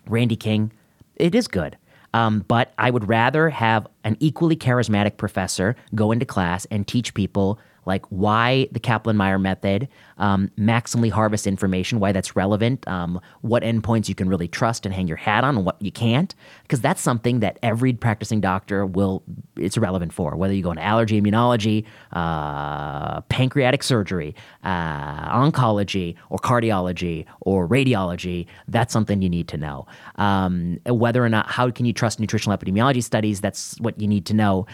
Randy 0.08 0.36
King, 0.36 0.74
it 1.16 1.34
is 1.34 1.48
good. 1.48 1.78
Um, 2.14 2.46
but 2.48 2.74
I 2.78 2.92
would 2.92 3.08
rather 3.08 3.50
have 3.50 3.88
an 4.04 4.18
equally 4.20 4.56
charismatic 4.56 5.18
professor 5.18 5.76
go 5.96 6.12
into 6.12 6.26
class 6.26 6.66
and 6.66 6.88
teach 6.88 7.14
people 7.14 7.60
like 7.86 8.06
why 8.08 8.68
the 8.72 8.80
Kaplan 8.80 9.18
Meier 9.18 9.40
method, 9.40 9.88
um, 10.18 10.52
maximally 10.58 11.12
harvest 11.12 11.48
information, 11.48 12.00
why 12.00 12.12
that's 12.12 12.36
relevant, 12.36 12.88
um, 12.88 13.20
what 13.42 13.64
endpoints 13.64 14.08
you 14.10 14.16
can 14.16 14.30
really 14.30 14.48
trust 14.48 14.86
and 14.86 14.94
hang 14.94 15.08
your 15.08 15.18
hat 15.18 15.44
on, 15.44 15.58
and 15.58 15.66
what 15.66 15.82
you 15.82 15.92
can't, 15.92 16.36
because 16.64 16.82
that's 16.82 17.02
something 17.02 17.40
that 17.40 17.60
every 17.62 17.94
practicing 17.94 18.42
doctor 18.42 18.86
will 18.86 19.24
it's 19.58 19.78
relevant 19.78 20.14
for. 20.14 20.36
Whether 20.36 20.54
you 20.54 20.64
go 20.64 20.72
into 20.72 20.84
allergy, 20.84 21.22
immunology, 21.22 21.86
uh, 22.12 23.22
pancreatic 23.22 23.84
surgery, 23.84 24.36
uh, 24.64 25.30
oncology, 25.40 26.16
or 26.30 26.40
cardiology, 26.40 27.26
or 27.42 27.68
radiology, 27.68 28.48
that's 28.68 28.94
something 28.94 29.22
you 29.22 29.30
need 29.30 29.48
to 29.50 29.58
know. 29.58 29.86
Um, 30.16 30.80
whether 30.86 31.24
or 31.24 31.30
not 31.30 31.50
how 31.50 31.70
can 31.70 31.86
you 31.86 31.94
trust 31.94 32.20
nutritional 32.20 32.58
epidemiology 32.58 33.04
studies, 33.04 33.42
that's 33.42 33.80
what 33.80 34.00
you 34.00 34.08
need 34.08 34.26
to 34.28 34.34
know. 34.34 34.66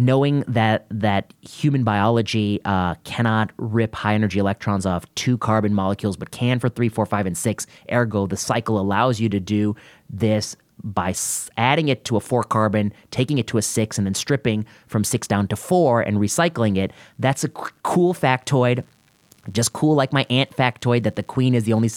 Knowing 0.00 0.40
that 0.48 0.86
that 0.88 1.34
human 1.42 1.84
biology 1.84 2.58
uh, 2.64 2.94
cannot 3.04 3.50
rip 3.58 3.94
high 3.94 4.14
energy 4.14 4.38
electrons 4.38 4.86
off 4.86 5.04
two 5.14 5.36
carbon 5.36 5.74
molecules, 5.74 6.16
but 6.16 6.30
can 6.30 6.58
for 6.58 6.70
three, 6.70 6.88
four, 6.88 7.04
five, 7.04 7.26
and 7.26 7.36
six. 7.36 7.66
Ergo, 7.92 8.26
the 8.26 8.36
cycle 8.36 8.80
allows 8.80 9.20
you 9.20 9.28
to 9.28 9.38
do 9.38 9.76
this 10.08 10.56
by 10.82 11.14
adding 11.58 11.88
it 11.88 12.06
to 12.06 12.16
a 12.16 12.20
four 12.20 12.42
carbon, 12.42 12.94
taking 13.10 13.36
it 13.36 13.46
to 13.48 13.58
a 13.58 13.62
six, 13.62 13.98
and 13.98 14.06
then 14.06 14.14
stripping 14.14 14.64
from 14.86 15.04
six 15.04 15.28
down 15.28 15.46
to 15.48 15.54
four 15.54 16.00
and 16.00 16.16
recycling 16.16 16.78
it. 16.78 16.92
That's 17.18 17.44
a 17.44 17.50
cool 17.50 18.14
factoid. 18.14 18.84
Just 19.52 19.74
cool 19.74 19.94
like 19.94 20.14
my 20.14 20.26
ant 20.30 20.50
factoid 20.56 21.02
that 21.02 21.16
the 21.16 21.22
queen 21.22 21.54
is 21.54 21.64
the 21.64 21.74
only 21.74 21.90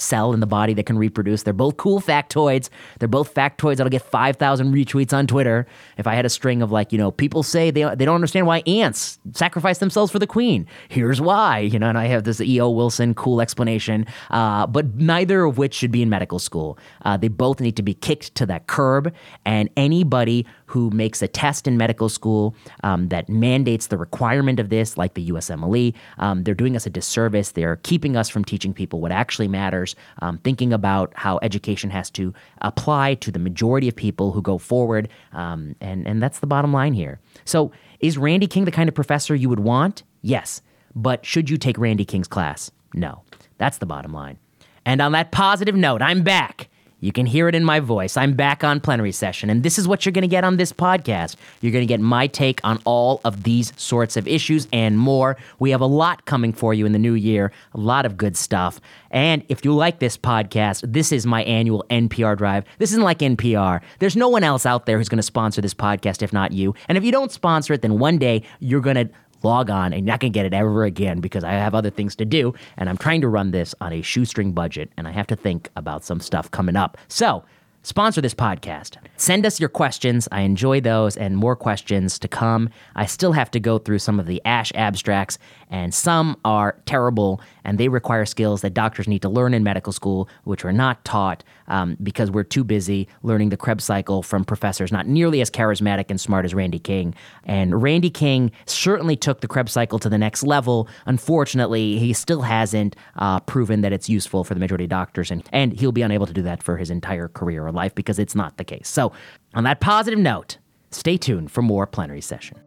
cell 0.00 0.32
in 0.32 0.40
the 0.40 0.46
body 0.46 0.74
that 0.74 0.86
can 0.86 0.98
reproduce. 0.98 1.42
They're 1.42 1.52
both 1.52 1.76
cool 1.76 2.00
factoids. 2.00 2.68
They're 2.98 3.08
both 3.08 3.34
factoids 3.34 3.76
that'll 3.76 3.90
get 3.90 4.02
5,000 4.02 4.72
retweets 4.72 5.12
on 5.12 5.26
Twitter. 5.26 5.66
If 5.96 6.06
I 6.06 6.14
had 6.14 6.24
a 6.24 6.28
string 6.28 6.62
of 6.62 6.70
like, 6.70 6.92
you 6.92 6.98
know, 6.98 7.10
people 7.10 7.42
say 7.42 7.70
they, 7.70 7.82
they 7.94 8.04
don't 8.04 8.14
understand 8.14 8.46
why 8.46 8.62
ants 8.66 9.18
sacrifice 9.32 9.78
themselves 9.78 10.10
for 10.12 10.18
the 10.18 10.26
queen. 10.26 10.66
Here's 10.88 11.20
why, 11.20 11.60
you 11.60 11.78
know, 11.78 11.88
and 11.88 11.98
I 11.98 12.06
have 12.06 12.24
this 12.24 12.40
E.O. 12.40 12.70
Wilson 12.70 13.14
cool 13.14 13.40
explanation, 13.40 14.06
uh, 14.30 14.66
but 14.66 14.96
neither 14.96 15.44
of 15.44 15.58
which 15.58 15.74
should 15.74 15.90
be 15.90 16.02
in 16.02 16.10
medical 16.10 16.38
school. 16.38 16.78
Uh, 17.02 17.16
they 17.16 17.28
both 17.28 17.60
need 17.60 17.76
to 17.76 17.82
be 17.82 17.94
kicked 17.94 18.34
to 18.36 18.46
that 18.46 18.66
curb, 18.66 19.12
and 19.44 19.68
anybody 19.76 20.46
who 20.68 20.90
makes 20.90 21.22
a 21.22 21.28
test 21.28 21.66
in 21.66 21.76
medical 21.76 22.08
school 22.08 22.54
um, 22.84 23.08
that 23.08 23.28
mandates 23.28 23.88
the 23.88 23.96
requirement 23.96 24.60
of 24.60 24.68
this, 24.68 24.96
like 24.96 25.14
the 25.14 25.30
USMLE, 25.30 25.94
um, 26.18 26.44
they're 26.44 26.54
doing 26.54 26.76
us 26.76 26.86
a 26.86 26.90
disservice. 26.90 27.52
They're 27.52 27.76
keeping 27.76 28.16
us 28.16 28.28
from 28.28 28.44
teaching 28.44 28.72
people 28.72 29.00
what 29.00 29.12
actually 29.12 29.48
matters, 29.48 29.96
um, 30.20 30.38
thinking 30.38 30.72
about 30.72 31.12
how 31.14 31.38
education 31.42 31.90
has 31.90 32.10
to 32.10 32.32
apply 32.62 33.14
to 33.14 33.30
the 33.30 33.38
majority 33.38 33.88
of 33.88 33.96
people 33.96 34.32
who 34.32 34.42
go 34.42 34.58
forward. 34.58 35.08
Um, 35.32 35.74
and, 35.80 36.06
and 36.06 36.22
that's 36.22 36.40
the 36.40 36.46
bottom 36.46 36.72
line 36.72 36.92
here. 36.92 37.20
So, 37.44 37.72
is 38.00 38.16
Randy 38.16 38.46
King 38.46 38.64
the 38.64 38.70
kind 38.70 38.88
of 38.88 38.94
professor 38.94 39.34
you 39.34 39.48
would 39.48 39.60
want? 39.60 40.04
Yes. 40.22 40.62
But 40.94 41.26
should 41.26 41.50
you 41.50 41.56
take 41.56 41.78
Randy 41.78 42.04
King's 42.04 42.28
class? 42.28 42.70
No. 42.94 43.22
That's 43.58 43.78
the 43.78 43.86
bottom 43.86 44.12
line. 44.12 44.38
And 44.86 45.02
on 45.02 45.12
that 45.12 45.32
positive 45.32 45.74
note, 45.74 46.00
I'm 46.00 46.22
back. 46.22 46.68
You 47.00 47.12
can 47.12 47.26
hear 47.26 47.46
it 47.48 47.54
in 47.54 47.64
my 47.64 47.78
voice. 47.78 48.16
I'm 48.16 48.34
back 48.34 48.64
on 48.64 48.80
plenary 48.80 49.12
session, 49.12 49.50
and 49.50 49.62
this 49.62 49.78
is 49.78 49.86
what 49.86 50.04
you're 50.04 50.12
going 50.12 50.22
to 50.22 50.28
get 50.28 50.42
on 50.42 50.56
this 50.56 50.72
podcast. 50.72 51.36
You're 51.60 51.70
going 51.70 51.82
to 51.82 51.86
get 51.86 52.00
my 52.00 52.26
take 52.26 52.60
on 52.64 52.80
all 52.84 53.20
of 53.24 53.44
these 53.44 53.72
sorts 53.76 54.16
of 54.16 54.26
issues 54.26 54.66
and 54.72 54.98
more. 54.98 55.36
We 55.60 55.70
have 55.70 55.80
a 55.80 55.86
lot 55.86 56.24
coming 56.24 56.52
for 56.52 56.74
you 56.74 56.86
in 56.86 56.92
the 56.92 56.98
new 56.98 57.14
year, 57.14 57.52
a 57.72 57.78
lot 57.78 58.04
of 58.04 58.16
good 58.16 58.36
stuff. 58.36 58.80
And 59.12 59.44
if 59.48 59.64
you 59.64 59.72
like 59.74 60.00
this 60.00 60.16
podcast, 60.16 60.92
this 60.92 61.12
is 61.12 61.24
my 61.24 61.44
annual 61.44 61.84
NPR 61.88 62.36
drive. 62.36 62.64
This 62.78 62.90
isn't 62.90 63.04
like 63.04 63.20
NPR. 63.20 63.80
There's 64.00 64.16
no 64.16 64.28
one 64.28 64.42
else 64.42 64.66
out 64.66 64.86
there 64.86 64.98
who's 64.98 65.08
going 65.08 65.18
to 65.18 65.22
sponsor 65.22 65.60
this 65.60 65.74
podcast 65.74 66.20
if 66.20 66.32
not 66.32 66.50
you. 66.50 66.74
And 66.88 66.98
if 66.98 67.04
you 67.04 67.12
don't 67.12 67.30
sponsor 67.30 67.74
it, 67.74 67.82
then 67.82 68.00
one 68.00 68.18
day 68.18 68.42
you're 68.58 68.80
going 68.80 68.96
to 68.96 69.08
log 69.42 69.70
on 69.70 69.92
and 69.92 70.06
you're 70.06 70.12
not 70.12 70.20
going 70.20 70.32
to 70.32 70.38
get 70.38 70.46
it 70.46 70.54
ever 70.54 70.84
again 70.84 71.20
because 71.20 71.44
I 71.44 71.52
have 71.52 71.74
other 71.74 71.90
things 71.90 72.16
to 72.16 72.24
do. 72.24 72.54
And 72.76 72.88
I'm 72.88 72.96
trying 72.96 73.20
to 73.22 73.28
run 73.28 73.50
this 73.50 73.74
on 73.80 73.92
a 73.92 74.02
shoestring 74.02 74.52
budget 74.52 74.90
and 74.96 75.06
I 75.06 75.12
have 75.12 75.26
to 75.28 75.36
think 75.36 75.68
about 75.76 76.04
some 76.04 76.20
stuff 76.20 76.50
coming 76.50 76.76
up. 76.76 76.96
So, 77.08 77.44
sponsor 77.82 78.20
this 78.20 78.34
podcast. 78.34 78.96
Send 79.16 79.46
us 79.46 79.58
your 79.58 79.68
questions. 79.68 80.28
I 80.30 80.42
enjoy 80.42 80.80
those 80.80 81.16
and 81.16 81.36
more 81.36 81.56
questions 81.56 82.18
to 82.18 82.28
come. 82.28 82.70
I 82.94 83.06
still 83.06 83.32
have 83.32 83.50
to 83.52 83.60
go 83.60 83.78
through 83.78 84.00
some 84.00 84.20
of 84.20 84.26
the 84.26 84.42
ASH 84.44 84.72
abstracts, 84.74 85.38
and 85.70 85.94
some 85.94 86.36
are 86.44 86.78
terrible 86.86 87.40
and 87.64 87.78
they 87.78 87.88
require 87.88 88.24
skills 88.24 88.62
that 88.62 88.74
doctors 88.74 89.06
need 89.06 89.22
to 89.22 89.28
learn 89.28 89.52
in 89.52 89.62
medical 89.62 89.92
school, 89.92 90.28
which 90.44 90.64
are 90.64 90.72
not 90.72 91.04
taught 91.04 91.44
um, 91.66 91.96
because 92.02 92.30
we're 92.30 92.44
too 92.44 92.64
busy 92.64 93.08
learning 93.22 93.50
the 93.50 93.56
Krebs 93.56 93.84
cycle 93.84 94.22
from 94.22 94.44
professors 94.44 94.90
not 94.90 95.06
nearly 95.06 95.40
as 95.40 95.50
charismatic 95.50 96.06
and 96.08 96.20
smart 96.20 96.44
as 96.44 96.54
Randy 96.54 96.78
King. 96.78 97.14
And 97.44 97.82
Randy 97.82 98.10
King 98.10 98.50
certainly 98.66 99.16
took 99.16 99.40
the 99.40 99.48
Krebs 99.48 99.72
cycle 99.72 99.98
to 99.98 100.08
the 100.08 100.18
next 100.18 100.42
level. 100.42 100.88
Unfortunately, 101.06 101.98
he 101.98 102.12
still 102.12 102.42
hasn't 102.42 102.96
uh, 103.16 103.40
proven 103.40 103.82
that 103.82 103.92
it's 103.92 104.08
useful 104.08 104.44
for 104.44 104.54
the 104.54 104.60
majority 104.60 104.84
of 104.84 104.90
doctors, 104.90 105.30
and, 105.30 105.46
and 105.52 105.78
he'll 105.78 105.92
be 105.92 106.02
unable 106.02 106.26
to 106.26 106.32
do 106.32 106.42
that 106.42 106.62
for 106.62 106.76
his 106.76 106.90
entire 106.90 107.28
career 107.28 107.66
or 107.66 107.72
life 107.72 107.94
because 107.94 108.18
it's 108.18 108.34
not 108.34 108.56
the 108.56 108.64
case. 108.64 108.88
So, 108.88 109.12
on 109.54 109.64
that 109.64 109.80
positive 109.80 110.18
note, 110.18 110.58
stay 110.90 111.16
tuned 111.16 111.50
for 111.50 111.62
more 111.62 111.86
plenary 111.86 112.20
session. 112.20 112.58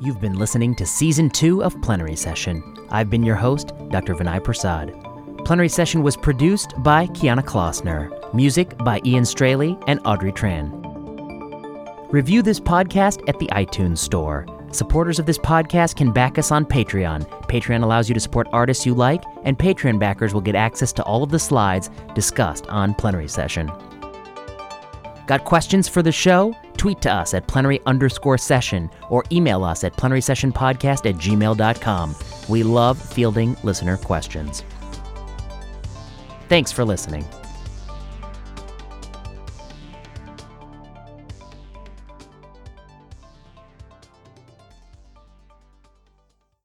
You've 0.00 0.20
been 0.20 0.38
listening 0.38 0.74
to 0.76 0.86
Season 0.86 1.30
2 1.30 1.62
of 1.62 1.80
Plenary 1.80 2.16
Session. 2.16 2.62
I've 2.90 3.08
been 3.08 3.22
your 3.22 3.36
host, 3.36 3.72
Dr. 3.90 4.14
Vinay 4.14 4.42
Prasad. 4.42 4.92
Plenary 5.44 5.68
Session 5.68 6.02
was 6.02 6.16
produced 6.16 6.74
by 6.78 7.06
Kiana 7.08 7.42
Klossner, 7.42 8.34
music 8.34 8.76
by 8.78 9.00
Ian 9.04 9.24
Straley 9.24 9.78
and 9.86 10.00
Audrey 10.04 10.32
Tran. 10.32 10.72
Review 12.12 12.42
this 12.42 12.60
podcast 12.60 13.26
at 13.28 13.38
the 13.38 13.46
iTunes 13.48 13.98
Store. 13.98 14.46
Supporters 14.72 15.18
of 15.18 15.26
this 15.26 15.38
podcast 15.38 15.96
can 15.96 16.12
back 16.12 16.38
us 16.38 16.50
on 16.50 16.64
Patreon. 16.66 17.26
Patreon 17.48 17.82
allows 17.82 18.08
you 18.08 18.14
to 18.14 18.20
support 18.20 18.48
artists 18.52 18.84
you 18.84 18.94
like, 18.94 19.22
and 19.44 19.58
Patreon 19.58 19.98
backers 19.98 20.34
will 20.34 20.40
get 20.40 20.56
access 20.56 20.92
to 20.94 21.02
all 21.04 21.22
of 21.22 21.30
the 21.30 21.38
slides 21.38 21.90
discussed 22.14 22.66
on 22.66 22.94
Plenary 22.94 23.28
Session. 23.28 23.70
Got 25.26 25.44
questions 25.44 25.88
for 25.88 26.02
the 26.02 26.12
show? 26.12 26.54
Tweet 26.76 27.00
to 27.02 27.12
us 27.12 27.34
at 27.34 27.46
plenary 27.46 27.80
underscore 27.86 28.38
session 28.38 28.90
or 29.08 29.24
email 29.32 29.64
us 29.64 29.84
at 29.84 29.96
plenary 29.96 30.20
session 30.20 30.52
podcast 30.52 31.08
at 31.08 31.16
gmail.com. 31.16 32.14
We 32.48 32.62
love 32.62 33.00
fielding 33.00 33.56
listener 33.62 33.96
questions. 33.96 34.64
Thanks 36.48 36.70
for 36.70 36.84
listening. 36.84 37.24